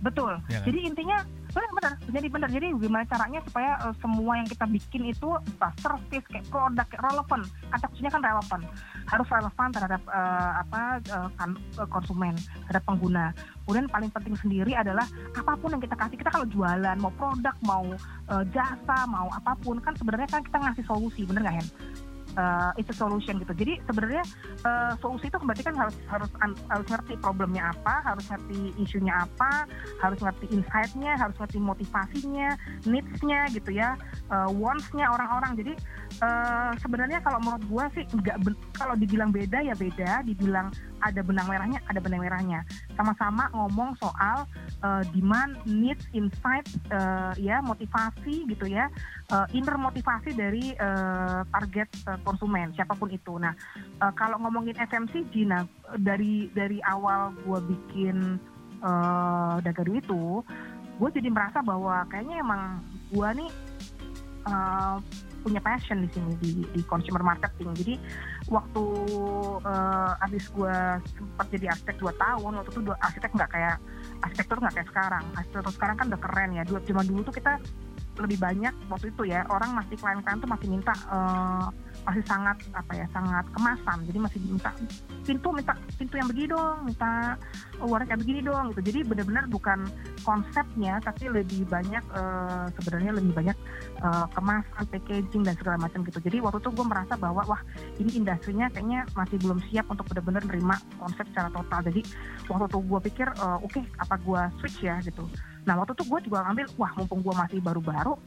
betul 0.01 0.33
Ya 0.47 0.59
kan? 0.59 0.67
jadi 0.67 0.79
intinya 0.85 1.19
benar 1.53 1.71
benar 1.77 1.93
jadi 2.13 2.29
benar. 2.29 2.49
Jadi 2.53 2.67
gimana 2.77 3.05
caranya 3.09 3.41
supaya 3.49 3.71
uh, 3.87 3.95
semua 4.03 4.33
yang 4.37 4.49
kita 4.49 4.65
bikin 4.69 5.03
itu 5.09 5.29
entah 5.49 5.73
service 5.81 6.27
kayak 6.29 6.47
produk 6.53 6.87
kayak 6.91 7.03
relevan. 7.09 7.41
Kata 7.73 7.85
kuncinya 7.89 8.11
kan 8.13 8.23
relevan. 8.23 8.61
Harus 9.09 9.29
relevan 9.33 9.69
terhadap 9.73 10.03
uh, 10.09 10.53
apa 10.61 10.81
uh, 11.09 11.29
kan, 11.41 11.51
uh, 11.81 11.89
konsumen 11.89 12.35
terhadap 12.69 12.85
pengguna. 12.85 13.27
Kemudian 13.65 13.87
paling 13.89 14.11
penting 14.13 14.37
sendiri 14.37 14.73
adalah 14.77 15.07
apa 15.33 15.53
pun 15.57 15.73
yang 15.73 15.83
kita 15.83 15.97
kasih. 15.97 16.17
Kita 16.21 16.31
kalau 16.31 16.47
jualan 16.51 16.97
mau 17.01 17.13
produk 17.17 17.57
mau 17.65 17.85
uh, 18.29 18.45
jasa 18.53 18.99
mau 19.09 19.29
apa 19.33 19.57
pun 19.63 19.81
kan 19.81 19.97
sebenarnya 19.97 20.29
kan 20.29 20.45
kita 20.45 20.59
ngasih 20.61 20.85
solusi. 20.85 21.25
Bener 21.25 21.47
nggak 21.47 21.57
Hen 21.63 21.69
uh, 22.37 22.71
it's 22.81 22.91
a 22.91 22.97
solution 22.97 23.41
gitu. 23.41 23.53
Jadi 23.53 23.83
sebenarnya 23.85 24.25
uh, 24.65 24.93
solusi 25.01 25.29
itu 25.29 25.39
berarti 25.41 25.65
kan 25.67 25.75
harus 25.77 25.97
harus 26.09 26.31
harus 26.69 26.87
ngerti 26.89 27.15
problemnya 27.21 27.73
apa, 27.73 27.95
harus 28.05 28.25
ngerti 28.29 28.73
isunya 28.81 29.15
apa, 29.17 29.67
harus 30.01 30.19
ngerti 30.21 30.47
insight-nya, 30.53 31.19
harus 31.19 31.37
ngerti 31.39 31.59
motivasinya, 31.61 32.57
needs-nya 32.89 33.49
gitu 33.53 33.71
ya, 33.73 33.97
uh, 34.33 34.49
wants-nya 34.51 35.09
orang-orang. 35.09 35.53
Jadi 35.59 35.73
uh, 36.25 36.73
sebenarnya 36.81 37.21
kalau 37.25 37.39
menurut 37.43 37.65
gua 37.69 37.85
sih 37.93 38.05
nggak 38.09 38.37
kalau 38.77 38.95
dibilang 38.97 39.31
beda 39.31 39.61
ya 39.65 39.75
beda, 39.77 40.25
dibilang 40.25 40.73
ada 41.03 41.21
benang 41.21 41.51
merahnya, 41.51 41.83
ada 41.91 41.99
benang 41.99 42.23
merahnya. 42.23 42.63
Sama-sama 42.95 43.51
ngomong 43.51 43.99
soal 43.99 44.47
uh, 44.81 45.03
demand, 45.11 45.59
needs, 45.67 46.07
insight, 46.15 46.65
uh, 46.95 47.35
ya 47.37 47.59
motivasi 47.61 48.47
gitu 48.47 48.71
ya, 48.71 48.87
uh, 49.35 49.47
inner 49.51 49.75
motivasi 49.77 50.33
dari 50.33 50.73
uh, 50.79 51.43
target 51.51 51.91
uh, 52.07 52.19
konsumen 52.23 52.71
siapa 52.79 52.95
pun 52.95 53.11
itu. 53.11 53.37
Nah, 53.37 53.53
uh, 53.99 54.15
kalau 54.15 54.39
ngomongin 54.41 54.79
FMCG, 54.79 55.45
nah 55.45 55.67
dari 55.99 56.49
dari 56.55 56.79
awal 56.87 57.35
gue 57.43 57.59
bikin 57.75 58.39
uh, 58.81 59.59
dagadu 59.61 59.99
itu, 59.99 60.41
gue 60.97 61.09
jadi 61.11 61.29
merasa 61.29 61.61
bahwa 61.61 62.07
kayaknya 62.09 62.41
emang 62.41 62.81
gue 63.11 63.29
nih 63.43 63.51
uh, 64.47 64.97
punya 65.43 65.59
passion 65.59 66.07
di 66.07 66.09
sini 66.15 66.33
di, 66.39 66.51
di 66.71 66.81
consumer 66.87 67.21
marketing. 67.21 67.75
Jadi 67.75 67.95
waktu 68.53 68.85
uh, 69.65 70.25
abis 70.29 70.53
gue 70.53 70.77
sempat 71.17 71.47
jadi 71.49 71.73
arsitek 71.73 71.97
dua 71.97 72.13
tahun, 72.21 72.53
waktu 72.61 72.71
itu 72.77 72.81
arsitek 72.93 73.31
nggak 73.33 73.51
kayak 73.51 73.77
arsitektur 74.21 74.57
nggak 74.61 74.75
kayak 74.77 74.89
sekarang. 74.93 75.25
Arsitektur 75.33 75.73
sekarang 75.73 75.97
kan 75.97 76.07
udah 76.13 76.21
keren 76.21 76.51
ya. 76.53 76.63
Dua 76.69 76.79
zaman 76.85 77.05
dulu 77.09 77.21
tuh 77.25 77.35
kita 77.35 77.57
lebih 78.21 78.39
banyak 78.41 78.75
waktu 78.93 79.09
itu 79.09 79.33
ya 79.33 79.49
orang 79.49 79.73
masih 79.73 79.97
klien-klien 79.97 80.37
tuh 80.37 80.51
masih 80.51 80.69
minta 80.69 80.93
uh, 81.09 81.73
masih 82.05 82.25
sangat 82.29 82.57
apa 82.77 82.93
ya 82.93 83.07
sangat 83.15 83.45
kemasan. 83.57 83.99
Jadi 84.05 84.19
masih 84.21 84.39
minta 84.45 84.71
pintu 85.23 85.49
minta 85.55 85.73
pintu 85.97 86.15
yang 86.19 86.29
begini 86.29 86.49
dong 86.53 86.77
minta 86.85 87.39
warna 87.81 88.05
kayak 88.05 88.21
begini 88.21 88.41
dong 88.45 88.75
gitu. 88.75 88.81
Jadi 88.93 89.01
benar-benar 89.07 89.45
bukan 89.49 89.89
konsepnya 90.27 91.01
tapi 91.01 91.33
lebih 91.33 91.65
banyak 91.69 92.05
uh, 92.13 92.69
sebenarnya 92.77 93.13
lebih 93.17 93.33
banyak 93.33 93.57
uh, 94.05 94.27
kemasan 94.37 94.85
packaging 94.93 95.43
dan 95.47 95.55
segala 95.57 95.77
macam 95.81 96.05
gitu. 96.05 96.19
Jadi 96.21 96.37
waktu 96.45 96.59
itu 96.61 96.71
gue 96.75 96.87
merasa 96.87 97.15
bahwa 97.17 97.43
wah 97.49 97.63
ini 97.97 98.21
industrinya 98.21 98.69
kayaknya 98.69 99.09
masih 99.17 99.41
belum 99.41 99.59
siap 99.73 99.89
untuk 99.89 100.05
benar-benar 100.13 100.45
menerima 100.45 100.77
konsep 101.01 101.25
secara 101.33 101.49
total. 101.49 101.81
Jadi 101.89 102.01
waktu 102.51 102.67
itu 102.69 102.79
gue 102.83 103.01
pikir 103.09 103.29
uh, 103.41 103.57
oke 103.63 103.73
okay, 103.73 103.85
apa 103.97 104.15
gue 104.21 104.43
switch 104.61 104.85
ya 104.85 105.01
gitu 105.01 105.25
nah 105.63 105.79
waktu 105.79 105.95
itu 105.95 106.05
gue 106.11 106.21
juga 106.27 106.39
ngambil 106.49 106.67
wah 106.75 106.93
mumpung 106.99 107.21
gue 107.23 107.35
masih 107.35 107.59
baru-baru 107.63 108.19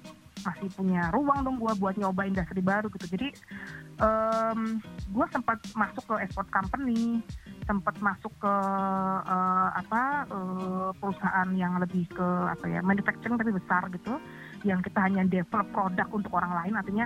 masih 0.46 0.70
punya 0.78 1.10
ruang 1.10 1.42
dong 1.42 1.58
gue 1.58 1.74
buat 1.82 1.98
nyoba 1.98 2.30
industri 2.30 2.62
baru 2.62 2.88
gitu. 2.94 3.18
Jadi 3.18 3.34
um, 3.98 4.78
gue 5.10 5.26
sempat 5.34 5.58
masuk 5.74 6.06
ke 6.06 6.16
export 6.22 6.50
company 6.54 7.26
sempat 7.66 7.98
masuk 7.98 8.30
ke 8.38 8.56
uh, 9.26 9.70
apa 9.74 10.30
uh, 10.30 10.90
perusahaan 11.02 11.50
yang 11.58 11.82
lebih 11.82 12.06
ke 12.14 12.28
apa 12.46 12.66
ya 12.70 12.86
manufacturing 12.86 13.42
tapi 13.42 13.58
besar 13.58 13.90
gitu 13.90 14.22
yang 14.62 14.86
kita 14.86 15.02
hanya 15.02 15.26
develop 15.26 15.66
produk 15.74 16.08
untuk 16.14 16.30
orang 16.38 16.54
lain. 16.62 16.74
Artinya 16.78 17.06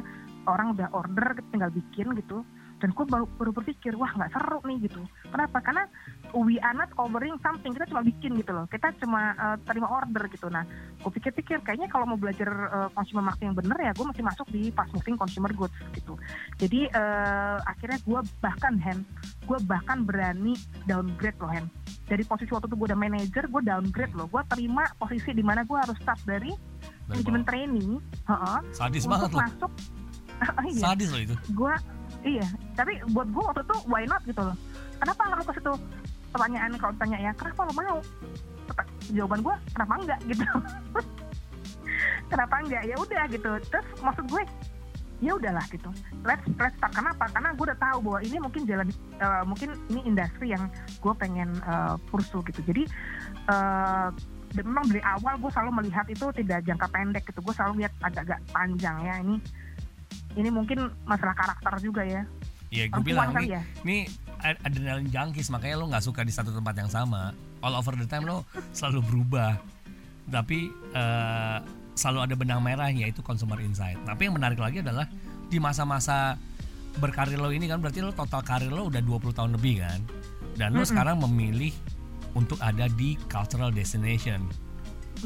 orang 0.51 0.75
udah 0.75 0.91
order 0.91 1.39
tinggal 1.55 1.71
bikin 1.71 2.11
gitu 2.19 2.43
dan 2.79 2.95
gue 2.95 3.05
baru, 3.05 3.27
baru 3.35 3.51
berpikir 3.51 3.93
wah 3.99 4.09
nggak 4.15 4.31
seru 4.31 4.63
nih 4.63 4.87
gitu. 4.87 5.03
Kenapa? 5.27 5.59
Karena 5.59 5.83
we 6.31 6.55
are 6.63 6.73
not 6.73 6.89
covering 6.95 7.35
something 7.43 7.75
kita 7.75 7.85
cuma 7.91 8.01
bikin 8.01 8.39
gitu 8.39 8.55
loh. 8.55 8.65
Kita 8.71 8.95
cuma 9.03 9.35
uh, 9.35 9.57
terima 9.67 9.91
order 9.91 10.31
gitu. 10.31 10.47
Nah 10.47 10.63
gue 10.99 11.11
pikir-pikir 11.11 11.59
kayaknya 11.61 11.91
kalau 11.91 12.07
mau 12.07 12.19
belajar 12.19 12.47
uh, 12.71 12.89
consumer 12.95 13.27
marketing 13.27 13.51
yang 13.51 13.59
bener 13.59 13.77
ya 13.83 13.91
gue 13.91 14.05
masih 14.07 14.23
masuk 14.23 14.47
di 14.49 14.71
fast 14.71 14.91
moving 14.95 15.19
consumer 15.19 15.51
goods 15.51 15.75
gitu. 15.91 16.15
Jadi 16.55 16.87
uh, 16.95 17.59
akhirnya 17.67 17.99
gue 18.01 18.19
bahkan 18.39 18.73
hand 18.79 19.03
gue 19.43 19.59
bahkan 19.67 20.07
berani 20.07 20.55
downgrade 20.87 21.37
loh 21.43 21.51
hand 21.51 21.67
dari 22.07 22.23
posisi 22.25 22.49
waktu 22.55 22.71
itu 22.71 22.75
gue 22.79 22.87
udah 22.89 22.99
manager 22.99 23.43
gue 23.51 23.61
downgrade 23.61 24.13
loh. 24.15 24.27
Gue 24.31 24.41
terima 24.47 24.87
posisi 24.95 25.35
di 25.35 25.43
mana 25.43 25.67
gue 25.67 25.77
harus 25.77 25.99
start 25.99 26.23
dari 26.23 26.55
manajemen 27.11 27.43
training 27.43 27.99
uh 28.29 28.33
-uh, 28.33 28.59
sadis 28.71 29.03
banget 29.09 29.29
loh. 29.35 29.41
masuk 29.43 29.71
iya. 30.71 30.79
sadis 30.79 31.09
loh 31.11 31.21
itu. 31.21 31.35
Gue 31.51 31.73
iya 32.23 32.47
tapi 32.75 32.99
buat 33.11 33.27
gue 33.27 33.43
waktu 33.43 33.61
itu 33.63 33.77
why 33.87 34.03
not 34.07 34.23
gitu 34.23 34.41
loh. 34.41 34.57
Kenapa 34.99 35.21
nggak 35.27 35.47
ke 35.47 35.53
situ 35.59 35.73
pertanyaan 36.29 36.71
kalau 36.77 36.93
tanya 36.99 37.17
ya 37.19 37.31
kenapa 37.35 37.61
lo 37.67 37.73
mau? 37.75 37.97
Jawaban 39.11 39.39
gue 39.41 39.55
kenapa 39.75 39.93
enggak 39.99 40.19
gitu. 40.27 40.45
Kenapa 42.31 42.55
enggak 42.61 42.83
ya 42.85 42.95
udah 42.95 43.23
gitu. 43.27 43.51
Terus 43.67 43.87
maksud 43.99 44.25
gue 44.29 44.43
ya 45.19 45.35
udahlah 45.35 45.65
gitu. 45.67 45.89
Let's 46.23 46.45
let's 46.55 46.75
start. 46.79 46.95
Kenapa? 46.95 47.27
Karena 47.27 47.51
gue 47.51 47.65
udah 47.67 47.79
tahu 47.79 47.97
bahwa 48.05 48.19
ini 48.23 48.37
mungkin 48.39 48.61
jalan 48.63 48.87
uh, 49.19 49.43
mungkin 49.43 49.75
ini 49.91 50.01
industri 50.07 50.55
yang 50.55 50.71
gue 51.03 51.13
pengen 51.19 51.59
uh, 51.67 51.99
pursue 52.07 52.39
gitu. 52.47 52.63
Jadi 52.63 52.87
uh, 53.51 54.13
memang 54.55 54.85
dari 54.87 55.03
awal 55.03 55.35
gue 55.41 55.51
selalu 55.51 55.71
melihat 55.83 56.05
itu 56.07 56.25
tidak 56.31 56.63
jangka 56.63 56.87
pendek 56.87 57.23
gitu. 57.27 57.39
Gue 57.43 57.53
selalu 57.57 57.83
lihat 57.83 57.93
agak-agak 57.99 58.39
panjang 58.53 58.97
ya 59.03 59.15
ini 59.19 59.37
ini 60.37 60.49
mungkin 60.53 60.93
masalah 61.07 61.33
karakter 61.33 61.73
juga 61.81 62.03
ya 62.05 62.23
Iya, 62.69 62.85
gue 62.93 63.01
bilang 63.01 63.33
ini, 63.33 63.49
ya? 63.49 63.61
ini 63.81 64.05
adrenalin 64.61 65.09
junkies 65.09 65.49
makanya 65.49 65.75
lo 65.81 65.89
nggak 65.89 66.05
suka 66.05 66.21
di 66.21 66.29
satu 66.29 66.53
tempat 66.53 66.77
yang 66.77 66.89
sama. 66.89 67.33
All 67.65 67.73
over 67.73 67.97
the 67.97 68.05
time 68.05 68.29
lo 68.29 68.45
selalu 68.77 69.01
berubah. 69.09 69.57
Tapi 70.29 70.69
uh, 70.93 71.57
selalu 71.97 72.19
ada 72.29 72.35
benang 72.37 72.61
merah 72.61 72.93
yaitu 72.93 73.25
consumer 73.25 73.57
insight. 73.57 73.97
Tapi 74.05 74.29
yang 74.29 74.37
menarik 74.37 74.61
lagi 74.61 74.85
adalah 74.85 75.09
di 75.49 75.57
masa-masa 75.57 76.37
berkarir 77.01 77.41
lo 77.41 77.49
ini 77.49 77.65
kan 77.65 77.81
berarti 77.81 78.05
lo 78.05 78.13
total 78.13 78.45
karir 78.45 78.69
lo 78.69 78.85
udah 78.85 79.01
20 79.01 79.33
tahun 79.33 79.51
lebih 79.57 79.81
kan. 79.81 79.99
Dan 80.53 80.77
lo 80.77 80.79
mm 80.79 80.85
-hmm. 80.85 80.89
sekarang 80.93 81.17
memilih 81.25 81.73
untuk 82.37 82.61
ada 82.61 82.85
di 82.85 83.17
cultural 83.25 83.73
destination. 83.73 84.45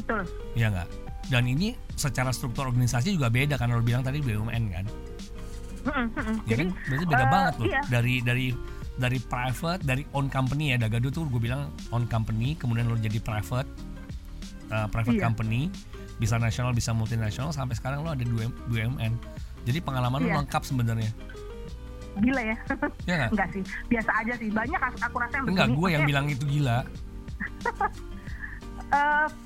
Betul. 0.00 0.24
Iya 0.56 0.72
nggak? 0.72 0.88
Dan 1.28 1.48
ini 1.48 1.72
secara 1.94 2.30
struktur 2.30 2.68
organisasi 2.68 3.16
juga 3.16 3.32
beda 3.32 3.56
kan 3.56 3.72
lo 3.72 3.80
bilang 3.80 4.04
tadi 4.04 4.20
BUMN 4.20 4.64
kan? 4.72 4.86
Ya 6.48 6.56
kan? 6.56 6.68
Berarti 6.88 7.04
beda 7.04 7.24
uh, 7.24 7.30
banget 7.30 7.54
loh. 7.60 7.66
iya. 7.68 7.80
dari 7.92 8.14
dari 8.24 8.46
dari 8.94 9.18
private 9.18 9.82
dari 9.82 10.02
own 10.14 10.30
company 10.30 10.72
ya 10.72 10.76
Dagado 10.78 11.10
tuh 11.10 11.26
gue 11.26 11.42
bilang 11.42 11.68
own 11.90 12.06
company 12.06 12.54
kemudian 12.54 12.86
lo 12.86 12.94
jadi 12.94 13.18
private 13.18 13.66
uh, 14.70 14.86
private 14.86 15.18
iya. 15.18 15.24
company 15.26 15.66
bisa 16.22 16.38
nasional 16.38 16.70
bisa 16.70 16.94
multinasional 16.94 17.50
sampai 17.50 17.74
sekarang 17.74 18.06
lo 18.06 18.14
ada 18.14 18.22
dua 18.22 18.46
BUMN 18.70 19.18
jadi 19.64 19.78
pengalaman 19.80 20.20
iya. 20.24 20.36
lo 20.36 20.44
lengkap 20.44 20.62
sebenarnya. 20.62 21.10
Gila 22.14 22.42
ya, 22.46 22.56
ya 23.10 23.14
gak? 23.26 23.30
enggak 23.34 23.48
sih. 23.50 23.62
Biasa 23.90 24.10
aja 24.22 24.32
sih. 24.38 24.48
Banyak 24.52 24.80
aku 25.02 25.16
rasa 25.18 25.34
yang 25.40 25.46
enggak 25.50 25.68
gue 25.74 25.88
yang 25.90 26.04
bilang 26.06 26.26
itu 26.30 26.44
gila. 26.46 26.78
Uh, 28.92 29.26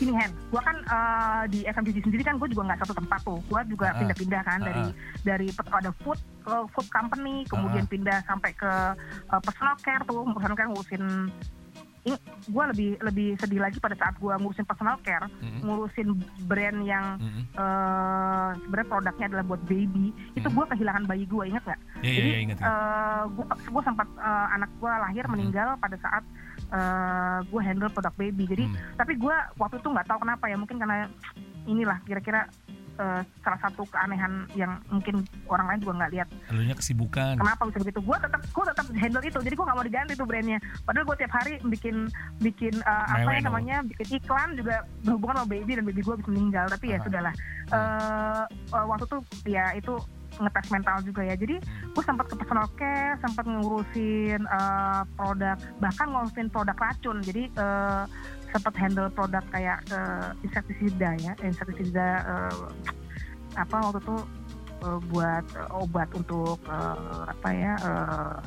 gini 0.00 0.16
Hen, 0.16 0.32
gue 0.32 0.62
kan 0.64 0.76
uh, 0.88 1.44
di 1.52 1.60
FMCG 1.68 2.08
sendiri 2.08 2.24
kan 2.24 2.40
gue 2.40 2.48
juga 2.48 2.72
nggak 2.72 2.80
satu 2.88 2.96
tempat 2.96 3.20
tuh, 3.20 3.36
gue 3.44 3.60
juga 3.68 3.92
pindah-pindah 4.00 4.42
kan 4.48 4.60
uh, 4.64 4.66
dari 4.66 4.84
dari 5.20 5.46
ada 5.52 5.92
food 6.00 6.16
ke 6.40 6.54
food 6.72 6.88
company, 6.88 7.44
kemudian 7.44 7.84
uh, 7.84 7.90
pindah 7.92 8.18
sampai 8.24 8.56
ke 8.56 8.72
uh, 9.28 9.40
personal 9.44 9.76
care 9.84 10.00
tuh, 10.08 10.24
personal 10.32 10.56
care 10.56 10.72
ngurusin 10.72 11.28
ini 12.00 12.16
gue 12.48 12.64
lebih 12.72 12.90
lebih 13.04 13.28
sedih 13.36 13.60
lagi 13.60 13.76
pada 13.76 13.92
saat 13.92 14.16
gue 14.16 14.32
ngurusin 14.32 14.64
personal 14.64 14.96
care, 15.04 15.28
mm-hmm. 15.28 15.60
ngurusin 15.68 16.08
brand 16.48 16.80
yang 16.80 17.20
mm-hmm. 17.20 17.44
uh, 17.60 18.56
sebenarnya 18.64 18.88
produknya 18.88 19.26
adalah 19.28 19.44
buat 19.44 19.62
baby, 19.68 20.08
mm-hmm. 20.08 20.38
itu 20.40 20.48
gue 20.48 20.64
kehilangan 20.72 21.04
bayi 21.04 21.24
gue 21.28 21.44
inget 21.44 21.62
nggak? 21.68 21.80
Yeah, 22.00 22.08
iya, 22.08 22.16
Jadi 22.16 22.30
yeah, 22.32 22.40
yeah, 22.56 22.64
uh, 22.64 23.22
gue 23.28 23.44
gue 23.52 23.82
sempat 23.84 24.08
uh, 24.16 24.46
anak 24.56 24.70
gue 24.80 24.88
lahir 24.88 25.24
mm-hmm. 25.28 25.32
meninggal 25.36 25.68
pada 25.76 25.96
saat 26.00 26.24
uh, 26.70 26.78
eh, 26.78 27.38
gue 27.50 27.60
handle 27.60 27.92
produk 27.92 28.14
baby 28.16 28.44
jadi 28.46 28.64
hmm. 28.66 28.96
tapi 28.96 29.18
gue 29.18 29.36
waktu 29.58 29.76
itu 29.78 29.88
nggak 29.90 30.06
tahu 30.08 30.18
kenapa 30.22 30.44
ya 30.48 30.56
mungkin 30.56 30.76
karena 30.78 31.06
inilah 31.68 31.98
kira-kira 32.08 32.48
uh, 33.00 33.22
salah 33.40 33.60
satu 33.64 33.82
keanehan 33.88 34.44
yang 34.52 34.76
mungkin 34.92 35.24
orang 35.48 35.66
lain 35.72 35.80
juga 35.84 35.92
nggak 36.04 36.12
lihat. 36.12 36.28
Lalunya 36.52 36.76
kesibukan. 36.76 37.34
Kenapa 37.40 37.62
bisa 37.68 37.78
begitu? 37.80 38.00
Gue 38.04 38.16
tetap 38.20 38.42
gue 38.44 38.64
tetap 38.68 38.86
handle 38.92 39.24
itu, 39.24 39.38
jadi 39.40 39.54
gue 39.56 39.66
nggak 39.66 39.78
mau 39.78 39.86
diganti 39.86 40.12
tuh 40.16 40.26
brandnya. 40.28 40.58
Padahal 40.84 41.04
gue 41.08 41.16
tiap 41.20 41.32
hari 41.32 41.52
bikin 41.64 41.96
bikin 42.44 42.74
uh, 42.84 43.04
apa 43.08 43.30
ya 43.32 43.40
namanya, 43.44 43.76
bikin 43.84 44.20
iklan 44.20 44.56
juga 44.56 44.84
berhubungan 45.04 45.42
sama 45.42 45.48
baby 45.48 45.72
dan 45.80 45.84
baby 45.88 46.00
gue 46.04 46.14
bisa 46.20 46.28
meninggal. 46.28 46.66
Tapi 46.68 46.86
ya 46.92 46.98
sudahlah. 47.00 47.34
Uh, 47.70 48.44
uh, 48.76 48.84
waktu 48.88 49.04
itu 49.08 49.18
ya 49.48 49.64
itu 49.76 49.94
ngetes 50.38 50.68
mental 50.70 50.96
juga 51.02 51.22
ya. 51.26 51.34
Jadi 51.34 51.56
gue 51.64 52.04
sempat 52.06 52.30
ke 52.30 52.34
personal 52.38 52.70
care 52.78 53.18
sempat 53.24 53.44
ngurusin 53.48 54.46
uh, 54.46 55.02
produk 55.18 55.56
bahkan 55.82 56.06
ngurusin 56.12 56.46
produk 56.52 56.76
racun. 56.78 57.18
Jadi 57.24 57.50
uh, 57.58 58.06
sempat 58.50 58.74
handle 58.78 59.10
produk 59.10 59.42
kayak 59.50 59.82
uh, 59.90 60.34
insektisida 60.46 61.14
ya, 61.18 61.32
insektisida 61.42 62.08
uh, 62.26 62.70
apa 63.58 63.76
waktu 63.82 63.98
itu 63.98 64.16
uh, 64.86 64.98
buat 65.10 65.44
uh, 65.58 65.82
obat 65.82 66.08
untuk 66.14 66.58
uh, 66.70 67.26
apa 67.30 67.48
ya 67.50 67.72
uh, 67.82 68.38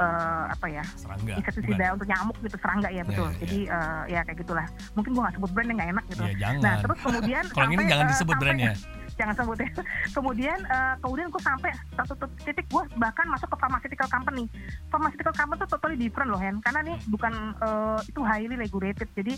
uh, 0.00 0.44
apa 0.52 0.66
ya 0.68 0.84
serangga 0.96 1.36
insektisida 1.36 1.84
untuk 1.92 2.08
nyamuk 2.08 2.36
gitu 2.40 2.56
serangga 2.60 2.88
ya 2.88 3.04
betul. 3.04 3.28
Ya, 3.28 3.32
ya, 3.32 3.38
jadi 3.44 3.60
uh, 3.68 4.02
ya 4.08 4.20
kayak 4.28 4.38
gitulah. 4.44 4.66
Mungkin 4.96 5.10
gua 5.12 5.22
nggak 5.28 5.36
sebut 5.40 5.50
brandnya 5.52 5.74
nggak 5.76 5.90
enak 5.92 6.04
gitu. 6.08 6.22
Ya 6.24 6.34
jangan. 6.36 6.60
Nah 6.60 6.74
terus 6.80 6.98
kemudian 7.00 7.44
kalau 7.52 7.70
ini 7.72 7.84
jangan 7.88 8.06
disebut 8.08 8.34
sampai- 8.36 8.44
brandnya 8.48 8.72
jangan 9.16 9.34
sebut 9.36 9.58
ya. 9.60 9.70
Kemudian 10.16 10.58
uh, 10.68 10.94
kemudian 11.00 11.28
gue 11.32 11.42
sampai 11.42 11.70
satu 11.96 12.14
titik 12.44 12.66
gue 12.68 12.82
bahkan 13.00 13.26
masuk 13.28 13.48
ke 13.50 13.56
pharmaceutical 13.58 14.08
company. 14.08 14.44
Pharmaceutical 14.88 15.34
company 15.34 15.58
itu 15.62 15.68
totally 15.70 15.96
different 15.98 16.28
loh 16.30 16.40
Hen. 16.40 16.60
Karena 16.60 16.80
nih 16.84 16.96
bukan 17.08 17.32
uh, 17.60 17.98
itu 18.04 18.20
highly 18.22 18.54
regulated. 18.56 19.08
Jadi 19.16 19.34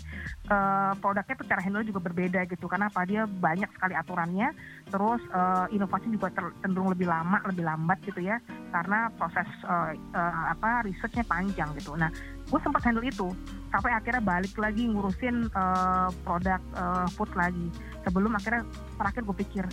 uh, 0.51 0.93
produknya 0.99 1.35
tuh 1.39 1.47
cara 1.47 1.61
handle 1.63 1.85
juga 1.87 2.01
berbeda 2.03 2.47
gitu. 2.49 2.65
Karena 2.67 2.91
apa? 2.91 3.07
Dia 3.07 3.27
banyak 3.27 3.69
sekali 3.75 3.93
aturannya. 3.95 4.49
Terus 4.91 5.21
uh, 5.31 5.65
inovasi 5.71 6.11
juga 6.11 6.31
cenderung 6.61 6.91
lebih 6.91 7.07
lama 7.07 7.39
lebih 7.47 7.63
lambat 7.63 8.03
gitu 8.03 8.19
ya. 8.19 8.37
Karena 8.71 9.07
proses 9.15 9.47
uh, 9.65 9.95
uh, 9.95 10.43
apa 10.51 10.83
researchnya 10.83 11.23
panjang 11.25 11.71
gitu. 11.79 11.95
Nah 11.95 12.11
gue 12.45 12.59
sempat 12.61 12.81
handle 12.83 13.03
itu 13.03 13.27
sampai 13.67 13.91
akhirnya 13.91 14.21
balik 14.21 14.53
lagi 14.55 14.85
ngurusin 14.85 15.49
uh, 15.51 16.07
produk 16.21 16.61
uh, 16.73 17.07
food 17.11 17.29
lagi. 17.33 17.67
Sebelum 18.01 18.31
akhirnya 18.31 18.61
terakhir 18.95 19.21
gue 19.23 19.37
pikir 19.39 19.65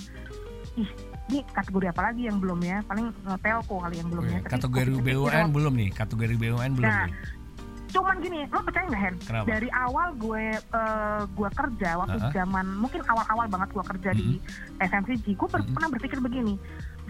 ih 0.75 0.89
ini 1.29 1.45
kategori 1.47 1.87
apa 1.87 2.11
lagi 2.11 2.27
yang 2.27 2.41
belum 2.41 2.61
ya? 2.61 2.81
Paling 2.83 3.13
uh, 3.23 3.39
telco 3.39 3.77
kali 3.79 4.01
yang 4.01 4.09
belum 4.09 4.25
ya. 4.27 4.39
Tapi 4.41 4.51
kategori 4.51 4.93
BUMN 4.99 5.49
belum 5.51 5.73
nih? 5.75 5.91
Kategori 5.93 6.35
BUMN 6.35 6.73
belum 6.75 6.89
Nah, 6.89 7.07
nih? 7.07 7.15
cuman 7.93 8.17
gini 8.19 8.49
lo 8.49 8.65
percaya 8.65 8.89
nggak 8.89 9.03
Hen? 9.05 9.15
Kenapa? 9.21 9.47
dari 9.47 9.69
awal 9.71 10.09
gue 10.17 10.45
uh, 10.73 11.23
gue 11.29 11.49
kerja 11.53 11.91
waktu 11.95 12.17
Uh-huh. 12.17 12.33
zaman 12.33 12.65
mungkin 12.73 13.05
awal-awal 13.05 13.45
banget 13.47 13.69
gue 13.71 13.85
kerja 13.87 14.11
di 14.15 14.29
FMCG 14.81 15.37
gue 15.37 15.45
ber- 15.47 15.61
Mhm. 15.61 15.77
pernah 15.77 15.89
berpikir 15.93 16.19
begini 16.19 16.57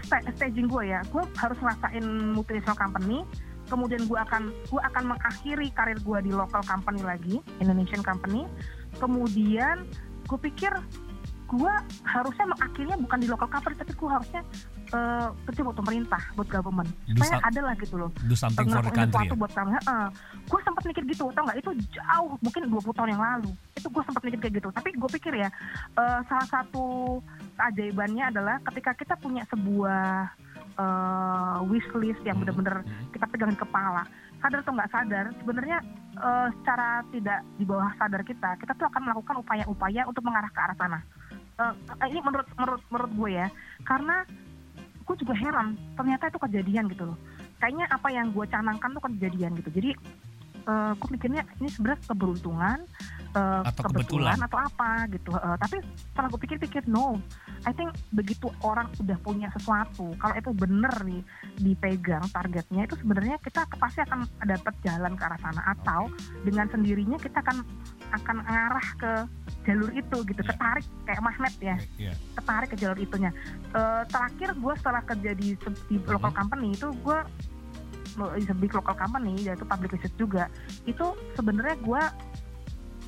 sta- 0.03 0.27
staging 0.29 0.67
gue 0.67 0.83
ya 0.85 0.99
gue 1.07 1.23
harus 1.33 1.55
ngerasain 1.57 2.03
multinational 2.29 2.75
company 2.75 3.23
kemudian 3.73 4.05
gue 4.05 4.19
akan 4.21 4.53
gue 4.69 4.81
akan 4.93 5.03
mengakhiri 5.17 5.73
karir 5.73 5.97
gue 5.97 6.19
di 6.21 6.31
local 6.31 6.61
company 6.61 7.01
lagi 7.01 7.41
Indonesian 7.57 8.05
company 8.05 8.45
kemudian 9.01 9.89
gue 10.29 10.39
pikir 10.39 10.69
gue 11.49 11.73
harusnya 12.05 12.45
mengakhirinya 12.49 12.97
bukan 13.01 13.17
di 13.17 13.27
local 13.29 13.49
company 13.49 13.73
tapi 13.77 13.93
gue 13.97 14.09
harusnya 14.09 14.41
uh, 14.93 15.33
kerja 15.49 15.61
buat 15.65 15.77
pemerintah 15.81 16.21
buat 16.37 16.49
government 16.49 16.89
supaya 17.09 17.41
ada 17.41 17.61
lah 17.61 17.73
gitu 17.81 17.95
loh 17.97 18.09
do 18.29 18.37
something 18.37 18.69
for 18.69 18.85
the 18.85 18.93
country 18.93 19.25
ya 19.25 19.33
buat 19.33 19.51
kamu. 19.53 19.77
gue 20.43 20.59
sempat 20.65 20.83
mikir 20.85 21.03
gitu, 21.07 21.31
tau 21.31 21.43
nggak? 21.47 21.57
Itu 21.63 21.71
jauh, 21.95 22.35
mungkin 22.43 22.61
20 22.67 22.97
tahun 22.97 23.09
yang 23.15 23.23
lalu. 23.23 23.51
Itu 23.73 23.87
gue 23.89 24.03
sempat 24.03 24.21
mikir 24.27 24.39
kayak 24.43 24.53
gitu. 24.59 24.69
Tapi 24.69 24.89
gue 24.93 25.09
pikir 25.19 25.33
ya, 25.39 25.49
eh, 25.97 26.19
salah 26.27 26.47
satu 26.51 27.19
keajaibannya 27.57 28.29
adalah 28.29 28.59
ketika 28.71 28.91
kita 28.93 29.15
punya 29.17 29.47
sebuah 29.47 30.29
eh, 30.73 31.57
wish 31.69 31.89
list 31.97 32.21
yang 32.25 32.37
Hmm. 32.37 32.49
benar-benar 32.49 32.75
Hmm. 32.81 33.09
kita 33.13 33.25
pegang 33.29 33.51
di 33.53 33.59
kepala, 33.59 34.03
sadar 34.41 34.59
atau 34.61 34.73
nggak 34.73 34.91
sadar, 34.91 35.25
sebenarnya 35.41 35.77
eh, 36.13 36.47
secara 36.61 37.01
tidak 37.09 37.39
di 37.57 37.65
bawah 37.65 37.89
sadar 37.97 38.21
kita, 38.21 38.53
kita 38.61 38.77
tuh 38.77 38.85
akan 38.85 39.01
melakukan 39.09 39.41
upaya-upaya 39.41 40.05
untuk 40.05 40.21
mengarah 40.21 40.51
ke 40.53 40.59
arah 40.61 40.77
sana. 40.77 40.99
Eh, 41.57 41.73
ini 42.09 42.21
menurut 42.21 42.45
menurut 42.53 42.81
menurut 42.93 43.11
gue 43.17 43.29
ya, 43.33 43.47
karena 43.81 44.21
gue 45.03 45.15
juga 45.19 45.33
heran, 45.35 45.73
ternyata 45.97 46.29
itu 46.29 46.39
kejadian 46.39 46.85
gitu 46.87 47.09
loh 47.09 47.17
kayaknya 47.63 47.87
apa 47.87 48.11
yang 48.11 48.27
gue 48.35 48.43
canangkan 48.51 48.91
tuh 48.91 49.03
kejadian 49.07 49.55
gitu 49.55 49.71
jadi 49.71 49.95
eh 50.67 50.91
gue 50.99 51.09
mikirnya 51.15 51.47
ini 51.63 51.71
sebenarnya 51.71 52.03
keberuntungan 52.11 52.83
eh, 53.33 53.61
Atau 53.63 53.81
kebetulan 53.87 54.33
kebetulan. 54.33 54.37
atau 54.41 54.59
apa 54.59 54.89
gitu 55.09 55.31
Eh, 55.33 55.57
tapi 55.57 55.77
setelah 56.07 56.27
gue 56.29 56.39
pikir-pikir 56.39 56.83
no 56.85 57.17
I 57.63 57.71
think 57.71 57.89
begitu 58.09 58.51
orang 58.59 58.91
udah 58.97 59.17
punya 59.19 59.47
sesuatu 59.49 60.11
kalau 60.15 60.35
itu 60.35 60.51
bener 60.51 60.93
nih 61.01 61.21
dipegang 61.57 62.23
targetnya 62.29 62.83
itu 62.83 62.95
sebenarnya 62.95 63.39
kita 63.39 63.63
pasti 63.73 63.99
akan 64.01 64.19
dapat 64.41 64.73
jalan 64.81 65.13
ke 65.13 65.23
arah 65.23 65.39
sana 65.39 65.61
atau 65.69 66.11
dengan 66.41 66.67
sendirinya 66.67 67.15
kita 67.15 67.39
akan 67.39 67.63
akan 68.13 68.37
ngarah 68.43 68.87
ke 68.95 69.11
jalur 69.63 69.89
itu 69.91 70.17
gitu 70.23 70.41
Iya. 70.41 70.49
ketarik 70.49 70.85
kayak 71.03 71.21
magnet 71.21 71.53
ya 71.57 71.75
Iya. 71.97 72.13
ketarik 72.35 72.69
ke 72.69 72.77
jalur 72.77 72.99
itunya. 72.99 73.31
Eh, 73.71 74.03
terakhir 74.05 74.49
gue 74.53 74.73
setelah 74.75 75.01
kerja 75.01 75.31
di, 75.33 75.47
di 75.87 75.95
local 76.03 76.29
Mhm. 76.29 76.37
company 76.37 76.67
itu 76.69 76.87
gue 76.93 77.19
is 78.35 78.45
a 78.45 78.53
big 78.53 78.69
local 78.69 78.93
company 78.93 79.33
yaitu 79.41 79.65
public 79.65 79.89
research 79.89 80.13
juga 80.15 80.45
itu 80.85 81.01
sebenarnya 81.33 81.73
gue 81.79 82.03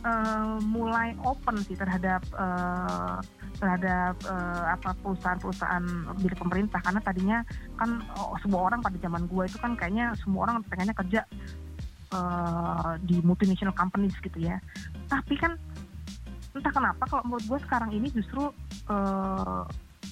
eh, 0.05 0.55
mulai 0.61 1.17
open 1.25 1.57
sih 1.65 1.73
terhadap 1.73 2.21
eh, 2.29 3.17
terhadap 3.57 4.15
eh, 4.29 4.63
apa 4.77 4.93
perusahaan-perusahaan 5.01 5.85
milik 6.21 6.37
pemerintah. 6.37 6.79
Karena 6.85 7.01
tadinya 7.01 7.37
kan 7.75 8.05
oh, 8.21 8.37
semua 8.39 8.69
orang 8.69 8.85
pada 8.85 8.97
zaman 9.01 9.25
gue 9.25 9.43
itu 9.49 9.57
kan 9.57 9.73
kayaknya 9.73 10.13
semua 10.21 10.45
orang 10.47 10.61
pengennya 10.69 10.95
kerja 10.95 11.21
eh, 12.13 12.93
di 13.03 13.17
multinational 13.25 13.73
companies 13.73 14.15
gitu 14.21 14.37
ya. 14.37 14.61
Tapi 15.09 15.33
kan 15.35 15.57
entah 16.55 16.71
kenapa 16.71 17.03
kalau 17.11 17.23
menurut 17.27 17.45
gue 17.49 17.59
sekarang 17.67 17.91
ini 17.91 18.07
justru 18.13 18.53
eh, 18.87 19.63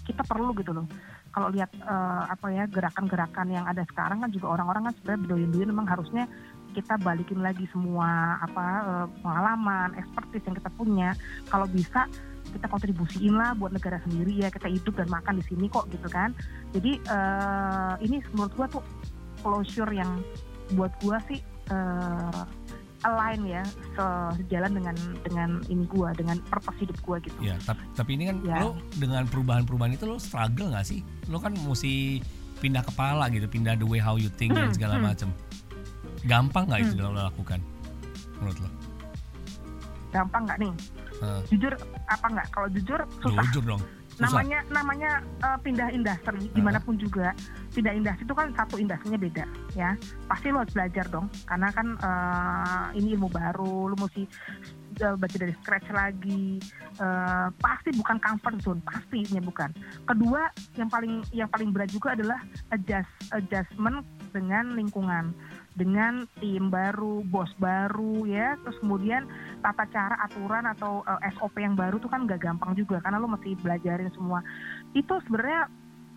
kita 0.04 0.24
perlu 0.28 0.52
gitu 0.60 0.76
loh. 0.76 0.88
Kalau 1.34 1.50
lihat 1.50 1.72
eh, 1.74 2.24
apa 2.30 2.48
ya 2.54 2.64
gerakan-gerakan 2.70 3.48
yang 3.50 3.66
ada 3.66 3.82
sekarang 3.90 4.22
kan 4.22 4.30
juga 4.30 4.54
orang-orang 4.54 4.92
kan 4.92 4.94
sebenarnya 5.00 5.22
berduyun-duyun 5.28 5.70
memang 5.72 5.88
harusnya 5.88 6.26
kita 6.74 6.98
balikin 7.00 7.40
lagi 7.40 7.70
semua 7.70 8.42
apa 8.42 8.66
eh, 8.84 9.08
pengalaman, 9.22 9.94
expertise 9.96 10.44
yang 10.50 10.58
kita 10.58 10.72
punya. 10.74 11.10
Kalau 11.48 11.70
bisa 11.70 12.10
kita 12.52 12.68
kontribusiin 12.68 13.34
lah 13.34 13.56
buat 13.56 13.72
negara 13.72 13.98
sendiri 14.04 14.36
ya 14.36 14.52
kita 14.52 14.68
hidup 14.68 14.94
dan 15.00 15.10
makan 15.10 15.40
di 15.40 15.46
sini 15.48 15.70
kok 15.70 15.88
gitu 15.90 16.10
kan. 16.10 16.34
Jadi 16.74 17.00
eh, 17.00 17.94
ini 18.02 18.20
menurut 18.34 18.54
gua 18.58 18.68
tuh 18.68 18.84
closure 19.40 19.94
yang 19.94 20.20
buat 20.74 20.92
gua 21.00 21.22
sih 21.30 21.40
eh, 21.70 22.42
align 23.04 23.44
ya 23.44 23.64
se- 23.68 24.32
sejalan 24.40 24.80
dengan 24.80 24.96
dengan 25.28 25.50
ini 25.68 25.84
gua 25.92 26.16
dengan 26.16 26.40
purpose 26.48 26.80
hidup 26.80 26.98
gua 27.04 27.20
gitu. 27.20 27.36
Ya, 27.44 27.60
tapi, 27.62 27.84
tapi 27.96 28.10
ini 28.16 28.24
kan 28.32 28.38
Ya. 28.48 28.64
lo 28.64 28.80
dengan 28.96 29.28
perubahan-perubahan 29.28 30.00
itu 30.00 30.08
lo 30.08 30.16
struggle 30.16 30.72
nggak 30.72 30.88
sih? 30.88 31.04
Lo 31.28 31.40
kan 31.44 31.52
mesti 31.52 32.24
pindah 32.64 32.80
kepala 32.80 33.28
gitu, 33.28 33.44
pindah 33.52 33.76
the 33.76 33.84
way 33.84 34.00
how 34.00 34.16
you 34.16 34.32
think 34.32 34.56
dan 34.56 34.72
Hmm, 34.72 34.76
segala 34.76 34.96
hmm. 34.96 35.04
macam. 35.04 35.30
Gampang 36.24 36.64
nggak 36.68 36.82
itu 36.88 36.94
Hmm. 36.96 37.12
lo 37.12 37.20
lakukan? 37.28 37.60
Menurut 38.40 38.58
lo? 38.64 38.70
Gampang 40.14 40.42
nggak 40.46 40.60
nih? 40.62 40.74
Jujur 41.50 41.74
apa 42.12 42.28
nggak? 42.28 42.48
Kalau 42.52 42.68
jujur 42.72 43.00
susah. 43.24 43.44
Jujur 43.50 43.64
dong. 43.76 43.84
Susah. 44.14 44.30
namanya 44.30 44.60
namanya 44.70 45.12
uh, 45.42 45.58
pindah 45.58 45.90
industri 45.90 46.46
di 46.54 46.62
mana 46.62 46.78
pun 46.78 46.94
juga 47.02 47.34
pindah 47.74 47.98
industri 47.98 48.22
itu 48.30 48.36
kan 48.38 48.54
satu 48.54 48.78
industrinya 48.78 49.18
beda 49.18 49.42
ya 49.74 49.98
pasti 50.30 50.54
lo 50.54 50.62
harus 50.62 50.70
belajar 50.70 51.10
dong 51.10 51.26
karena 51.50 51.74
kan 51.74 51.98
uh, 51.98 52.94
ini 52.94 53.18
ilmu 53.18 53.26
baru 53.34 53.90
lo 53.90 53.98
mesti 53.98 54.30
uh, 55.02 55.18
baca 55.18 55.34
dari 55.34 55.58
scratch 55.58 55.90
lagi 55.90 56.62
uh, 57.02 57.50
pasti 57.58 57.90
bukan 57.98 58.22
comfort 58.22 58.62
zone 58.62 58.86
pastinya 58.86 59.42
bukan 59.42 59.74
kedua 60.06 60.46
yang 60.78 60.94
paling 60.94 61.26
yang 61.34 61.50
paling 61.50 61.74
berat 61.74 61.90
juga 61.90 62.14
adalah 62.14 62.38
adjust 62.70 63.10
adjustment 63.34 64.06
dengan 64.30 64.78
lingkungan 64.78 65.34
dengan 65.74 66.30
tim 66.38 66.70
baru 66.70 67.26
bos 67.26 67.50
baru 67.58 68.30
ya 68.30 68.54
terus 68.62 68.78
kemudian 68.78 69.26
tata 69.66 69.90
cara 69.90 70.16
aturan 70.22 70.70
atau 70.70 71.02
uh, 71.04 71.18
SOP 71.34 71.58
yang 71.58 71.74
baru 71.74 71.98
tuh 71.98 72.10
kan 72.14 72.30
nggak 72.30 72.46
gampang 72.46 72.78
juga 72.78 73.02
karena 73.02 73.18
lo 73.18 73.26
mesti 73.26 73.58
belajarin 73.58 74.14
semua 74.14 74.46
itu 74.94 75.14
sebenarnya 75.26 75.66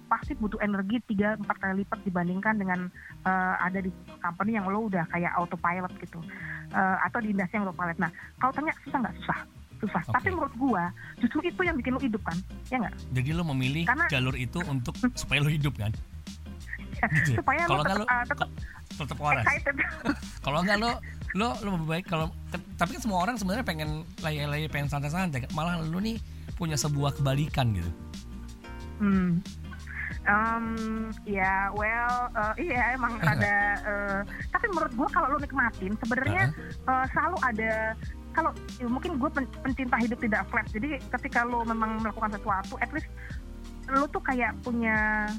pasti 0.07 0.39
butuh 0.39 0.63
energi 0.63 1.03
tiga 1.11 1.35
empat 1.35 1.57
kali 1.59 1.83
lipat 1.83 1.99
dibandingkan 2.07 2.55
dengan 2.63 2.87
uh, 3.27 3.55
ada 3.59 3.83
di 3.83 3.91
company 4.23 4.55
yang 4.55 4.71
lo 4.71 4.87
udah 4.87 5.03
kayak 5.11 5.33
autopilot 5.37 5.93
gitu 6.01 6.21
Uh, 6.67 6.99
atau 7.07 7.23
di 7.23 7.31
industri 7.31 7.63
yang 7.63 7.71
autopilot. 7.71 7.95
Nah 7.95 8.11
kalau 8.43 8.51
tanya 8.51 8.75
susah 8.83 8.99
nggak 8.99 9.15
susah 9.23 9.39
susah. 9.79 10.03
Oke. 10.03 10.13
Tapi 10.19 10.29
menurut 10.35 10.55
gua 10.59 10.91
justru 11.23 11.39
itu 11.47 11.63
yang 11.63 11.79
bikin 11.79 11.95
lo 11.95 12.03
hidup 12.03 12.19
kan, 12.27 12.35
ya 12.67 12.83
nggak? 12.83 12.95
Jadi 13.15 13.31
lo 13.31 13.47
memilih 13.47 13.87
Karena- 13.87 14.11
jalur 14.11 14.35
itu 14.35 14.59
untuk 14.67 14.99
supaya 15.15 15.47
lo 15.47 15.47
hidup 15.47 15.79
kan? 15.79 15.95
Gitu 16.97 17.31
ya? 17.35 17.39
Supaya 17.41 17.63
Kalau 17.69 17.81
lo 17.81 17.83
nggak 17.85 17.99
tetap, 17.99 18.09
uh, 18.09 18.25
tetap 18.25 18.49
tetap 18.97 19.19
waras. 19.21 19.45
excited. 19.45 19.77
Kalau 20.45 20.59
nggak 20.65 20.79
lo 20.81 20.91
lo 21.37 21.49
lo 21.61 21.69
lebih 21.77 21.89
baik 21.91 22.07
kalau 22.09 22.33
tapi 22.81 22.97
kan 22.97 23.03
semua 23.05 23.21
orang 23.29 23.37
sebenarnya 23.37 23.67
pengen 23.69 24.09
lay-lay 24.25 24.71
pengen 24.73 24.89
santai-santai. 24.89 25.45
Malah 25.53 25.85
lo 25.85 26.01
nih 26.01 26.17
punya 26.57 26.81
sebuah 26.81 27.21
kebalikan 27.21 27.77
gitu. 27.77 27.91
Hmm. 28.97 29.45
Um, 30.27 30.67
ya, 31.23 31.71
well, 31.71 32.31
uh, 32.35 32.55
iya 32.59 32.99
emang 32.99 33.15
ada. 33.23 33.79
uh, 33.87 34.21
tapi 34.51 34.67
menurut 34.75 34.91
gua 34.99 35.09
kalau 35.13 35.37
lo 35.37 35.39
nikmatin, 35.39 35.95
sebenarnya 36.03 36.51
uh, 36.91 37.07
selalu 37.15 37.37
ada. 37.47 37.95
Kalau 38.35 38.51
ya 38.77 38.85
mungkin 38.91 39.17
gue 39.17 39.31
pencinta 39.65 39.97
hidup 39.97 40.21
tidak 40.21 40.45
flat, 40.53 40.69
jadi 40.69 41.01
ketika 41.09 41.47
lo 41.47 41.65
memang 41.65 42.05
melakukan 42.05 42.37
sesuatu, 42.37 42.77
at 42.85 42.91
least 42.93 43.09
lo 43.89 44.05
tuh 44.11 44.21
kayak 44.21 44.53
punya 44.61 45.31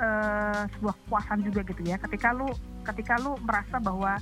uh, 0.00 0.64
sebuah 0.76 0.94
kepuasan 1.04 1.38
juga 1.44 1.60
gitu 1.68 1.82
ya. 1.84 2.00
Ketika 2.00 2.32
lo 2.32 2.48
ketika 2.80 3.20
lu 3.20 3.36
merasa 3.44 3.76
bahwa 3.76 4.16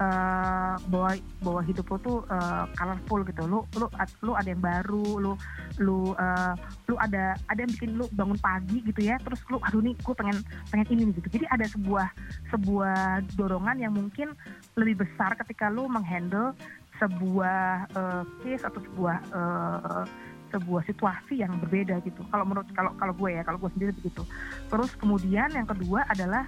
uh, 0.00 0.74
bahwa 0.88 1.10
bahwa 1.44 1.60
hidup 1.68 1.86
lu 1.92 1.98
tuh 2.00 2.18
uh, 2.32 2.64
colorful 2.74 3.20
gitu. 3.28 3.42
Lu 3.44 3.58
lu 3.76 3.86
lu 4.24 4.32
ada 4.32 4.48
yang 4.48 4.62
baru 4.64 5.08
lu 5.20 5.32
lu 5.78 6.16
uh, 6.16 6.54
lu 6.88 6.96
ada 6.96 7.36
ada 7.52 7.60
yang 7.60 7.72
bikin 7.76 8.00
lu 8.00 8.08
bangun 8.16 8.40
pagi 8.40 8.80
gitu 8.82 9.00
ya. 9.04 9.20
Terus 9.20 9.40
lu 9.52 9.60
aduh 9.60 9.84
nih 9.84 9.94
gue 10.00 10.14
pengen 10.16 10.40
pengen 10.72 10.88
ini 10.88 11.12
gitu. 11.12 11.28
Jadi 11.28 11.44
ada 11.52 11.68
sebuah 11.68 12.08
sebuah 12.50 13.28
dorongan 13.36 13.76
yang 13.78 13.92
mungkin 13.92 14.32
lebih 14.80 15.04
besar 15.04 15.36
ketika 15.44 15.68
lu 15.68 15.86
menghandle 15.86 16.56
sebuah 16.98 17.86
uh, 17.94 18.24
case 18.42 18.66
atau 18.66 18.82
sebuah 18.82 19.16
uh, 19.30 20.02
sebuah 20.50 20.82
situasi 20.88 21.40
yang 21.40 21.56
berbeda 21.62 22.00
gitu. 22.04 22.24
Kalau 22.28 22.44
menurut 22.44 22.68
kalau 22.72 22.92
kalau 22.96 23.14
gue 23.16 23.30
ya, 23.36 23.42
kalau 23.44 23.58
gue 23.60 23.70
sendiri 23.76 23.92
begitu. 23.96 24.22
Terus 24.68 24.90
kemudian 24.96 25.48
yang 25.52 25.68
kedua 25.68 26.04
adalah 26.08 26.44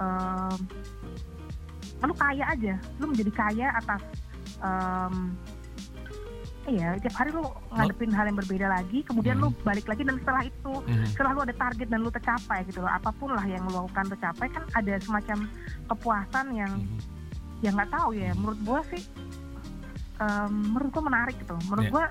um, 0.00 0.58
lu 2.02 2.14
kaya 2.18 2.44
aja, 2.50 2.74
lu 2.98 3.14
menjadi 3.14 3.32
kaya 3.32 3.68
atas 3.78 4.02
um, 4.58 5.36
Iya, 6.62 6.94
tiap 7.02 7.18
hari 7.18 7.34
lu 7.34 7.42
ngadepin 7.74 8.14
hal 8.14 8.30
yang 8.30 8.38
berbeda 8.38 8.70
lagi, 8.70 9.02
kemudian 9.02 9.34
hmm. 9.34 9.42
lu 9.42 9.48
balik 9.66 9.82
lagi 9.90 10.06
dan 10.06 10.14
setelah 10.22 10.46
itu, 10.46 10.72
hmm. 10.78 11.10
setelah 11.10 11.30
lu 11.34 11.40
ada 11.42 11.54
target 11.58 11.90
dan 11.90 11.98
lu 12.06 12.10
tercapai 12.14 12.62
gitu 12.70 12.78
loh, 12.86 12.92
apa 12.92 13.10
pun 13.18 13.34
lah 13.34 13.42
yang 13.42 13.66
lu 13.66 13.82
lakukan 13.82 14.14
tercapai 14.14 14.46
kan 14.46 14.62
ada 14.78 14.94
semacam 15.02 15.50
kepuasan 15.90 16.46
yang 16.54 16.70
hmm. 16.70 17.02
yang 17.66 17.74
nggak 17.74 17.90
tahu 17.90 18.14
ya. 18.14 18.30
Menurut 18.38 18.60
gua 18.62 18.80
sih, 18.94 19.02
um, 20.22 20.70
menurut 20.70 20.90
gua 20.94 21.02
menarik 21.10 21.34
gitu. 21.34 21.56
Menurut 21.66 21.86
yeah. 21.90 21.94
gua 21.98 22.04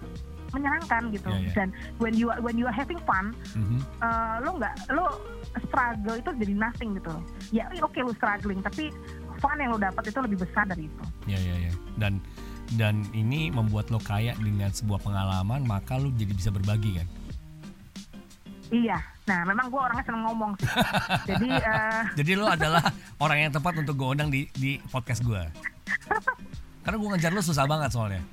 menyenangkan 0.52 1.12
gitu. 1.12 1.32
Yeah, 1.32 1.42
yeah. 1.48 1.56
dan 1.56 1.68
when 1.98 2.14
you 2.16 2.32
when 2.44 2.56
you 2.60 2.68
are 2.68 2.76
having 2.76 3.00
fun 3.04 3.36
mm-hmm. 3.56 3.80
uh, 4.04 4.44
lo 4.44 4.60
nggak 4.60 4.76
lo 4.94 5.06
struggle 5.68 6.16
itu 6.16 6.32
jadi 6.40 6.54
nothing 6.56 6.96
gitu 6.96 7.16
ya 7.52 7.68
oke 7.80 7.92
okay, 7.92 8.02
lo 8.04 8.12
struggling 8.16 8.60
tapi 8.64 8.92
fun 9.40 9.58
yang 9.58 9.74
lo 9.74 9.80
dapat 9.82 10.04
itu 10.12 10.20
lebih 10.22 10.38
besar 10.44 10.64
dari 10.70 10.86
itu. 10.86 11.04
Ya 11.26 11.36
yeah, 11.36 11.42
ya 11.42 11.48
yeah, 11.48 11.58
ya 11.58 11.66
yeah. 11.68 11.76
dan 11.98 12.14
dan 12.80 12.96
ini 13.12 13.52
membuat 13.52 13.92
lo 13.92 14.00
kaya 14.00 14.32
dengan 14.40 14.72
sebuah 14.72 15.04
pengalaman 15.04 15.66
maka 15.68 16.00
lo 16.00 16.14
jadi 16.16 16.32
bisa 16.32 16.54
berbagi 16.54 17.02
kan? 17.02 17.08
Iya. 18.72 19.00
Nah 19.28 19.44
memang 19.44 19.68
gue 19.68 19.82
orangnya 19.82 20.06
seneng 20.08 20.24
ngomong 20.32 20.52
sih. 20.60 20.68
Jadi 21.30 21.50
uh... 21.54 22.04
jadi 22.16 22.32
lo 22.40 22.48
adalah 22.50 22.84
orang 23.22 23.48
yang 23.48 23.52
tepat 23.54 23.84
untuk 23.84 23.96
gue 24.00 24.10
undang 24.18 24.34
di 24.34 24.50
di 24.58 24.82
podcast 24.90 25.22
gue 25.22 25.44
karena 26.84 26.98
gue 26.98 27.10
ngejar 27.14 27.32
lo 27.32 27.42
susah 27.46 27.66
banget 27.70 27.94
soalnya 27.94 28.24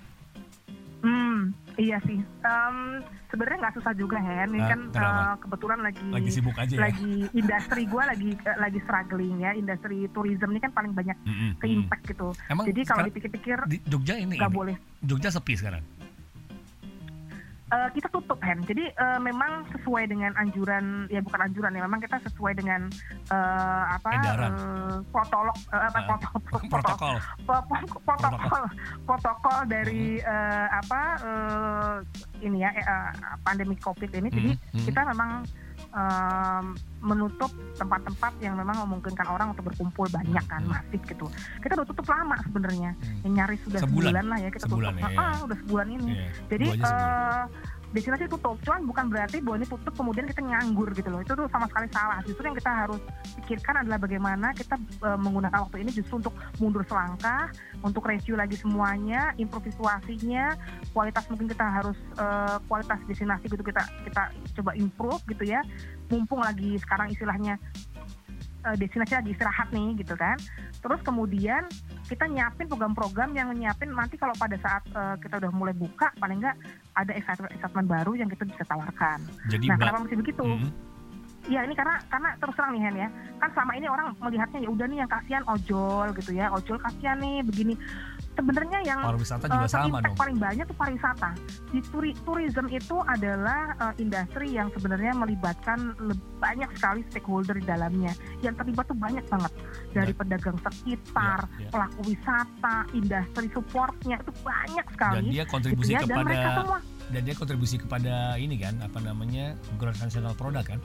Hmm, 1.02 1.54
iya 1.78 1.98
sih. 2.02 2.18
Um, 2.42 3.04
Sebenarnya 3.28 3.58
nggak 3.60 3.76
susah 3.76 3.92
juga 3.92 4.16
Hen. 4.16 4.56
Ini 4.56 4.60
nah, 4.64 4.68
kan 4.72 4.80
uh, 4.96 5.34
kebetulan 5.36 5.78
lagi 5.84 6.00
lagi 6.08 6.30
sibuk 6.32 6.56
aja 6.56 6.72
ya? 6.72 6.80
Lagi 6.88 7.28
industri 7.36 7.82
gue 7.84 8.02
lagi 8.02 8.30
uh, 8.40 8.56
lagi 8.56 8.78
struggling 8.88 9.36
ya. 9.44 9.52
Industri 9.52 10.08
tourism 10.16 10.48
ini 10.56 10.60
kan 10.64 10.72
paling 10.72 10.96
banyak 10.96 11.16
mm 11.28 11.34
-hmm. 11.36 11.50
ke 11.60 11.66
impact 11.68 12.02
gitu. 12.08 12.32
Emang 12.48 12.64
Jadi 12.72 12.80
kalau 12.88 13.04
dipikir-pikir 13.04 13.58
di 13.68 13.76
Jogja 13.84 14.16
ini 14.16 14.40
nggak 14.40 14.54
boleh. 14.56 14.76
Jogja 15.04 15.28
sepi 15.28 15.60
sekarang 15.60 15.84
uh, 17.72 17.88
kita 17.92 18.08
tutup 18.12 18.40
hand. 18.40 18.64
Jadi 18.64 18.90
uh, 18.96 19.20
memang 19.20 19.68
sesuai 19.76 20.08
dengan 20.08 20.32
anjuran 20.40 21.08
ya 21.12 21.20
bukan 21.20 21.40
anjuran 21.48 21.76
ya 21.76 21.82
memang 21.84 22.00
kita 22.00 22.16
sesuai 22.28 22.56
dengan 22.56 22.88
uh, 23.32 23.84
apa 23.96 24.10
uh, 24.12 24.96
protokol 25.12 25.52
uh, 25.72 25.82
apa 25.88 25.98
uh, 26.06 26.18
protokol 26.68 27.14
protokol 28.04 28.62
protokol 29.04 29.58
dari 29.68 30.20
uh, 30.24 30.66
apa 30.72 31.00
uh, 31.22 31.94
ini 32.40 32.64
ya 32.64 32.70
uh, 32.72 33.10
pandemi 33.44 33.76
covid 33.80 34.10
ini. 34.12 34.28
Jadi 34.32 34.52
mm 34.54 34.58
-hmm. 34.58 34.84
kita 34.88 35.00
memang 35.08 35.44
um, 35.94 36.74
menutup 37.00 37.50
tempat-tempat 37.78 38.32
yang 38.42 38.58
memang 38.58 38.82
memungkinkan 38.86 39.26
orang 39.28 39.54
untuk 39.54 39.70
berkumpul 39.70 40.10
banyak 40.10 40.44
kan 40.50 40.62
hmm. 40.64 40.72
masif 40.74 41.00
gitu. 41.06 41.26
Kita 41.62 41.78
udah 41.78 41.86
tutup 41.86 42.06
lama 42.10 42.36
sebenarnya. 42.42 42.90
Hmm. 42.98 43.24
Yang 43.24 43.32
nyaris 43.38 43.60
sudah 43.64 43.80
sebulan. 43.84 43.94
sebulan 44.12 44.24
lah 44.26 44.38
ya 44.38 44.48
kita 44.50 44.64
sebulan 44.66 44.92
tutup. 44.98 45.04
Ya, 45.04 45.14
ya. 45.14 45.20
Ah, 45.20 45.36
udah 45.44 45.56
sebulan 45.64 45.88
ini. 45.94 46.12
Ya, 46.12 46.28
Jadi 46.50 46.66
uh, 46.82 47.44
destinasi 47.88 48.28
tutup 48.28 48.60
cuman 48.60 48.84
bukan 48.84 49.08
berarti 49.08 49.40
bahwa 49.40 49.64
ini 49.64 49.66
tutup 49.68 49.94
kemudian 49.96 50.28
kita 50.28 50.44
nganggur 50.44 50.92
gitu 50.92 51.08
loh. 51.08 51.24
Itu 51.24 51.32
tuh 51.32 51.48
sama 51.48 51.64
sekali 51.72 51.88
salah. 51.88 52.20
Justru 52.24 52.44
yang 52.44 52.56
kita 52.56 52.72
harus 52.84 53.00
pikirkan 53.40 53.74
adalah 53.84 53.98
bagaimana 54.00 54.52
kita 54.52 54.76
e, 54.76 55.08
menggunakan 55.16 55.58
waktu 55.64 55.88
ini 55.88 55.90
justru 55.96 56.20
untuk 56.20 56.34
mundur 56.60 56.84
selangkah 56.84 57.48
untuk 57.80 58.04
review 58.04 58.36
lagi 58.36 58.60
semuanya 58.60 59.32
improvisasinya 59.40 60.52
kualitas 60.92 61.24
mungkin 61.32 61.48
kita 61.48 61.64
harus 61.64 61.98
e, 62.20 62.26
kualitas 62.68 63.00
destinasi 63.08 63.48
gitu 63.48 63.64
kita 63.64 63.82
kita 64.04 64.22
coba 64.60 64.70
improve 64.76 65.22
gitu 65.32 65.48
ya. 65.48 65.64
Mumpung 66.12 66.44
lagi 66.44 66.76
sekarang 66.76 67.08
istilahnya 67.08 67.56
e, 68.68 68.68
destinasi 68.76 69.16
lagi 69.16 69.30
istirahat 69.32 69.72
nih 69.72 69.96
gitu 70.04 70.12
kan. 70.12 70.36
Terus 70.84 71.00
kemudian 71.00 71.64
kita 72.08 72.24
nyiapin 72.24 72.66
program-program 72.66 73.36
yang 73.36 73.52
nyiapin 73.52 73.92
nanti 73.92 74.16
kalau 74.16 74.32
pada 74.34 74.56
saat 74.56 74.82
uh, 74.96 75.14
kita 75.20 75.36
udah 75.36 75.52
mulai 75.52 75.76
buka 75.76 76.08
paling 76.16 76.40
nggak 76.40 76.56
ada 76.96 77.12
excitement, 77.12 77.86
baru 77.86 78.16
yang 78.16 78.32
kita 78.32 78.48
bisa 78.48 78.64
tawarkan. 78.64 79.20
Jadi, 79.52 79.68
nah 79.68 79.76
kenapa 79.76 80.08
masih 80.08 80.18
begitu? 80.18 80.42
Hmm. 80.42 80.72
Ya 81.46 81.64
ini 81.64 81.72
karena 81.72 82.00
karena 82.12 82.34
terus 82.36 82.56
terang 82.58 82.76
nih 82.76 82.82
Hen 82.82 82.96
ya 82.98 83.08
kan 83.40 83.48
selama 83.54 83.72
ini 83.78 83.86
orang 83.88 84.08
melihatnya 84.20 84.58
ya 84.58 84.68
udah 84.68 84.86
nih 84.90 84.98
yang 85.00 85.10
kasihan 85.12 85.44
ojol 85.48 86.06
gitu 86.18 86.30
ya 86.34 86.46
ojol 86.52 86.76
kasihan 86.82 87.16
nih 87.22 87.40
begini 87.46 87.74
sebenarnya 88.38 88.78
yang 88.86 89.00
pariwisata 89.02 89.44
juga 89.50 89.66
uh, 89.66 89.70
sama 89.70 89.98
dong. 89.98 90.14
paling 90.14 90.38
banyak 90.38 90.64
tuh 90.70 90.78
pariwisata. 90.78 91.30
Di 91.74 91.80
turi, 91.90 92.14
tourism 92.22 92.70
itu 92.70 92.96
adalah 93.02 93.74
uh, 93.82 93.94
industri 93.98 94.54
yang 94.54 94.70
sebenarnya 94.70 95.12
melibatkan 95.18 95.98
banyak 96.38 96.70
sekali 96.78 97.02
stakeholder 97.10 97.58
di 97.58 97.66
dalamnya. 97.66 98.14
Yang 98.38 98.62
terlibat 98.62 98.84
tuh 98.86 98.98
banyak 98.98 99.24
banget 99.26 99.52
dari 99.90 100.12
ya. 100.14 100.18
pedagang 100.22 100.58
sekitar, 100.62 101.40
ya, 101.58 101.66
ya. 101.66 101.70
pelaku 101.74 102.00
wisata, 102.06 102.76
industri 102.94 103.46
supportnya 103.50 104.16
itu 104.22 104.32
banyak 104.46 104.86
sekali. 104.94 105.14
Dan 105.18 105.24
dia 105.34 105.44
kontribusi 105.50 105.90
gitu 105.90 105.94
ya, 105.98 106.00
kepada 106.06 106.30
dan, 106.30 106.54
semua, 106.62 106.78
dan 107.10 107.20
dia 107.26 107.34
kontribusi 107.34 107.76
kepada 107.82 108.14
ini 108.38 108.56
kan 108.62 108.74
apa 108.78 108.98
namanya 109.02 109.58
gross 109.74 109.98
national 109.98 110.38
product 110.38 110.70
kan? 110.70 110.80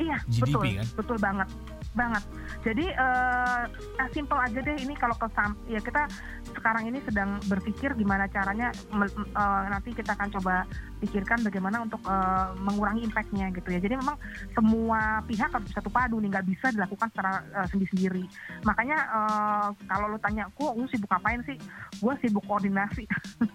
Iya, 0.00 0.18
GDP 0.30 0.46
betul, 0.46 0.62
kan? 0.78 0.86
betul 0.96 1.18
banget 1.18 1.48
banget. 1.92 2.24
Jadi 2.64 2.86
uh, 2.94 3.64
simple 4.12 4.38
aja 4.40 4.58
deh 4.60 4.76
ini 4.80 4.94
kalau 4.96 5.16
ke 5.16 5.28
ya 5.68 5.80
kita 5.80 6.08
sekarang 6.56 6.88
ini 6.88 6.98
sedang 7.04 7.40
berpikir 7.48 7.92
gimana 7.96 8.28
caranya 8.28 8.72
uh, 8.92 9.62
nanti 9.68 9.92
kita 9.92 10.16
akan 10.16 10.28
coba 10.40 10.64
pikirkan 11.02 11.42
bagaimana 11.42 11.82
untuk 11.82 11.98
uh, 12.06 12.54
mengurangi 12.62 13.02
impactnya 13.02 13.50
gitu 13.50 13.74
ya. 13.74 13.82
Jadi 13.82 13.98
memang 13.98 14.14
semua 14.54 15.18
pihak 15.26 15.50
harus 15.50 15.74
satu 15.74 15.90
padu 15.90 16.22
nih, 16.22 16.30
nggak 16.30 16.46
bisa 16.46 16.70
dilakukan 16.70 17.10
secara 17.10 17.42
uh, 17.58 17.66
sendiri-sendiri. 17.66 18.22
Makanya 18.62 18.98
uh, 19.10 19.68
kalau 19.90 20.14
lo 20.14 20.18
tanya, 20.22 20.46
gue 20.54 20.68
lu 20.78 20.86
sibuk 20.86 21.10
ngapain 21.10 21.42
sih? 21.42 21.58
Gue 21.98 22.14
sibuk 22.22 22.46
koordinasi. 22.46 23.02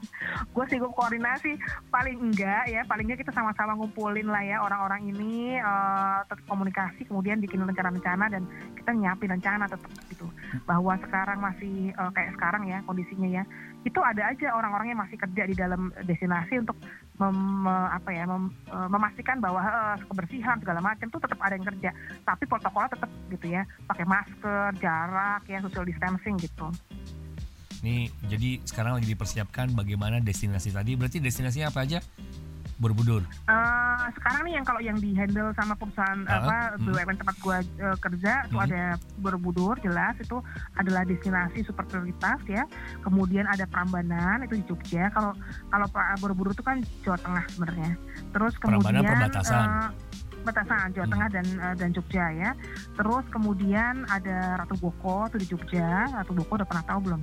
gue 0.55 0.65
sibuk 0.67 0.91
koordinasi. 0.91 1.55
Paling 1.87 2.19
enggak 2.19 2.67
ya, 2.67 2.83
palingnya 2.83 3.15
kita 3.15 3.31
sama-sama 3.31 3.79
ngumpulin 3.79 4.27
lah 4.27 4.43
ya 4.43 4.59
orang-orang 4.59 5.07
ini 5.15 5.55
uh, 5.63 6.27
tetap 6.27 6.43
komunikasi, 6.51 7.07
kemudian 7.07 7.39
bikin 7.39 7.63
rencana-rencana 7.63 8.27
dan 8.27 8.43
kita 8.75 8.91
nyiapin 8.91 9.31
rencana 9.31 9.71
tetap 9.71 9.87
gitu. 10.11 10.27
Bahwa 10.67 10.99
sekarang 10.99 11.39
masih 11.39 11.95
uh, 11.95 12.11
kayak 12.11 12.35
sekarang 12.35 12.67
ya 12.67 12.83
kondisinya 12.83 13.29
ya 13.31 13.43
itu 13.87 13.99
ada 14.03 14.35
aja 14.35 14.51
orang-orang 14.51 14.91
yang 14.91 14.99
masih 14.99 15.15
kerja 15.15 15.43
di 15.47 15.55
dalam 15.55 15.95
destinasi 16.03 16.59
untuk 16.59 16.75
mem, 17.17 17.65
apa 17.67 18.09
ya 18.13 18.29
mem, 18.29 18.53
e, 18.69 18.77
memastikan 18.93 19.41
bahwa 19.41 19.57
uh, 19.57 19.97
kebersihan 20.05 20.61
segala 20.61 20.79
macam 20.85 21.09
itu 21.09 21.17
tetap 21.17 21.39
ada 21.41 21.57
yang 21.57 21.65
kerja 21.65 21.89
tapi 22.21 22.43
protokolnya 22.45 22.93
tetap 22.93 23.09
gitu 23.33 23.47
ya 23.49 23.65
pakai 23.89 24.05
masker 24.05 24.77
jarak 24.77 25.41
ya 25.49 25.57
social 25.65 25.85
distancing 25.85 26.37
gitu 26.37 26.69
Nih, 27.85 28.09
jadi 28.25 28.57
sekarang 28.65 28.97
lagi 28.97 29.13
dipersiapkan 29.13 29.69
bagaimana 29.77 30.17
destinasi 30.17 30.73
tadi. 30.73 30.97
Berarti 30.97 31.21
destinasinya 31.21 31.69
apa 31.69 31.85
aja? 31.85 32.01
Borobudur? 32.77 33.25
Uh, 33.49 34.05
sekarang 34.13 34.45
nih 34.45 34.53
yang 34.61 34.65
kalau 34.65 34.81
yang 34.81 34.97
di 35.01 35.17
handle 35.17 35.49
sama 35.57 35.73
perusahaan 35.73 36.21
uh, 36.29 36.37
apa 36.45 36.57
hmm. 36.77 36.85
BUMN 36.85 37.17
tempat 37.17 37.35
gua 37.41 37.57
uh, 37.81 37.97
kerja 37.97 38.45
itu 38.45 38.57
hmm. 38.57 38.65
ada 38.69 38.81
Borobudur 39.17 39.81
jelas 39.81 40.13
itu 40.21 40.37
adalah 40.77 41.01
destinasi 41.01 41.65
super 41.65 41.89
prioritas 41.89 42.37
ya. 42.45 42.63
Kemudian 43.01 43.49
ada 43.49 43.65
Prambanan 43.65 44.45
itu 44.45 44.61
di 44.61 44.63
Jogja. 44.69 45.09
Kalau 45.09 45.33
kalau 45.73 45.87
Borobudur 46.21 46.53
itu 46.53 46.61
kan 46.61 46.77
Jawa 47.01 47.17
Tengah 47.17 47.45
sebenarnya. 47.49 47.91
Terus 48.29 48.53
kemudian 48.61 48.81
Prambanan 48.85 49.03
perbatasan. 49.09 49.65
Uh, 49.65 49.89
batasan 50.45 50.87
Jawa 50.93 51.05
hmm. 51.09 51.13
Tengah 51.17 51.29
dan 51.33 51.45
uh, 51.59 51.75
dan 51.75 51.89
Jogja 51.97 52.25
ya. 52.29 52.51
Terus 52.93 53.25
kemudian 53.33 54.05
ada 54.07 54.61
Ratu 54.61 54.77
Boko 54.77 55.25
tuh 55.33 55.41
di 55.41 55.47
Jogja. 55.49 56.05
Ratu 56.13 56.37
Boko 56.37 56.61
udah 56.61 56.67
pernah 56.69 56.85
tahu 56.85 56.99
belum? 57.09 57.21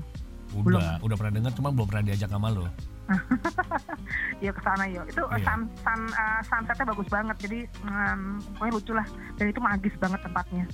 Udah, 0.55 0.63
belum. 0.67 0.83
udah 1.07 1.17
pernah 1.19 1.33
dengar 1.35 1.53
cuma 1.55 1.69
belum 1.71 1.87
pernah 1.87 2.05
diajak 2.11 2.31
sama 2.31 2.51
lo. 2.51 2.67
ya 4.45 4.51
ke 4.53 4.61
sana 4.65 4.85
yuk. 4.89 5.05
Itu 5.09 5.23
yeah. 5.29 5.43
sun, 5.45 5.61
sun, 5.85 6.01
uh, 6.15 6.41
sunsetnya 6.45 6.85
bagus 6.89 7.09
banget. 7.09 7.37
Jadi 7.45 7.61
um, 7.85 8.41
pokoknya 8.57 8.73
lucu 8.73 8.93
lah. 8.97 9.07
Dan 9.37 9.47
itu 9.53 9.61
magis 9.61 9.95
banget 10.01 10.21
tempatnya. 10.25 10.65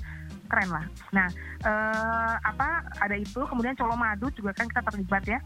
Keren 0.51 0.69
lah. 0.71 0.85
Nah, 1.15 1.29
uh, 1.67 2.35
apa 2.43 2.69
ada 3.03 3.17
itu. 3.19 3.41
Kemudian 3.47 3.75
Colomadu 3.79 4.31
juga 4.35 4.51
kan 4.55 4.67
kita 4.67 4.83
terlibat 4.87 5.23
ya. 5.27 5.39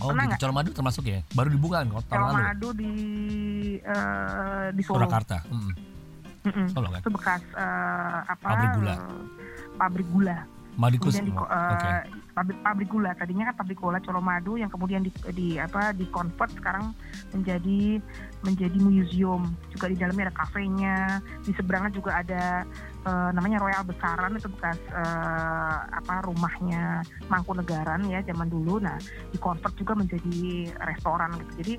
Oh, 0.00 0.16
Pernah 0.16 0.32
gitu. 0.32 0.48
Colomadu 0.48 0.70
termasuk 0.72 1.04
ya? 1.08 1.20
Baru 1.36 1.52
dibuka 1.52 1.84
kan 1.84 1.88
Colomadu 2.08 2.68
di 2.72 2.92
uh, 3.84 4.72
di 4.72 4.82
Solo. 4.84 5.04
Surakarta. 5.04 5.44
Mm 5.48 5.60
-mm. 5.60 5.72
Mm 6.40 6.52
-mm. 6.56 6.66
Solo 6.72 6.88
kan? 6.88 7.00
Itu 7.04 7.10
bekas 7.12 7.42
uh, 7.52 8.18
apa? 8.24 8.46
Pabrik 8.48 8.70
gula. 8.80 8.94
Uh, 8.96 9.24
pabrik 9.76 10.08
gula 10.12 10.38
Madikus. 10.80 11.16
kemudian 11.16 11.28
di, 11.28 11.32
oh, 11.36 11.48
eh, 11.48 11.72
Oke. 11.76 11.90
Pabrik 12.34 12.58
pabrik 12.62 12.88
gula. 12.88 13.12
Tadinya 13.16 13.50
kan 13.52 13.64
pabrik 13.64 13.78
gula 13.80 13.98
Colomadu 14.02 14.56
yang 14.56 14.70
kemudian 14.70 15.02
di, 15.02 15.10
di 15.34 15.48
apa 15.58 15.92
di 15.94 16.06
convert 16.08 16.50
sekarang 16.54 16.94
menjadi 17.34 17.98
menjadi 18.46 18.78
museum. 18.80 19.50
Juga 19.72 19.86
di 19.90 19.96
dalamnya 19.98 20.30
ada 20.30 20.36
kafenya. 20.36 20.98
Di 21.44 21.52
seberangnya 21.54 21.92
juga 21.94 22.20
ada 22.22 22.64
eh, 23.06 23.30
namanya 23.34 23.58
Royal 23.62 23.84
Besaran. 23.84 24.36
Itu 24.38 24.48
bekas 24.52 24.78
eh, 24.90 25.78
apa 25.90 26.24
rumahnya 26.26 27.04
Mangkunegaran 27.28 28.06
ya 28.08 28.22
zaman 28.24 28.48
dulu. 28.48 28.78
Nah 28.80 28.96
di 29.30 29.38
convert 29.38 29.74
juga 29.76 29.98
menjadi 29.98 30.70
restoran 30.86 31.34
gitu. 31.38 31.52
Jadi 31.62 31.74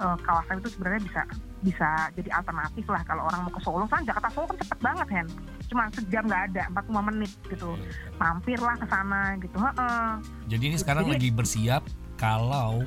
eh, 0.00 0.16
kawasan 0.24 0.60
itu 0.64 0.68
sebenarnya 0.74 1.02
bisa 1.04 1.22
bisa 1.60 1.88
jadi 2.16 2.30
alternatif 2.32 2.88
lah. 2.88 3.04
Kalau 3.04 3.28
orang 3.28 3.44
mau 3.44 3.52
ke 3.52 3.60
Solo 3.60 3.84
kan 3.84 4.04
Jakarta 4.04 4.32
Solo 4.32 4.48
kan 4.48 4.58
cepet 4.58 4.78
banget 4.80 5.08
Hen 5.12 5.28
cuma 5.70 5.86
sejam 5.94 6.26
nggak 6.26 6.42
ada 6.50 6.62
45 6.74 7.08
menit 7.14 7.32
gitu 7.46 7.70
mampirlah 8.18 8.74
ke 8.74 8.86
sana 8.90 9.22
gitu 9.38 9.56
Heeh. 9.56 10.08
Jadi 10.50 10.62
ini 10.66 10.76
sekarang 10.76 11.06
Jadi- 11.06 11.14
lagi 11.14 11.28
bersiap 11.30 11.82
kalau 12.18 12.82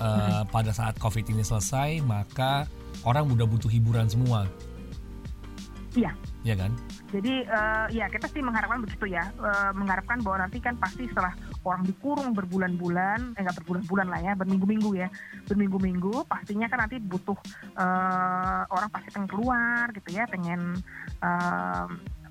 uh, 0.00 0.42
pada 0.48 0.72
saat 0.72 0.96
COVID 0.96 1.28
ini 1.30 1.44
selesai 1.44 2.00
maka 2.00 2.64
orang 3.04 3.28
udah 3.28 3.44
butuh 3.44 3.68
hiburan 3.68 4.08
semua. 4.08 4.48
Iya. 5.92 6.12
Iya 6.46 6.54
kan? 6.54 6.72
Jadi 7.10 7.42
eh, 7.42 7.86
ya 7.90 8.06
kita 8.06 8.30
sih 8.30 8.38
mengharapkan 8.38 8.78
begitu 8.78 9.10
ya, 9.10 9.26
Eh, 9.34 9.72
mengharapkan 9.74 10.22
bahwa 10.22 10.46
nanti 10.46 10.62
kan 10.62 10.78
pasti 10.78 11.10
setelah 11.10 11.34
orang 11.66 11.82
dikurung 11.82 12.30
berbulan-bulan, 12.38 13.34
eh 13.34 13.40
nggak 13.42 13.58
berbulan-bulan 13.62 14.06
lah 14.06 14.20
ya, 14.22 14.32
berminggu-minggu 14.38 14.90
ya, 14.94 15.10
berminggu-minggu, 15.50 16.22
pastinya 16.30 16.70
kan 16.70 16.86
nanti 16.86 17.02
butuh 17.02 17.34
eh, 17.74 18.62
orang 18.70 18.88
pasti 18.94 19.10
pengen 19.10 19.26
keluar 19.26 19.90
gitu 19.90 20.14
ya, 20.14 20.24
pengen 20.30 20.78
eh, 21.18 21.86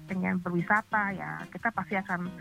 pengen 0.08 0.40
berwisata 0.40 1.12
ya, 1.12 1.44
kita 1.52 1.76
pasti 1.76 2.00
akan 2.00 2.32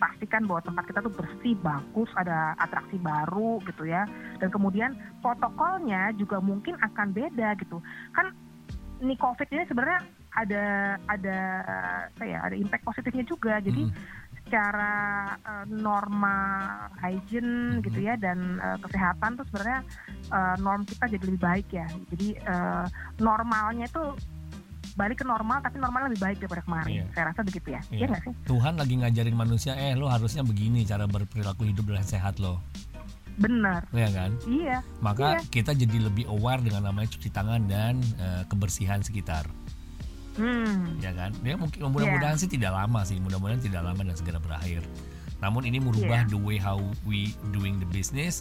pastikan 0.00 0.44
bahwa 0.48 0.60
tempat 0.64 0.84
kita 0.88 1.00
tuh 1.04 1.12
bersih, 1.12 1.56
bagus, 1.60 2.08
ada 2.16 2.56
atraksi 2.60 2.96
baru 2.96 3.60
gitu 3.68 3.84
ya, 3.88 4.08
dan 4.40 4.48
kemudian 4.48 4.96
protokolnya 5.20 6.16
juga 6.16 6.40
mungkin 6.40 6.80
akan 6.80 7.12
beda 7.12 7.56
gitu, 7.60 7.80
kan 8.16 8.32
ini 9.00 9.16
COVID 9.20 9.48
ini 9.52 9.64
sebenarnya 9.68 10.00
ada 10.36 10.64
ada 11.06 11.38
apa 12.12 12.22
ya 12.22 12.38
ada 12.40 12.54
impact 12.54 12.84
positifnya 12.84 13.24
juga 13.24 13.56
jadi 13.58 13.82
Mm. 13.82 13.92
secara 14.38 14.92
eh, 15.34 15.64
norma 15.66 16.36
hygiene 16.96 17.52
Mhm. 17.74 17.82
gitu 17.82 17.98
ya 18.00 18.14
dan 18.14 18.38
eh, 18.58 18.78
kesehatan 18.78 19.34
tuh 19.34 19.44
sebenarnya 19.48 19.80
eh, 20.28 20.54
norm 20.60 20.84
kita 20.84 21.04
jadi 21.08 21.24
lebih 21.24 21.42
baik 21.42 21.68
ya 21.70 21.86
jadi 22.10 22.28
eh, 22.38 22.84
normalnya 23.18 23.86
itu 23.86 24.04
balik 24.94 25.20
ke 25.20 25.26
normal 25.26 25.60
tapi 25.60 25.76
normalnya 25.76 26.08
lebih 26.08 26.22
baik 26.22 26.38
daripada 26.38 26.62
kemarin 26.62 26.92
Iya. 26.94 27.04
saya 27.10 27.24
rasa 27.26 27.40
begitu 27.42 27.68
ya 27.70 27.80
Iya. 27.90 28.06
iya 28.06 28.16
sih 28.22 28.32
Tuhan 28.44 28.74
lagi 28.76 28.94
ngajarin 28.96 29.34
manusia, 29.34 29.72
eh 29.74 29.92
lo 29.92 30.06
harusnya 30.06 30.40
begini 30.40 30.84
cara 30.84 31.04
berperilaku 31.04 31.66
hidup 31.66 31.84
dan 31.90 32.00
sehat 32.02 32.38
lo, 32.38 32.62
benar 33.36 33.84
ya 33.92 34.08
kan? 34.08 34.32
iya 34.46 34.80
Maka 34.98 35.36
Iya. 35.36 35.40
kita 35.50 35.72
jadi 35.74 36.00
lebih 36.02 36.24
aware 36.26 36.62
dengan 36.62 36.86
namanya 36.86 37.12
cuci 37.12 37.28
tangan 37.28 37.66
dan 37.66 38.00
eh, 38.16 38.42
kebersihan 38.46 39.02
sekitar, 39.02 39.44
hmm 40.36 40.98
ya 40.98 41.12
kan? 41.12 41.30
Ya 41.40 41.54
mungkin 41.54 41.80
mudah-mudahan 41.86 42.36
sih 42.36 42.46
tidak 42.46 42.70
lama 42.70 43.00
sih, 43.02 43.16
mudah-mudahan 43.16 43.58
tidak 43.58 43.82
lama 43.82 44.00
dan 44.02 44.12
segera 44.12 44.36
berakhir. 44.36 44.84
Namun 45.36 45.64
ini 45.64 45.78
merubah 45.78 46.22
Iya. 46.22 46.28
the 46.28 46.38
way 46.38 46.56
how 46.56 46.76
we 47.02 47.18
doing 47.50 47.76
the 47.76 47.84
business, 47.86 48.40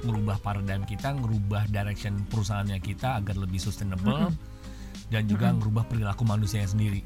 merubah 0.00 0.38
paradigm 0.38 0.82
kita, 0.82 1.10
merubah 1.12 1.66
direction 1.66 2.22
perusahaannya 2.24 2.78
kita 2.78 3.18
agar 3.18 3.34
lebih 3.36 3.58
sustainable 3.58 4.30
dan 5.06 5.22
juga 5.24 5.48
Mm-mm. 5.48 5.58
merubah 5.60 5.84
perilaku 5.84 6.22
manusianya 6.22 6.66
sendiri. 6.68 7.02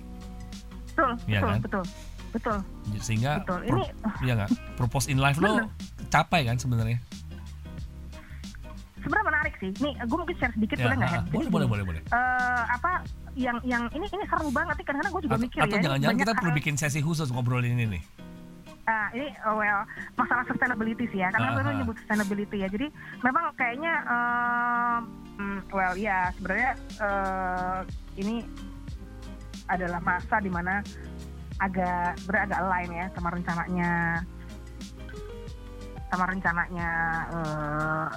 betul 0.91 1.11
Iya 1.27 1.39
betul 1.39 1.49
kan? 1.49 1.61
betul 1.61 1.85
betul 2.31 2.57
Sehingga 2.99 3.41
betul 3.41 3.61
pro- 3.63 3.79
ini 3.79 3.85
ya 4.23 4.33
nggak? 4.37 4.51
Purpose 4.75 5.07
in 5.07 5.17
life 5.17 5.37
lo 5.37 5.69
capai 6.09 6.45
kan 6.45 6.57
sebenarnya? 6.57 7.01
sebenarnya 8.97 9.27
menarik 9.27 9.55
sih 9.57 9.71
nih 9.75 9.97
gue 9.97 10.13
mungkin 10.15 10.37
share 10.37 10.53
sedikit 10.53 10.77
Ya, 10.77 10.85
boleh 10.85 10.97
nggak 10.99 11.11
ya 11.11 11.21
boleh, 11.27 11.49
boleh, 11.49 11.67
boleh, 11.67 11.85
boleh. 11.87 12.03
eh 12.05 12.65
apa 12.69 13.01
yang 13.39 13.59
yang 13.63 13.87
ini 13.95 14.07
ini 14.11 14.25
seru 14.27 14.51
banget 14.51 14.75
nih 14.83 14.87
kadang-kadang 14.87 15.13
gue 15.15 15.23
juga 15.31 15.37
Atau, 15.39 15.45
mikir 15.47 15.61
atau 15.63 15.77
ya 15.79 15.83
jangan-jangan 15.87 16.17
kita 16.19 16.33
perlu 16.35 16.51
hal- 16.51 16.59
bikin 16.59 16.75
sesi 16.75 17.01
khusus 17.03 17.29
ngobrolin 17.31 17.79
ini 17.79 17.87
nih. 17.99 18.03
ah, 18.91 19.07
ini 19.15 19.31
oh, 19.47 19.55
well 19.55 19.87
masalah 20.19 20.43
sustainability 20.51 21.07
sih 21.15 21.23
ya. 21.23 21.31
Karena 21.31 21.55
baru 21.55 21.71
ah. 21.71 21.77
nyebut 21.79 21.97
sustainability 22.03 22.57
ya. 22.59 22.69
Jadi 22.69 22.91
memang 23.23 23.55
kayaknya 23.55 23.95
hmm, 25.39 25.59
well 25.71 25.95
ya 25.95 26.35
sebenarnya 26.35 26.71
eh, 26.99 27.81
ini 28.19 28.43
adalah 29.71 30.03
masa 30.03 30.43
di 30.43 30.51
mana 30.51 30.83
agak 31.63 32.19
sebenarnya 32.19 32.47
agak 32.51 32.63
lain 32.67 32.91
ya 32.91 33.07
sama 33.15 33.29
rencananya 33.31 33.93
sama 36.11 36.25
rencananya 36.27 36.91
eh, 37.31 38.09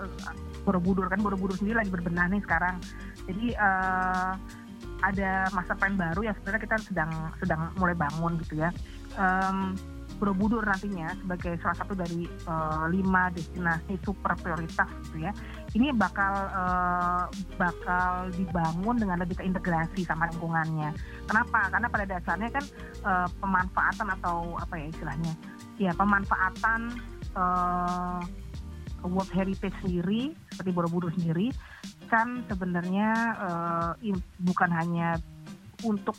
eh, 0.00 0.34
Borobudur. 0.64 1.12
Kan 1.12 1.20
Borobudur 1.20 1.60
sendiri 1.60 1.84
lagi 1.84 1.92
berbenah 1.92 2.32
nih 2.32 2.40
sekarang. 2.40 2.80
Jadi 3.28 3.52
eh, 3.52 4.32
ada 5.02 5.50
masa 5.50 5.74
plan 5.74 5.98
baru 5.98 6.30
yang 6.30 6.34
sebenarnya 6.38 6.62
kita 6.62 6.76
sedang 6.82 7.10
sedang 7.42 7.74
mulai 7.76 7.94
bangun 7.98 8.38
gitu 8.42 8.62
ya. 8.62 8.70
Em, 9.18 9.74
Borobudur 10.22 10.62
nantinya 10.62 11.18
sebagai 11.18 11.58
salah 11.58 11.82
satu 11.82 11.98
dari 11.98 12.30
eh, 12.30 12.84
lima 12.94 13.26
destinasi 13.34 13.98
super 14.06 14.38
prioritas 14.38 14.86
gitu 15.10 15.26
ya. 15.26 15.34
Ini 15.74 15.90
bakal 15.98 16.32
eh, 16.46 17.24
bakal 17.58 18.30
dibangun 18.30 19.02
dengan 19.02 19.18
lebih 19.18 19.34
terintegrasi 19.42 20.06
sama 20.06 20.30
lingkungannya. 20.30 20.94
Kenapa? 21.26 21.74
Karena 21.74 21.90
pada 21.90 22.06
dasarnya 22.06 22.48
kan 22.54 22.64
eh, 23.02 23.28
pemanfaatan 23.42 24.08
atau 24.22 24.54
apa 24.62 24.74
ya 24.78 24.86
istilahnya? 24.94 25.34
Ya 25.82 25.90
pemanfaatan 25.90 26.80
eh, 27.34 28.20
World 29.02 29.30
Heritage 29.34 29.74
sendiri 29.82 30.38
seperti 30.54 30.70
Borobudur 30.70 31.10
sendiri 31.18 31.50
kan 32.06 32.44
sebenarnya 32.44 33.10
im- 34.04 34.24
bukan 34.44 34.70
hanya 34.70 35.16
untuk 35.82 36.14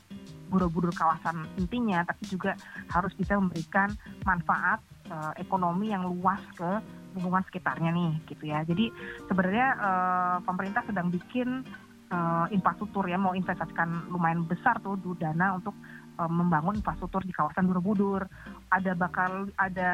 Borobudur 0.54 0.94
kawasan 0.94 1.50
intinya 1.58 2.06
tapi 2.06 2.30
juga 2.30 2.54
harus 2.94 3.10
bisa 3.18 3.34
memberikan 3.34 3.90
manfaat 4.22 4.78
eh, 5.10 5.42
ekonomi 5.42 5.90
yang 5.90 6.06
luas 6.06 6.38
ke 6.54 6.78
lingkungan 7.18 7.42
sekitarnya 7.50 7.90
nih 7.90 8.14
gitu 8.30 8.44
ya. 8.46 8.62
Jadi 8.62 8.94
sebenarnya 9.26 9.68
eh, 9.74 10.38
pemerintah 10.46 10.86
sedang 10.86 11.10
bikin 11.10 11.66
eh, 12.14 12.46
infrastruktur 12.54 13.10
ya 13.10 13.18
mau 13.18 13.34
investasikan 13.34 14.14
lumayan 14.14 14.46
besar 14.46 14.78
tuh 14.86 14.94
dana 15.18 15.58
untuk 15.58 15.74
membangun 16.14 16.78
infrastruktur 16.78 17.26
di 17.26 17.34
kawasan 17.34 17.66
Borobudur. 17.66 18.30
Ada 18.70 18.94
bakal 18.94 19.50
ada 19.58 19.92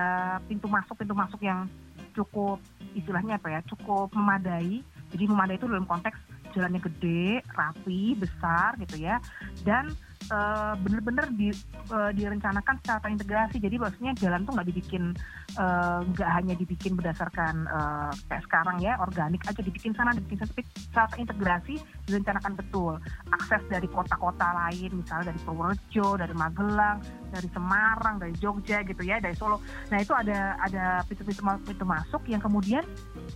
pintu 0.52 0.68
masuk 0.68 1.00
pintu 1.00 1.16
masuk 1.16 1.40
yang 1.40 1.64
cukup 2.12 2.60
istilahnya 2.92 3.40
apa 3.40 3.48
ya 3.48 3.60
cukup 3.64 4.12
memadai 4.12 4.84
jadi 5.10 5.24
memadai 5.26 5.57
itu 5.57 5.66
dalam 5.66 5.86
konteks 5.89 6.18
jalannya 6.53 6.82
gede 6.82 7.45
rapi 7.53 8.18
besar 8.18 8.74
gitu 8.82 8.97
ya. 9.01 9.22
Dan 9.62 9.93
eh, 10.30 10.74
bener-bener 10.82 11.30
di, 11.34 11.49
eh, 11.93 12.12
direncanakan 12.14 12.76
secara 12.82 12.99
terintegrasi. 13.05 13.57
Jadi 13.62 13.76
maksudnya 13.78 14.14
jalan 14.18 14.45
tuh 14.45 14.53
nggak 14.57 14.70
dibikin 14.70 15.14
eh, 15.57 15.99
nggak 16.10 16.30
hanya 16.30 16.53
dibikin 16.57 16.93
berdasarkan 16.97 17.55
eh, 17.70 18.12
kayak 18.30 18.43
sekarang 18.49 18.78
ya 18.82 18.97
organik 19.01 19.41
aja 19.45 19.62
dibikin 19.62 19.93
sana 19.93 20.14
dibikin 20.14 20.41
sana 20.41 20.49
tapi 20.49 20.64
secara 20.78 21.07
terintegrasi 21.14 21.76
direncanakan 22.10 22.53
betul. 22.57 22.93
Akses 23.30 23.62
dari 23.70 23.88
kota-kota 23.89 24.47
lain 24.66 24.89
misalnya 24.97 25.34
dari 25.34 25.39
Purworejo 25.45 26.18
dari 26.18 26.34
Magelang 26.34 26.97
dari 27.30 27.50
Semarang 27.54 28.20
dari 28.20 28.34
Jogja 28.38 28.82
gitu 28.84 29.02
ya 29.06 29.22
dari 29.22 29.34
Solo 29.38 29.62
nah 29.88 29.98
itu 30.02 30.12
ada 30.14 30.58
ada 30.62 31.06
pintu-pintu 31.06 31.42
pintu 31.64 31.86
masuk 31.86 32.22
yang 32.28 32.42
kemudian 32.42 32.84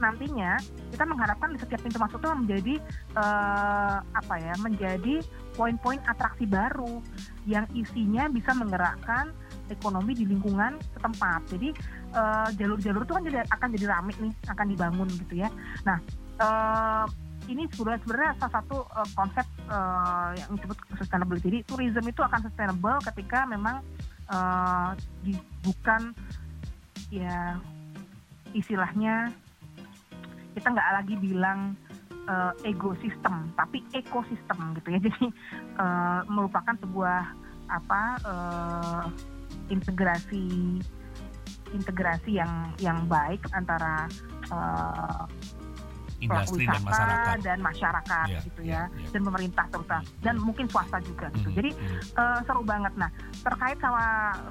nantinya 0.02 0.58
kita 0.92 1.04
mengharapkan 1.06 1.54
di 1.54 1.60
setiap 1.62 1.82
pintu 1.82 1.98
masuk 2.02 2.20
itu 2.22 2.30
menjadi 2.34 2.76
eh, 3.18 3.98
apa 4.02 4.36
ya 4.42 4.54
menjadi 4.60 5.16
poin-poin 5.54 6.02
atraksi 6.10 6.50
baru 6.50 7.00
yang 7.46 7.70
isinya 7.78 8.26
bisa 8.28 8.52
menggerakkan 8.58 9.30
ekonomi 9.70 10.18
di 10.18 10.26
lingkungan 10.28 10.82
setempat. 10.98 11.42
Jadi 11.54 11.70
eh, 12.14 12.48
jalur-jalur 12.58 13.02
itu 13.06 13.14
kan 13.14 13.24
jadi, 13.24 13.38
akan 13.48 13.68
jadi 13.78 13.86
ramai 13.90 14.14
nih, 14.20 14.34
akan 14.50 14.66
dibangun 14.68 15.10
gitu 15.14 15.34
ya. 15.46 15.50
Nah 15.86 15.98
eh, 16.42 17.06
ini 17.48 17.68
sudah 17.76 18.00
sebenarnya 18.02 18.34
salah 18.40 18.54
satu 18.62 18.78
eh, 18.88 19.10
konsep 19.16 19.48
eh, 19.68 20.30
yang 20.40 20.50
disebut 20.58 20.78
sustainability. 21.00 21.46
Jadi 21.50 21.60
tourism 21.68 22.06
itu 22.08 22.22
akan 22.24 22.40
sustainable 22.46 22.98
ketika 23.12 23.46
memang 23.48 23.84
di- 25.22 25.46
bukan 25.62 26.10
ya 27.14 27.60
istilahnya 28.56 29.30
kita 30.58 30.68
nggak 30.74 30.90
lagi 31.02 31.16
bilang 31.22 31.78
eh, 32.30 32.54
ekosistem 32.66 33.52
tapi 33.54 33.86
ekosistem 33.94 34.74
gitu 34.80 34.88
ya 34.96 35.00
jadi 35.12 35.26
eh, 35.78 36.20
merupakan 36.30 36.74
sebuah 36.82 37.22
apa 37.70 38.02
eh, 38.26 39.06
integrasi 39.70 40.80
integrasi 41.74 42.32
yang 42.38 42.74
yang 42.78 43.06
baik 43.10 43.42
antara 43.54 44.10
eh, 44.50 45.24
industri 46.26 46.64
dan 46.66 46.82
masyarakat. 46.84 47.36
dan 47.44 47.58
masyarakat 47.60 48.28
yeah, 48.28 48.44
gitu 48.44 48.62
yeah, 48.64 48.86
ya 48.90 48.98
yeah. 48.98 49.12
dan 49.12 49.22
pemerintah 49.24 49.66
terutama 49.70 49.92
Hmm. 49.94 50.26
dan 50.26 50.36
mungkin 50.42 50.66
swasta 50.68 50.98
juga 51.06 51.30
gitu. 51.38 51.50
Hmm, 51.54 51.58
jadi 51.62 51.70
hmm. 51.70 52.00
eh, 52.18 52.40
seru 52.50 52.62
banget. 52.66 52.94
Nah 52.98 53.10
terkait 53.46 53.78
sama 53.78 54.06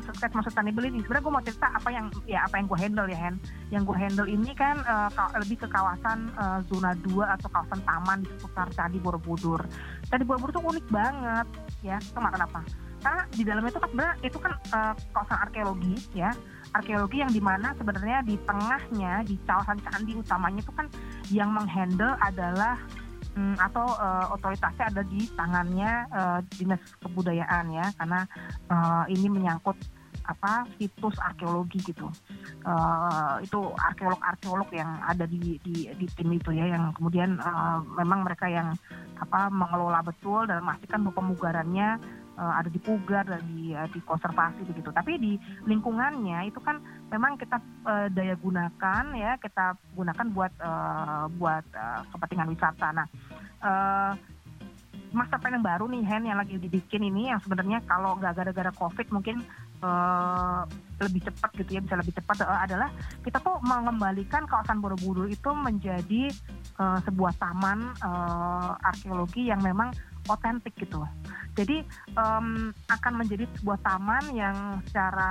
terkait 0.06 0.30
sama 0.30 0.42
sustainability 0.46 0.98
sebenarnya 1.02 1.24
gue 1.24 1.34
mau 1.34 1.44
cerita 1.44 1.66
apa 1.72 1.88
yang 1.90 2.06
ya 2.30 2.46
apa 2.46 2.54
yang 2.62 2.66
gue 2.70 2.78
handle 2.78 3.08
ya 3.10 3.18
Hen 3.18 3.34
yang 3.74 3.82
gue 3.82 3.96
handle 3.96 4.28
ini 4.28 4.52
kan 4.54 4.78
ka- 5.10 5.34
lebih 5.40 5.56
ke 5.64 5.68
kawasan 5.68 6.30
eh, 6.36 6.58
zona 6.70 6.92
2 6.94 7.34
atau 7.38 7.48
kawasan 7.50 7.80
taman 7.82 8.18
di 8.22 8.28
seputar 8.38 8.66
Candi 8.70 8.98
Borobudur. 9.02 9.60
Candi 10.06 10.24
Borobudur 10.24 10.62
tuh 10.62 10.64
unik 10.68 10.86
banget 10.92 11.46
ya. 11.82 11.96
Kenapa 12.12 12.30
kenapa 12.38 12.60
karena 13.02 13.22
di 13.34 13.42
dalamnya 13.42 13.70
itu 13.74 13.80
kan 13.82 13.88
sebenarnya 13.90 14.14
itu 14.22 14.38
kan 14.38 14.52
eh, 14.54 14.94
kawasan 15.10 15.38
arkeologi 15.42 15.94
ya 16.14 16.30
arkeologi 16.72 17.20
yang 17.20 17.32
di 17.32 17.42
mana 17.42 17.76
sebenarnya 17.76 18.24
di 18.24 18.36
tengahnya 18.48 19.22
di 19.28 19.36
kawasan 19.44 19.78
candi 19.84 20.12
utamanya 20.16 20.60
itu 20.64 20.72
kan 20.72 20.86
yang 21.28 21.50
menghandle 21.52 22.16
adalah 22.20 22.80
mm, 23.36 23.56
atau 23.60 23.86
eh, 23.96 24.26
otoritasnya 24.32 24.84
ada 24.88 25.02
di 25.04 25.28
tangannya 25.36 25.92
eh, 26.08 26.38
dinas 26.56 26.82
kebudayaan 27.04 27.66
ya 27.72 27.86
karena 28.00 28.20
eh, 28.72 29.04
ini 29.12 29.28
menyangkut 29.28 29.76
apa 30.22 30.62
situs 30.78 31.18
arkeologi 31.18 31.82
gitu. 31.82 32.06
Eh, 32.62 33.34
itu 33.42 33.60
arkeolog-arkeolog 33.74 34.70
yang 34.70 35.02
ada 35.02 35.26
di, 35.26 35.58
di 35.66 35.90
di 35.90 36.06
tim 36.14 36.30
itu 36.30 36.54
ya 36.54 36.70
yang 36.70 36.94
kemudian 36.94 37.36
eh, 37.36 37.78
memang 38.02 38.22
mereka 38.24 38.46
yang 38.46 38.74
apa 39.18 39.50
mengelola 39.50 40.02
betul 40.02 40.46
dan 40.46 40.62
memastikan 40.62 41.06
pemugarannya 41.06 41.98
eh, 42.42 42.54
ada 42.58 42.66
dipugar 42.66 43.22
dan 43.22 43.42
di, 43.46 43.70
eh, 43.70 43.86
dikonservasi 43.94 44.66
begitu. 44.66 44.90
Tapi 44.90 45.12
di 45.22 45.32
lingkungannya 45.70 46.50
itu 46.50 46.58
kan 46.58 46.82
memang 47.14 47.38
kita 47.38 47.62
eh, 47.86 48.08
daya 48.10 48.34
gunakan 48.34 49.04
ya 49.14 49.38
kita 49.38 49.78
gunakan 49.94 50.26
buat 50.34 50.52
eh, 50.58 51.24
buat 51.38 51.64
eh, 51.70 52.00
kepentingan 52.10 52.50
wisata. 52.50 52.88
Nah 52.90 53.06
eh, 53.62 54.12
master 55.12 55.38
plan 55.38 55.54
yang 55.54 55.64
baru 55.64 55.84
nih 55.92 56.02
Hen 56.08 56.24
yang 56.24 56.40
lagi 56.40 56.56
dibikin 56.56 57.04
ini 57.04 57.28
yang 57.28 57.40
sebenarnya 57.44 57.84
kalau 57.84 58.16
nggak 58.16 58.32
gara-gara 58.32 58.72
covid 58.72 59.06
mungkin 59.12 59.44
eh, 59.84 60.60
lebih 61.04 61.20
cepat 61.28 61.50
gitu 61.60 61.70
ya 61.78 61.80
bisa 61.84 61.94
lebih 62.00 62.16
cepat 62.16 62.42
eh, 62.42 62.60
adalah 62.64 62.88
kita 63.20 63.38
tuh 63.44 63.60
mengembalikan 63.62 64.48
kawasan 64.48 64.80
Borobudur 64.80 65.28
itu 65.28 65.52
menjadi 65.52 66.32
eh, 66.80 66.98
sebuah 67.04 67.36
taman 67.36 67.92
eh, 67.92 68.88
arkeologi 68.88 69.52
yang 69.52 69.60
memang 69.60 69.92
otentik 70.30 70.74
gitu. 70.78 71.02
Jadi 71.52 71.84
em, 72.16 72.72
akan 72.88 73.12
menjadi 73.20 73.44
sebuah 73.60 73.78
taman 73.84 74.24
yang 74.32 74.56
secara 74.88 75.30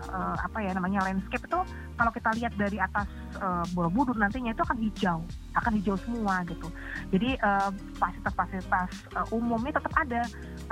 eh, 0.00 0.36
apa 0.40 0.58
ya 0.64 0.72
namanya 0.72 1.04
landscape 1.04 1.44
itu 1.44 1.60
kalau 1.98 2.12
kita 2.14 2.30
lihat 2.38 2.52
dari 2.56 2.78
atas 2.80 3.04
eh, 3.36 3.64
Borobudur 3.76 4.16
nantinya 4.16 4.54
itu 4.54 4.62
akan 4.64 4.78
hijau, 4.80 5.18
akan 5.58 5.72
hijau 5.82 5.96
semua 6.00 6.40
gitu. 6.48 6.68
Jadi 7.12 7.36
eh, 7.36 7.70
fasilitas-fasilitas 8.00 8.90
eh, 9.12 9.34
umumnya 9.34 9.76
tetap 9.76 9.92
ada, 9.98 10.22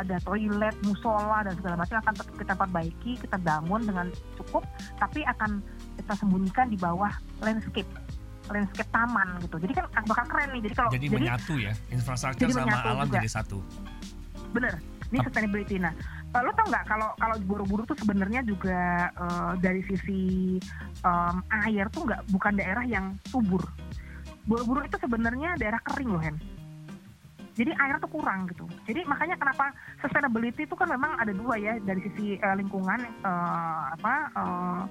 ada 0.00 0.16
toilet, 0.24 0.76
musola 0.86 1.44
dan 1.44 1.54
segala 1.60 1.76
macam 1.82 1.96
akan 2.00 2.14
tetap 2.16 2.34
kita 2.38 2.54
perbaiki, 2.56 3.12
kita 3.20 3.36
bangun 3.42 3.82
dengan 3.84 4.06
cukup, 4.40 4.64
tapi 4.96 5.26
akan 5.26 5.60
kita 6.00 6.12
sembunyikan 6.16 6.72
di 6.72 6.78
bawah 6.80 7.12
landscape 7.44 7.88
landscape 8.50 8.90
taman 8.94 9.28
gitu. 9.42 9.56
Jadi 9.58 9.72
kan 9.74 9.84
bakal 10.06 10.24
keren 10.30 10.48
nih. 10.54 10.60
Jadi 10.70 10.74
kalau 10.74 10.90
jadi, 10.92 11.06
menyatu 11.10 11.54
ya 11.58 11.72
infrastruktur 11.90 12.48
Jadi 12.48 12.52
sama 12.54 12.66
menyatu 12.66 12.88
alam 12.88 13.06
juga. 13.06 13.16
jadi 13.20 13.30
satu 13.30 13.58
bener 14.56 14.74
ini 15.12 15.18
sustainability 15.22 15.76
nah 15.78 15.92
eh, 16.32 16.42
lo 16.42 16.50
tau 16.56 16.66
nggak 16.66 16.84
kalau 16.88 17.08
kalau 17.20 17.36
Borobudur 17.44 17.84
tuh 17.84 17.98
sebenarnya 18.00 18.40
juga 18.46 19.10
eh, 19.12 19.52
dari 19.60 19.82
sisi 19.84 20.20
em, 21.04 21.36
air 21.66 21.86
tuh 21.92 22.08
nggak 22.08 22.32
bukan 22.32 22.56
daerah 22.56 22.84
yang 22.88 23.14
subur 23.28 23.62
Borobudur 24.46 24.86
itu 24.86 24.96
sebenarnya 24.96 25.58
daerah 25.60 25.80
kering 25.84 26.10
loh 26.10 26.22
Hen 26.22 26.36
jadi 27.56 27.72
air 27.80 27.96
tuh 27.96 28.12
kurang 28.12 28.44
gitu. 28.52 28.68
Jadi 28.84 29.08
makanya 29.08 29.40
kenapa 29.40 29.72
sustainability 30.04 30.68
itu 30.68 30.76
kan 30.76 30.92
memang 30.92 31.16
ada 31.16 31.32
dua 31.32 31.56
ya 31.56 31.80
dari 31.80 32.04
sisi 32.04 32.36
eh, 32.36 32.56
lingkungan 32.60 33.00
eh, 33.00 33.82
apa 33.96 34.14
eh, 34.36 34.82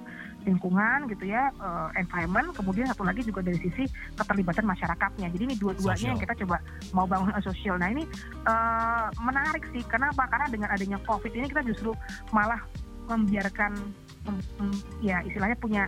lingkungan 0.50 1.06
gitu 1.14 1.30
ya 1.30 1.54
eh, 1.54 1.88
environment 2.02 2.50
kemudian 2.58 2.90
satu 2.90 3.06
lagi 3.06 3.22
juga 3.22 3.46
dari 3.46 3.56
sisi 3.62 3.86
keterlibatan 4.18 4.66
masyarakatnya. 4.66 5.30
Jadi 5.30 5.42
ini 5.46 5.54
dua-duanya 5.54 6.18
yang 6.18 6.20
kita 6.20 6.34
coba 6.42 6.58
mau 6.90 7.06
bangun 7.06 7.30
sosial. 7.46 7.78
Nah 7.78 7.94
ini 7.94 8.02
eh, 8.42 9.06
menarik 9.22 9.62
sih. 9.70 9.86
Kenapa? 9.86 10.26
Karena 10.26 10.50
dengan 10.50 10.68
adanya 10.74 10.98
covid 11.06 11.30
ini 11.30 11.46
kita 11.46 11.62
justru 11.62 11.94
malah 12.34 12.58
membiarkan 13.06 13.78
mem- 14.26 14.46
mem- 14.58 14.82
ya 14.98 15.22
istilahnya 15.22 15.54
punya 15.54 15.86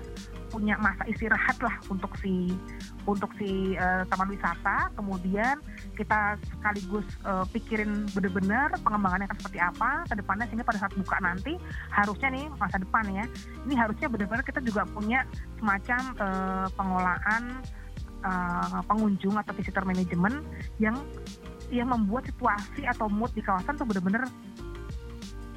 punya 0.48 0.80
masa 0.80 1.04
istirahat 1.08 1.56
lah 1.60 1.76
untuk 1.92 2.12
si 2.20 2.52
untuk 3.04 3.30
si 3.36 3.76
eh, 3.76 4.02
taman 4.08 4.32
wisata 4.32 4.92
kemudian 4.96 5.60
kita 5.96 6.36
sekaligus 6.44 7.06
eh, 7.24 7.44
pikirin 7.52 8.08
bener-bener 8.12 8.72
pengembangannya 8.80 9.28
akan 9.28 9.38
seperti 9.40 9.58
apa 9.60 9.90
ke 10.08 10.14
depannya 10.16 10.44
sehingga 10.48 10.66
pada 10.66 10.78
saat 10.80 10.92
buka 10.96 11.16
nanti 11.20 11.54
harusnya 11.92 12.28
nih 12.32 12.46
masa 12.56 12.76
depan 12.80 13.04
ya 13.12 13.24
ini 13.68 13.74
harusnya 13.76 14.08
benar-benar 14.08 14.44
kita 14.44 14.60
juga 14.64 14.82
punya 14.88 15.24
semacam 15.60 16.00
eh, 16.16 16.66
pengolahan 16.76 17.44
eh, 18.24 18.80
pengunjung 18.88 19.36
atau 19.36 19.52
visitor 19.56 19.84
management 19.84 20.44
yang 20.80 20.96
yang 21.68 21.88
membuat 21.92 22.24
situasi 22.24 22.88
atau 22.88 23.12
mood 23.12 23.28
di 23.36 23.44
kawasan 23.44 23.76
tuh 23.76 23.84
benar-benar 23.84 24.24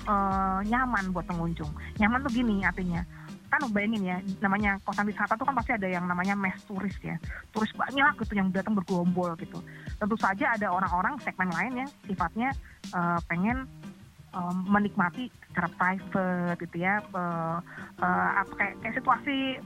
eh, 0.07 0.59
nyaman 0.67 1.15
buat 1.15 1.23
pengunjung. 1.27 1.71
Nyaman 1.99 2.19
tuh 2.27 2.31
gini 2.35 2.63
artinya 2.67 3.03
kan 3.51 3.61
bayangin 3.75 4.03
ya 4.07 4.17
namanya 4.39 4.79
kawasan 4.87 5.11
wisata 5.11 5.35
tuh 5.35 5.43
kan 5.43 5.55
pasti 5.59 5.75
ada 5.75 5.87
yang 5.91 6.07
namanya 6.07 6.39
mass 6.39 6.63
turis 6.63 6.95
ya. 7.03 7.19
Turis 7.51 7.69
banyak 7.75 8.23
gitu 8.23 8.33
yang 8.39 8.47
datang 8.55 8.79
bergerombol 8.79 9.35
gitu. 9.35 9.59
Tentu 9.99 10.15
saja 10.15 10.55
ada 10.55 10.71
orang-orang 10.71 11.19
segmen 11.19 11.51
lain 11.51 11.83
yang 11.83 11.89
sifatnya 12.07 12.55
eh, 12.95 13.19
pengen 13.27 13.67
eh, 14.31 14.55
menikmati 14.71 15.27
secara 15.51 15.67
private 15.75 16.55
gitu 16.63 16.75
ya. 16.79 17.03
Eh, 17.03 17.57
apa 18.39 18.51
kayak, 18.55 18.75
kayak 18.79 18.95
situasi 19.03 19.59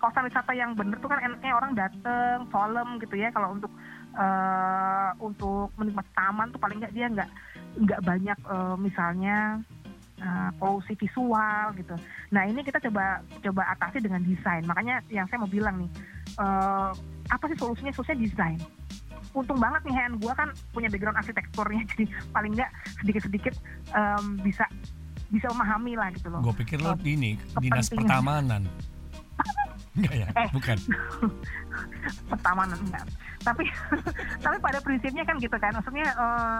kawasan 0.00 0.30
wisata 0.30 0.52
yang 0.54 0.72
bener 0.78 0.96
tuh 1.02 1.10
kan 1.10 1.20
enaknya 1.20 1.52
orang 1.52 1.72
dateng 1.76 2.48
solemn 2.48 2.96
gitu 3.04 3.20
ya. 3.20 3.28
Kalau 3.36 3.52
untuk 3.52 3.70
eh, 4.16 5.10
untuk 5.20 5.68
menikmati 5.76 6.10
taman 6.16 6.48
tuh 6.56 6.60
paling 6.62 6.80
nggak 6.80 6.94
dia 6.96 7.06
nggak 7.12 7.30
nggak 7.84 8.00
banyak 8.00 8.38
eh, 8.48 8.76
misalnya 8.80 9.60
eh, 10.18 10.50
polusi 10.56 10.92
visual 10.94 11.72
gitu. 11.74 11.94
Nah 12.28 12.42
ini 12.42 12.60
kita 12.60 12.78
coba 12.80 13.18
coba 13.38 13.62
atasi 13.72 13.98
dengan 13.98 14.20
desain. 14.20 14.62
Makanya 14.62 15.00
yang 15.08 15.24
saya 15.26 15.38
mau 15.38 15.48
bilang 15.48 15.78
nih, 15.78 15.90
eh, 16.36 16.90
apa 17.28 17.44
sih 17.46 17.56
solusinya? 17.56 17.90
Solusinya 17.90 18.20
desain. 18.20 18.58
Untung 19.30 19.56
banget 19.56 19.84
nih 19.84 19.94
Hen, 19.94 20.12
gue 20.16 20.32
kan 20.32 20.48
punya 20.70 20.88
background 20.88 21.16
arsitekturnya, 21.16 21.84
jadi 21.94 22.04
paling 22.30 22.52
nggak 22.52 22.70
sedikit-sedikit 22.98 23.54
em, 23.92 24.40
bisa 24.40 24.64
bisa 25.28 25.44
memahami 25.52 25.92
lah 25.92 26.08
gitu 26.08 26.32
loh. 26.32 26.40
gue 26.40 26.54
pikir 26.56 26.80
lo 26.80 26.96
ini 27.04 27.36
dinas 27.60 27.92
pertamanan 27.92 28.64
enggak 29.92 30.14
ya 30.16 30.28
Eh. 30.32 30.48
bukan 30.50 30.76
pertamanan 32.32 32.78
enggak 32.80 33.04
tapi 33.38 33.64
tapi 34.40 34.56
pada 34.58 34.78
prinsipnya 34.80 35.22
kan 35.22 35.36
gitu 35.36 35.52
kan 35.54 35.70
maksudnya 35.70 36.08
eh, 36.08 36.58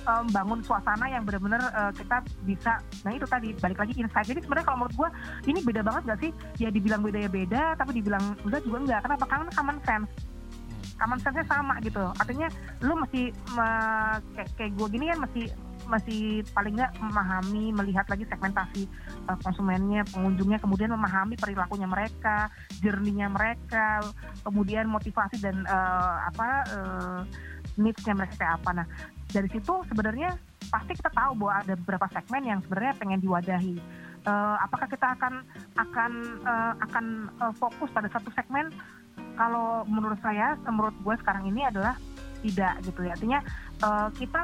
em, 0.00 0.26
bangun 0.32 0.60
suasana 0.64 1.06
yang 1.08 1.22
benar-benar 1.28 1.60
eh, 1.60 1.92
kita 1.96 2.16
bisa 2.44 2.72
nah 3.04 3.12
itu 3.12 3.26
tadi 3.28 3.52
balik 3.60 3.78
lagi 3.80 3.92
insight. 3.96 4.26
Jadi 4.28 4.40
sebenarnya 4.44 4.66
kalau 4.66 4.78
menurut 4.84 4.96
gue 4.96 5.08
ini 5.50 5.58
beda 5.64 5.80
banget 5.84 6.02
gak 6.08 6.20
sih? 6.20 6.30
Ya 6.58 6.68
dibilang 6.72 7.04
beda 7.04 7.18
ya 7.20 7.30
beda 7.30 7.62
tapi 7.76 8.00
dibilang 8.00 8.36
enggak 8.44 8.62
juga 8.64 8.78
enggak. 8.82 9.00
Kenapa? 9.04 9.24
Karena 9.28 9.50
common 9.52 9.78
sense. 9.84 10.10
Common 11.00 11.18
sense-nya 11.24 11.46
sama 11.48 11.74
gitu. 11.80 12.04
Artinya 12.20 12.48
lu 12.84 12.92
mesti 13.00 13.32
me- 13.56 14.20
kayak, 14.36 14.48
kayak 14.60 14.72
gue 14.76 14.86
gini 14.92 15.08
kan 15.08 15.18
mesti 15.24 15.42
masih 15.88 16.46
paling 16.54 16.78
nggak 16.78 16.92
memahami 17.02 17.72
melihat 17.74 18.06
lagi 18.06 18.22
segmentasi 18.28 18.86
uh, 19.26 19.34
konsumennya 19.42 20.06
pengunjungnya 20.12 20.62
kemudian 20.62 20.92
memahami 20.92 21.34
perilakunya 21.34 21.88
mereka 21.90 22.46
journey-nya 22.78 23.26
mereka 23.26 24.04
kemudian 24.46 24.86
motivasi 24.86 25.42
dan 25.42 25.66
uh, 25.66 26.30
apa 26.30 26.48
uh, 26.70 27.20
needs-nya 27.80 28.14
mereka 28.14 28.38
kayak 28.38 28.54
apa. 28.62 28.70
Nah 28.82 28.86
dari 29.30 29.48
situ 29.50 29.74
sebenarnya 29.86 30.34
pasti 30.70 30.92
kita 30.94 31.10
tahu 31.10 31.32
bahwa 31.38 31.54
ada 31.62 31.74
beberapa 31.78 32.06
segmen 32.10 32.42
yang 32.46 32.58
sebenarnya 32.66 32.94
pengen 32.98 33.20
diwadahi. 33.22 33.76
Eh, 34.20 34.56
apakah 34.60 34.86
kita 34.90 35.16
akan 35.16 35.42
akan 35.80 36.12
eh, 36.44 36.74
akan 36.84 37.04
eh, 37.40 37.52
fokus 37.56 37.88
pada 37.90 38.10
satu 38.12 38.28
segmen? 38.36 38.68
Kalau 39.38 39.88
menurut 39.88 40.20
saya 40.20 40.58
menurut 40.68 40.92
gue 41.00 41.14
sekarang 41.24 41.48
ini 41.48 41.64
adalah 41.64 41.96
tidak 42.44 42.74
gitu 42.84 43.00
ya. 43.06 43.16
Artinya 43.16 43.40
eh, 43.80 44.08
kita 44.18 44.42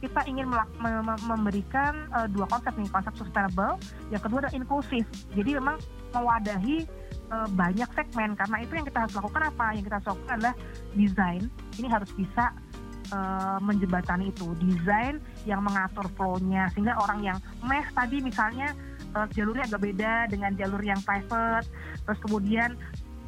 kita 0.00 0.20
ingin 0.28 0.52
memberikan 1.24 2.08
eh, 2.12 2.28
dua 2.32 2.46
konsep 2.48 2.72
nih 2.76 2.88
konsep 2.92 3.14
sustainable 3.16 3.80
yang 4.12 4.22
kedua 4.22 4.46
adalah 4.46 4.54
inklusif. 4.54 5.04
Jadi 5.34 5.58
memang 5.58 5.76
mewadahi 6.14 6.86
eh, 7.34 7.48
banyak 7.52 7.88
segmen 7.92 8.38
karena 8.38 8.56
itu 8.62 8.72
yang 8.78 8.86
kita 8.86 8.98
harus 9.08 9.14
lakukan 9.16 9.42
apa? 9.50 9.66
Yang 9.74 9.84
kita 9.90 9.96
lakukan 10.06 10.34
adalah 10.38 10.54
desain. 10.94 11.42
Ini 11.82 11.88
harus 11.90 12.10
bisa 12.14 12.54
eh, 13.08 13.58
menjembatani 13.60 14.32
itu. 14.32 14.52
Desain 14.60 15.20
yang 15.44 15.60
mengatur 15.64 16.08
flow-nya. 16.16 16.70
Sehingga 16.72 16.96
orang 17.00 17.20
yang 17.24 17.38
mass 17.64 17.88
tadi 17.92 18.20
misalnya 18.20 18.72
eh, 19.16 19.26
jalurnya 19.36 19.68
agak 19.68 19.82
beda 19.82 20.12
dengan 20.32 20.52
jalur 20.56 20.80
yang 20.80 21.00
private. 21.02 21.68
Terus 22.04 22.18
kemudian 22.24 22.76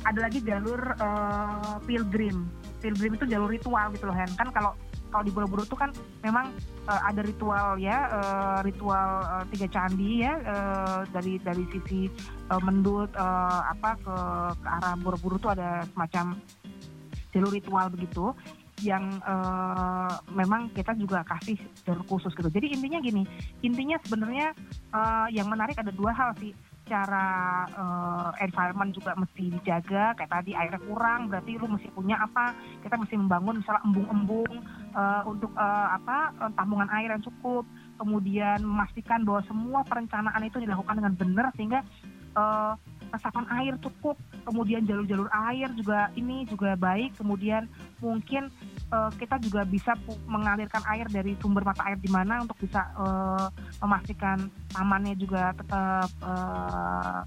ada 0.07 0.31
lagi 0.31 0.39
jalur 0.39 0.79
uh, 1.03 1.83
pilgrim. 1.83 2.47
Pilgrim 2.79 3.19
itu 3.19 3.27
jalur 3.27 3.51
ritual 3.51 3.91
gitu 3.91 4.07
loh 4.07 4.15
kan 4.15 4.49
kalau 4.55 4.73
kalau 5.11 5.23
di 5.23 5.33
Borobudur 5.33 5.67
tuh 5.67 5.79
kan 5.79 5.91
memang 6.21 6.53
uh, 6.87 7.01
ada 7.09 7.25
ritual 7.25 7.79
ya 7.81 8.11
uh, 8.11 8.59
ritual 8.63 9.25
uh, 9.25 9.45
tiga 9.49 9.67
candi 9.71 10.27
ya 10.27 10.37
uh, 10.45 11.01
dari 11.15 11.41
dari 11.41 11.65
sisi 11.73 12.11
uh, 12.53 12.61
mendut 12.61 13.11
uh, 13.17 13.71
apa 13.71 13.97
ke 14.03 14.17
ke 14.61 14.69
arah 14.69 14.95
Borobudur 15.01 15.39
tuh 15.41 15.51
ada 15.57 15.87
semacam 15.95 16.37
jalur 17.33 17.51
ritual 17.55 17.87
begitu 17.91 18.35
yang 18.85 19.09
uh, 19.25 20.21
memang 20.29 20.69
kita 20.77 20.93
juga 21.01 21.25
kasih 21.25 21.57
jalur 21.89 22.05
khusus 22.05 22.33
gitu. 22.37 22.49
Jadi 22.53 22.77
intinya 22.77 23.01
gini, 23.01 23.25
intinya 23.65 23.97
sebenarnya 24.05 24.53
uh, 24.93 25.29
yang 25.33 25.49
menarik 25.49 25.81
ada 25.81 25.93
dua 25.93 26.13
hal 26.13 26.37
sih 26.37 26.53
cara 26.87 27.67
uh, 27.75 28.31
environment 28.39 28.95
juga 28.95 29.19
mesti 29.19 29.51
dijaga 29.59 30.15
kayak 30.15 30.31
tadi 30.31 30.55
airnya 30.55 30.79
kurang 30.87 31.27
berarti 31.27 31.59
lu 31.59 31.67
mesti 31.67 31.91
punya 31.91 32.15
apa 32.23 32.55
kita 32.87 32.95
mesti 32.95 33.19
membangun 33.19 33.59
misalnya 33.59 33.83
embung-embung 33.91 34.63
uh, 34.95 35.23
untuk 35.27 35.51
uh, 35.59 35.99
apa 35.99 36.31
tambungan 36.55 36.87
air 36.95 37.11
yang 37.11 37.27
cukup 37.27 37.67
kemudian 37.99 38.63
memastikan 38.63 39.27
bahwa 39.27 39.43
semua 39.51 39.83
perencanaan 39.83 40.43
itu 40.47 40.63
dilakukan 40.63 40.95
dengan 40.95 41.15
benar 41.19 41.47
sehingga 41.59 41.83
uh, 42.39 42.79
resapan 43.13 43.47
air 43.63 43.75
cukup 43.81 44.17
kemudian 44.47 44.83
jalur-jalur 44.87 45.31
air 45.51 45.69
juga 45.75 46.11
ini 46.19 46.47
juga 46.47 46.75
baik 46.75 47.19
kemudian 47.19 47.71
mungkin 48.03 48.51
uh, 48.93 49.11
kita 49.17 49.41
juga 49.43 49.67
bisa 49.67 49.97
mengalirkan 50.27 50.83
air 50.91 51.07
dari 51.11 51.35
sumber 51.41 51.65
mata 51.67 51.83
air 51.87 51.99
di 51.99 52.11
mana 52.11 52.43
untuk 52.43 52.59
bisa 52.61 52.87
uh, 52.99 53.49
memastikan 53.83 54.51
tamannya 54.71 55.15
juga 55.19 55.55
tetap 55.57 56.11
uh, 56.23 57.23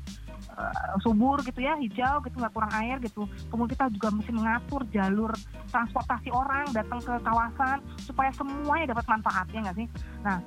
subur 0.99 1.39
gitu 1.47 1.63
ya 1.63 1.79
hijau 1.79 2.19
gitu 2.27 2.35
nggak 2.35 2.51
kurang 2.51 2.73
air 2.83 2.99
gitu. 2.99 3.23
Kemudian 3.47 3.79
kita 3.79 3.85
juga 3.95 4.11
mesti 4.11 4.31
mengatur 4.35 4.81
jalur 4.91 5.31
transportasi 5.71 6.35
orang 6.35 6.67
datang 6.75 6.99
ke 6.99 7.15
kawasan 7.23 7.79
supaya 8.03 8.27
semuanya 8.35 8.91
dapat 8.91 9.07
manfaatnya 9.07 9.59
nggak 9.69 9.77
sih? 9.79 9.87
Nah 10.19 10.43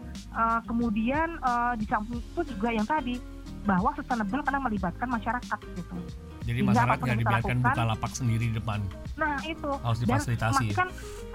kemudian 0.68 1.40
uh, 1.40 1.72
di 1.80 1.88
samping 1.88 2.20
itu 2.20 2.44
juga 2.44 2.68
yang 2.76 2.84
tadi 2.84 3.16
bahwa 3.62 3.94
sustainable 3.94 4.42
karena 4.42 4.60
melibatkan 4.60 5.08
masyarakat 5.08 5.58
gitu 5.78 5.96
jadi 6.42 6.60
masyarakat 6.66 6.98
nggak 6.98 7.20
dibiarkan 7.22 7.56
buka 7.62 7.82
lapak 7.86 8.12
sendiri 8.12 8.44
di 8.50 8.54
depan. 8.58 8.82
Nah 9.14 9.38
itu 9.46 9.70
harus 9.78 9.98
difasilitasi. 10.02 10.74
Dan 10.74 10.76
kan 10.76 10.88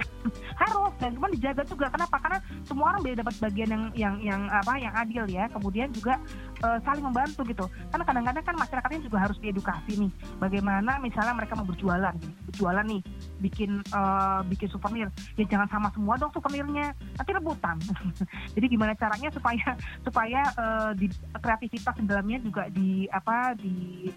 harus 0.62 0.94
dan 1.00 1.12
cuma 1.16 1.28
dijaga 1.32 1.64
juga. 1.64 1.88
Kenapa? 1.88 2.16
Karena 2.20 2.40
semua 2.68 2.86
orang 2.92 3.02
bisa 3.08 3.16
dapat 3.24 3.36
bagian 3.40 3.70
yang 3.72 3.84
yang 3.96 4.16
yang 4.20 4.42
apa 4.52 4.74
yang 4.76 4.94
adil 5.00 5.24
ya. 5.32 5.48
Kemudian 5.48 5.88
juga 5.96 6.20
uh, 6.64 6.80
saling 6.86 7.04
membantu 7.06 7.42
gitu. 7.46 7.66
Karena 7.92 8.04
kadang-kadang 8.06 8.44
kan 8.46 8.56
masyarakatnya 8.58 9.02
juga 9.06 9.18
harus 9.28 9.38
diedukasi 9.42 9.92
nih. 9.98 10.12
Bagaimana 10.42 11.02
misalnya 11.02 11.34
mereka 11.38 11.54
mau 11.58 11.68
berjualan, 11.68 12.16
berjualan 12.52 12.86
nih, 12.86 13.02
bikin 13.42 13.82
uh, 13.94 14.42
bikin 14.48 14.68
souvenir. 14.72 15.10
Ya 15.38 15.46
jangan 15.46 15.68
sama 15.70 15.88
semua 15.94 16.18
dong 16.18 16.32
souvenirnya. 16.34 16.94
Nanti 17.18 17.32
rebutan. 17.34 17.78
Jadi 18.56 18.66
gimana 18.70 18.94
caranya 18.98 19.30
supaya 19.34 19.68
supaya 20.02 20.42
uh, 20.58 20.92
di 20.98 21.10
kreativitas 21.38 21.96
di 21.98 22.06
dalamnya 22.06 22.40
juga 22.42 22.70
di 22.70 23.06
apa 23.10 23.54
di 23.58 24.08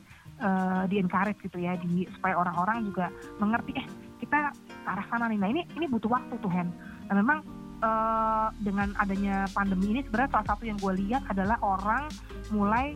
uh, 0.40 0.84
di 0.88 0.96
encourage 0.98 1.38
gitu 1.44 1.60
ya 1.60 1.76
di 1.78 2.08
supaya 2.18 2.36
orang-orang 2.40 2.88
juga 2.88 3.12
mengerti 3.38 3.76
eh 3.76 3.86
kita 4.20 4.52
ke 4.52 4.88
arah 4.88 5.06
sana 5.08 5.28
nih 5.28 5.38
nah 5.40 5.48
ini 5.48 5.62
ini 5.76 5.86
butuh 5.88 6.10
waktu 6.12 6.34
tuh 6.40 6.52
Hen 6.52 6.68
dan 7.08 7.14
memang 7.20 7.40
uh, 7.80 8.48
dengan 8.60 8.94
adanya 8.96 9.48
pandemi 9.52 9.96
ini 9.96 10.00
sebenarnya 10.06 10.30
salah 10.38 10.46
satu 10.54 10.62
yang 10.64 10.78
gue 10.80 10.92
lihat 11.06 11.22
adalah 11.28 11.58
orang 11.60 12.04
mulai 12.52 12.94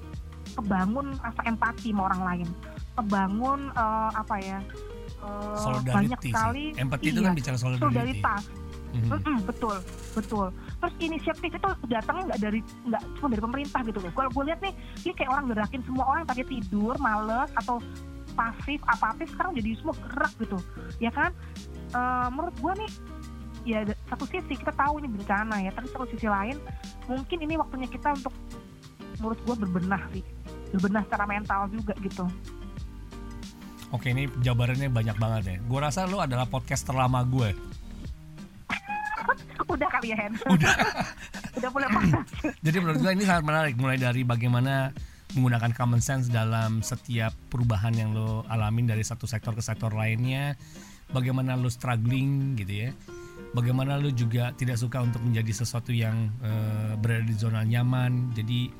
kebangun 0.54 1.16
rasa 1.18 1.40
empati 1.48 1.90
sama 1.90 2.02
orang 2.12 2.22
lain. 2.22 2.48
Kebangun 2.94 3.60
uh, 3.74 4.10
apa 4.14 4.36
ya 4.38 4.58
uh, 5.24 5.80
banyak 5.82 6.20
sekali 6.22 6.64
empati 6.78 7.02
iya, 7.10 7.12
itu 7.12 7.20
kan 7.24 7.34
bicara 7.34 7.56
solidaritas. 7.58 8.42
Mm-hmm. 8.94 9.10
mm 9.10 9.20
-hmm, 9.26 9.38
betul 9.50 9.76
betul. 10.14 10.46
Terus 10.54 10.94
inisiatif 11.02 11.50
itu 11.50 11.68
datang 11.90 12.30
nggak 12.30 12.38
dari 12.38 12.60
nggak 12.86 13.02
cuma 13.18 13.26
dari 13.34 13.42
pemerintah 13.42 13.80
gitu 13.82 13.98
loh. 13.98 14.12
Kalau 14.14 14.30
gue 14.30 14.44
lihat 14.46 14.60
nih 14.62 14.74
ini 15.02 15.12
kayak 15.18 15.30
orang 15.34 15.44
gerakin 15.50 15.82
semua 15.82 16.04
orang 16.06 16.22
tadi 16.30 16.42
tidur 16.46 16.94
males 17.02 17.50
atau 17.58 17.82
pasif 18.34 18.82
apatis 18.90 19.30
sekarang 19.30 19.54
jadi 19.58 19.78
semua 19.78 19.94
gerak 19.98 20.32
gitu. 20.42 20.58
Ya 20.98 21.10
kan? 21.14 21.30
E, 21.94 22.00
menurut 22.34 22.54
gue 22.58 22.72
nih 22.82 22.90
ya 23.64 23.80
satu 24.12 24.28
sisi 24.28 24.60
kita 24.60 24.72
tahu 24.76 25.00
ini 25.00 25.08
bencana 25.08 25.56
ya 25.64 25.72
tapi 25.72 25.88
satu 25.88 26.04
sisi 26.12 26.28
lain 26.28 26.60
mungkin 27.08 27.38
ini 27.40 27.56
waktunya 27.56 27.88
kita 27.88 28.12
untuk 28.12 28.34
menurut 29.18 29.40
gue 29.44 29.56
berbenah 29.66 30.02
sih. 30.12 30.24
Berbenah 30.76 31.02
secara 31.08 31.24
mental 31.24 31.60
juga 31.72 31.94
gitu. 32.04 32.24
Oke 33.94 34.10
ini 34.10 34.26
jabarannya 34.42 34.90
banyak 34.90 35.16
banget 35.16 35.42
ya. 35.48 35.56
Gue 35.64 35.78
rasa 35.80 36.04
lo 36.04 36.20
adalah 36.20 36.44
podcast 36.44 36.84
terlama 36.84 37.22
gue 37.24 37.54
udah 39.74 39.88
kali 39.90 40.12
ya 40.12 40.16
Hen. 40.18 40.32
Udah. 40.50 40.74
Udah 41.58 41.70
mulai 41.70 41.88
jadi 42.66 42.76
menurut 42.82 42.98
gue 42.98 43.12
ini 43.14 43.24
sangat 43.24 43.44
menarik 43.46 43.74
mulai 43.78 43.94
dari 43.94 44.26
bagaimana 44.26 44.90
menggunakan 45.38 45.70
common 45.70 46.02
sense 46.02 46.26
dalam 46.26 46.82
setiap 46.82 47.30
perubahan 47.46 47.94
yang 47.94 48.10
lo 48.10 48.42
alamin 48.50 48.90
dari 48.90 49.06
satu 49.06 49.26
sektor 49.30 49.54
ke 49.54 49.62
sektor 49.62 49.94
lainnya 49.94 50.58
bagaimana 51.14 51.54
lo 51.54 51.70
struggling 51.70 52.58
gitu 52.58 52.86
ya 52.86 52.90
bagaimana 53.54 53.98
lo 53.98 54.10
juga 54.10 54.50
tidak 54.54 54.78
suka 54.78 55.02
untuk 55.02 55.22
menjadi 55.22 55.64
sesuatu 55.64 55.94
yang 55.94 56.30
uh, 56.42 56.98
berada 56.98 57.24
di 57.24 57.34
zona 57.34 57.62
nyaman 57.62 58.34
jadi 58.34 58.70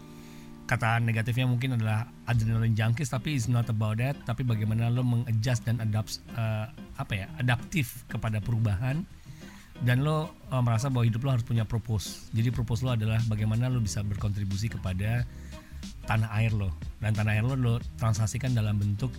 kata 0.64 1.04
negatifnya 1.04 1.44
mungkin 1.44 1.76
adalah 1.76 2.08
adrenaline 2.24 2.72
junkies 2.72 3.12
tapi 3.12 3.36
it's 3.36 3.52
not 3.52 3.68
about 3.68 4.00
that 4.00 4.16
tapi 4.24 4.42
bagaimana 4.42 4.88
lo 4.88 5.04
mengadjust 5.04 5.68
dan 5.68 5.76
adapt 5.78 6.24
uh, 6.34 6.72
apa 6.96 7.12
ya 7.12 7.26
adaptif 7.36 8.02
kepada 8.08 8.40
perubahan 8.40 9.04
dan 9.82 10.06
lo 10.06 10.30
uh, 10.54 10.62
merasa 10.62 10.86
bahwa 10.86 11.04
hidup 11.04 11.26
lo 11.26 11.34
harus 11.34 11.42
punya 11.42 11.66
purpose. 11.66 12.30
Jadi 12.30 12.54
purpose 12.54 12.86
lo 12.86 12.94
adalah 12.94 13.18
bagaimana 13.26 13.66
lo 13.66 13.82
bisa 13.82 14.06
berkontribusi 14.06 14.70
kepada 14.70 15.26
tanah 16.06 16.30
air 16.38 16.54
lo 16.54 16.70
dan 17.02 17.12
tanah 17.12 17.32
air 17.34 17.44
lo 17.44 17.58
lo 17.58 17.74
transaksikan 17.98 18.54
dalam 18.54 18.78
bentuk 18.78 19.10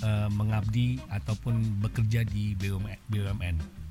uh, 0.00 0.32
mengabdi 0.32 0.96
ataupun 1.12 1.84
bekerja 1.84 2.24
di 2.24 2.56
BUMN, 2.56 2.98
BUMN. 3.12 3.81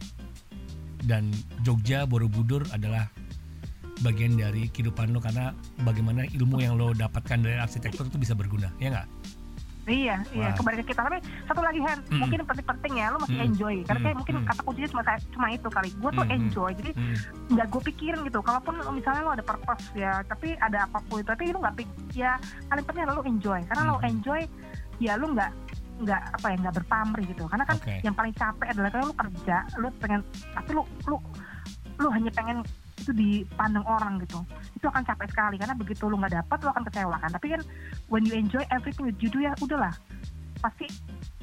Dan 1.01 1.33
Jogja 1.65 2.05
Borobudur 2.05 2.61
adalah 2.69 3.09
bagian 4.01 4.33
dari 4.33 4.69
kehidupan 4.69 5.13
lo 5.13 5.21
karena 5.21 5.53
bagaimana 5.85 6.25
ilmu 6.29 6.57
yang 6.57 6.73
lo 6.77 6.93
dapatkan 6.93 7.41
dari 7.41 7.57
arsitektur 7.61 8.09
itu 8.09 8.17
bisa 8.17 8.33
berguna, 8.33 8.73
ya 8.81 8.93
nggak? 8.93 9.09
Iya, 9.89 10.21
iya, 10.37 10.53
wow. 10.53 10.57
kembali 10.61 10.85
ke 10.85 10.93
kita. 10.93 11.01
Tapi 11.01 11.17
satu 11.49 11.61
lagi 11.65 11.81
Han, 11.81 12.05
mm. 12.05 12.21
mungkin 12.21 12.39
penting-penting 12.45 13.01
ya, 13.01 13.09
lo 13.09 13.17
masih 13.17 13.37
mm. 13.41 13.47
enjoy. 13.49 13.75
Karena 13.81 13.99
kayak 14.05 14.13
mm. 14.13 14.19
mungkin 14.21 14.35
mm. 14.37 14.45
kata 14.45 14.61
kuncinya 14.61 14.89
cuma 14.93 15.03
cuma 15.33 15.47
itu 15.49 15.67
kali. 15.73 15.89
Gue 15.97 16.11
tuh 16.13 16.25
mm. 16.29 16.37
enjoy, 16.37 16.71
jadi 16.77 16.91
nggak 17.49 17.65
mm. 17.65 17.73
gue 17.73 17.81
pikirin 17.89 18.21
gitu. 18.29 18.39
Kalaupun 18.45 18.75
misalnya 18.93 19.21
lo 19.25 19.31
ada 19.33 19.41
purpose 19.41 19.85
ya, 19.97 20.21
tapi 20.29 20.53
ada 20.61 20.85
apa 20.85 21.01
pun 21.09 21.25
itu, 21.25 21.29
tapi 21.33 21.49
lo 21.49 21.65
nggak 21.65 21.75
pikir. 21.81 21.97
Ya 22.13 22.37
paling 22.69 22.85
penting 22.85 23.01
adalah 23.09 23.17
lo 23.21 23.25
enjoy. 23.25 23.59
Karena 23.65 23.81
mm. 23.81 23.89
lo 23.89 23.97
enjoy, 24.05 24.41
ya 25.01 25.13
lo 25.17 25.25
nggak 25.33 25.51
nggak 26.01 26.21
apa 26.41 26.47
ya 26.51 26.55
nggak 26.67 26.75
berpamrih 26.81 27.25
gitu. 27.29 27.45
Karena 27.45 27.65
kan 27.65 27.77
okay. 27.77 28.01
yang 28.01 28.15
paling 28.17 28.33
capek 28.33 28.67
adalah 28.73 28.89
kalau 28.89 29.05
lo 29.09 29.15
kerja, 29.15 29.57
lo 29.77 29.87
pengen, 30.01 30.21
tapi 30.51 30.69
lo 30.73 30.83
lo 31.07 31.17
lo 32.01 32.09
hanya 32.09 32.33
pengen 32.33 32.65
itu 33.01 33.11
dipandang 33.17 33.81
orang 33.89 34.21
gitu 34.21 34.37
itu 34.77 34.85
akan 34.85 35.01
capek 35.01 35.27
sekali 35.33 35.55
karena 35.57 35.73
begitu 35.73 36.05
lu 36.05 36.21
nggak 36.21 36.37
dapat 36.37 36.57
lu 36.61 36.69
akan 36.69 36.83
kecewa 36.85 37.15
kan 37.17 37.29
tapi 37.33 37.47
kan 37.57 37.61
when 38.13 38.21
you 38.29 38.37
enjoy 38.37 38.61
everything 38.69 39.09
you 39.17 39.29
do 39.29 39.41
ya 39.41 39.57
udahlah 39.57 39.93
pasti 40.61 40.85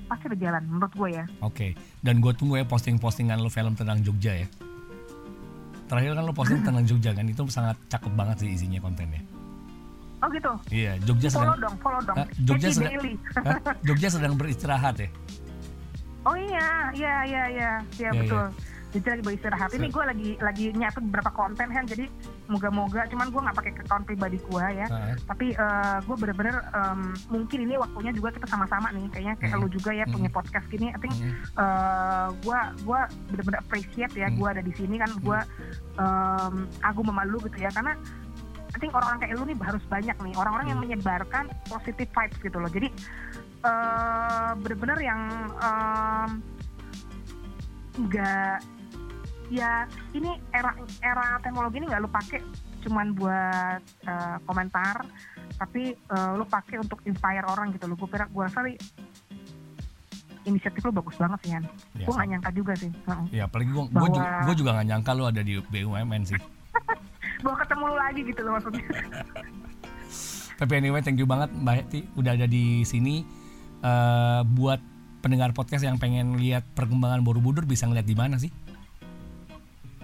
pasti 0.06 0.26
berjalan 0.30 0.62
menurut 0.70 0.92
gue 0.94 1.08
ya 1.18 1.24
oke 1.42 1.54
okay. 1.54 1.70
dan 2.00 2.22
gue 2.22 2.32
tunggu 2.38 2.62
ya 2.62 2.64
posting-postingan 2.64 3.42
lu 3.42 3.50
film 3.50 3.74
tentang 3.74 3.98
Jogja 4.06 4.38
ya 4.38 4.46
terakhir 5.90 6.14
kan 6.14 6.22
lo 6.22 6.32
posting 6.32 6.62
tentang 6.66 6.86
Jogja 6.86 7.10
kan 7.10 7.26
itu 7.26 7.42
sangat 7.50 7.76
cakep 7.90 8.12
banget 8.14 8.46
sih 8.46 8.50
isinya 8.54 8.78
kontennya 8.78 9.20
Oh 10.18 10.28
gitu. 10.34 10.52
Iya, 10.74 10.98
Jogja 11.06 11.28
follow 11.30 11.54
sedang. 11.54 11.62
dong, 11.62 11.74
follow 11.78 12.00
dong. 12.02 12.16
Jogja 12.42 12.68
sedang. 12.74 12.92
Jogja 13.86 14.08
sedang 14.10 14.32
beristirahat 14.34 14.98
ya. 14.98 15.08
Oh 16.26 16.34
iya, 16.34 16.90
iya, 16.92 17.14
iya, 17.24 17.42
iya, 17.48 17.72
iya, 17.96 18.10
ya, 18.10 18.10
betul. 18.12 18.46
Ya 18.50 18.78
jadi 18.88 19.06
lagi 19.16 19.22
beristirahat 19.24 19.70
ini 19.76 19.86
gue 19.92 20.04
lagi 20.04 20.30
lagi 20.40 20.64
nyiapin 20.72 21.12
beberapa 21.12 21.30
konten 21.36 21.68
kan 21.68 21.84
jadi 21.84 22.08
moga-moga 22.48 23.04
cuman 23.12 23.28
gue 23.28 23.40
nggak 23.44 23.56
pakai 23.60 23.72
account 23.84 24.04
pribadi 24.08 24.38
gue 24.40 24.64
ya 24.80 24.86
uh. 24.88 25.12
tapi 25.28 25.52
uh, 25.60 26.00
gue 26.00 26.16
bener-bener 26.16 26.56
um, 26.72 27.12
mungkin 27.28 27.68
ini 27.68 27.76
waktunya 27.76 28.12
juga 28.16 28.32
kita 28.32 28.48
sama-sama 28.48 28.88
nih 28.96 29.04
kayaknya 29.12 29.34
kayak 29.36 29.56
mm. 29.60 29.60
lu 29.60 29.68
juga 29.68 29.90
ya 29.92 30.04
mm. 30.08 30.12
punya 30.16 30.30
podcast 30.32 30.66
gini 30.72 30.88
I 30.88 30.98
think 31.04 31.14
mm. 31.20 31.32
uh, 31.60 32.32
gue 32.40 32.58
gue 32.88 33.00
bener-bener 33.36 33.60
appreciate 33.60 34.14
ya 34.16 34.32
mm. 34.32 34.36
gue 34.40 34.48
ada 34.48 34.62
di 34.64 34.72
sini 34.72 34.96
kan 34.96 35.10
gue 35.20 35.38
um, 36.00 36.54
aku 36.80 37.00
memalu 37.04 37.44
gitu 37.44 37.68
ya 37.68 37.70
karena 37.76 37.92
Think 38.78 38.94
orang-orang 38.94 39.20
kayak 39.22 39.34
lu 39.34 39.44
nih 39.50 39.56
harus 39.58 39.84
banyak 39.90 40.16
nih 40.22 40.34
orang-orang 40.38 40.66
yang 40.70 40.80
menyebarkan 40.80 41.44
positive 41.66 42.10
vibes 42.10 42.38
gitu 42.38 42.56
loh 42.58 42.70
jadi 42.70 42.88
uh, 43.66 44.50
bener-bener 44.58 44.98
yang 45.02 45.20
nggak 47.98 48.58
um, 48.62 49.50
ya 49.50 49.84
ini 50.14 50.38
era 50.54 50.72
era 51.02 51.40
teknologi 51.42 51.82
ini 51.82 51.86
nggak 51.90 52.02
lu 52.04 52.10
pakai 52.10 52.40
cuman 52.86 53.16
buat 53.18 53.82
uh, 54.06 54.36
komentar 54.46 55.02
tapi 55.58 55.98
uh, 56.14 56.38
lu 56.38 56.46
pakai 56.46 56.78
untuk 56.78 57.02
inspire 57.02 57.42
orang 57.50 57.74
gitu 57.74 57.90
lo 57.90 57.98
gue 57.98 58.06
gue 58.06 58.42
rasa 58.46 58.62
inisiatif 60.46 60.80
lo 60.86 60.92
bagus 60.94 61.16
banget 61.18 61.38
sih 61.44 61.50
Yan. 61.52 61.64
Ya, 61.98 62.06
gue 62.06 62.14
nggak 62.14 62.28
nyangka 62.32 62.50
juga 62.56 62.72
sih. 62.78 62.90
Ya 63.34 63.44
apalagi 63.44 63.70
gue 63.74 63.84
Bahwa- 63.92 64.08
juga, 64.08 64.28
gua 64.48 64.54
juga 64.56 64.70
gak 64.80 64.86
nyangka 64.88 65.10
lu 65.12 65.24
ada 65.28 65.40
di 65.44 65.54
BUMN 65.60 66.22
sih. 66.24 66.40
Bahwa 67.40 67.56
ketemu 67.58 67.86
lo 67.86 67.96
lagi 67.96 68.20
gitu 68.24 68.40
loh 68.42 68.52
maksudnya. 68.58 68.84
Tapi 70.58 70.72
anyway, 70.74 71.00
thank 71.00 71.16
you 71.16 71.26
banget 71.26 71.48
Mbak 71.54 71.74
Heti 71.76 72.04
udah 72.14 72.34
ada 72.34 72.44
di 72.44 72.82
sini. 72.82 73.24
Eh, 73.78 74.40
buat 74.44 74.80
pendengar 75.18 75.50
podcast 75.54 75.82
yang 75.82 75.98
pengen 75.98 76.34
lihat 76.34 76.66
perkembangan 76.74 77.22
Borobudur 77.22 77.62
bisa 77.62 77.86
ngeliat 77.86 78.02
di 78.02 78.14
mana 78.14 78.38
sih? 78.38 78.50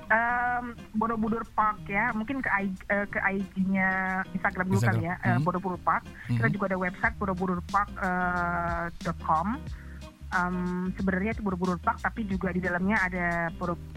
Em, 0.05 0.77
Borobudur 0.95 1.43
Park 1.57 1.89
ya, 1.89 2.13
mungkin 2.13 2.39
ke 2.39 2.47
IG, 2.47 2.77
eh, 2.87 3.07
ke 3.09 3.19
IG-nya 3.19 4.23
Instagram 4.31 4.69
dulu 4.69 4.79
kali 4.79 5.09
ya, 5.09 5.17
eh, 5.25 5.35
Mhm. 5.35 5.43
Borobudur 5.43 5.81
Park. 5.81 6.05
Kita 6.29 6.47
Mhm. 6.47 6.55
juga 6.55 6.65
ada 6.71 6.79
website 6.79 7.17
borobudurpark.com. 7.19 9.47
Em, 10.35 10.91
sebenarnya 10.99 11.31
itu 11.31 11.47
Borobudur 11.47 11.79
Park, 11.79 12.03
tapi 12.03 12.27
juga 12.27 12.51
di 12.51 12.59
dalamnya 12.59 12.99
ada 12.99 13.27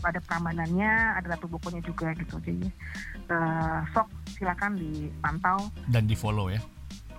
ada 0.06 0.20
Prambanannya, 0.22 1.18
ada 1.18 1.34
ratu 1.34 1.50
bukunya 1.50 1.82
juga 1.82 2.14
gitu. 2.14 2.38
Jadi 2.38 2.70
eh, 3.26 3.80
sok 3.90 4.06
silakan 4.38 4.78
dipantau 4.78 5.74
Dan 5.90 6.06
di 6.06 6.14
follow 6.14 6.54
ya. 6.54 6.62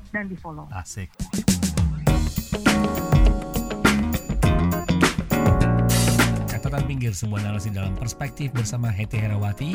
dan 0.09 0.25
di 0.25 0.39
follow. 0.39 0.71
Asik. 0.71 1.11
Catatan 6.49 6.83
pinggir 6.85 7.13
sebuah 7.15 7.41
narasi 7.45 7.71
dalam 7.71 7.95
perspektif 7.95 8.51
bersama 8.53 8.91
Heti 8.91 9.17
Herawati 9.17 9.73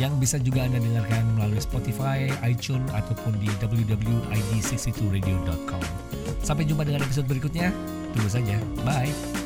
yang 0.00 0.16
bisa 0.16 0.40
juga 0.40 0.64
Anda 0.64 0.80
dengarkan 0.80 1.36
melalui 1.36 1.60
Spotify, 1.60 2.32
iTunes, 2.46 2.88
ataupun 2.94 3.36
di 3.42 3.50
www.id62radio.com. 3.60 5.82
Sampai 6.40 6.64
jumpa 6.64 6.88
dengan 6.88 7.04
episode 7.04 7.28
berikutnya. 7.28 7.68
Tunggu 8.16 8.28
saja. 8.28 8.60
Bye. 8.84 9.41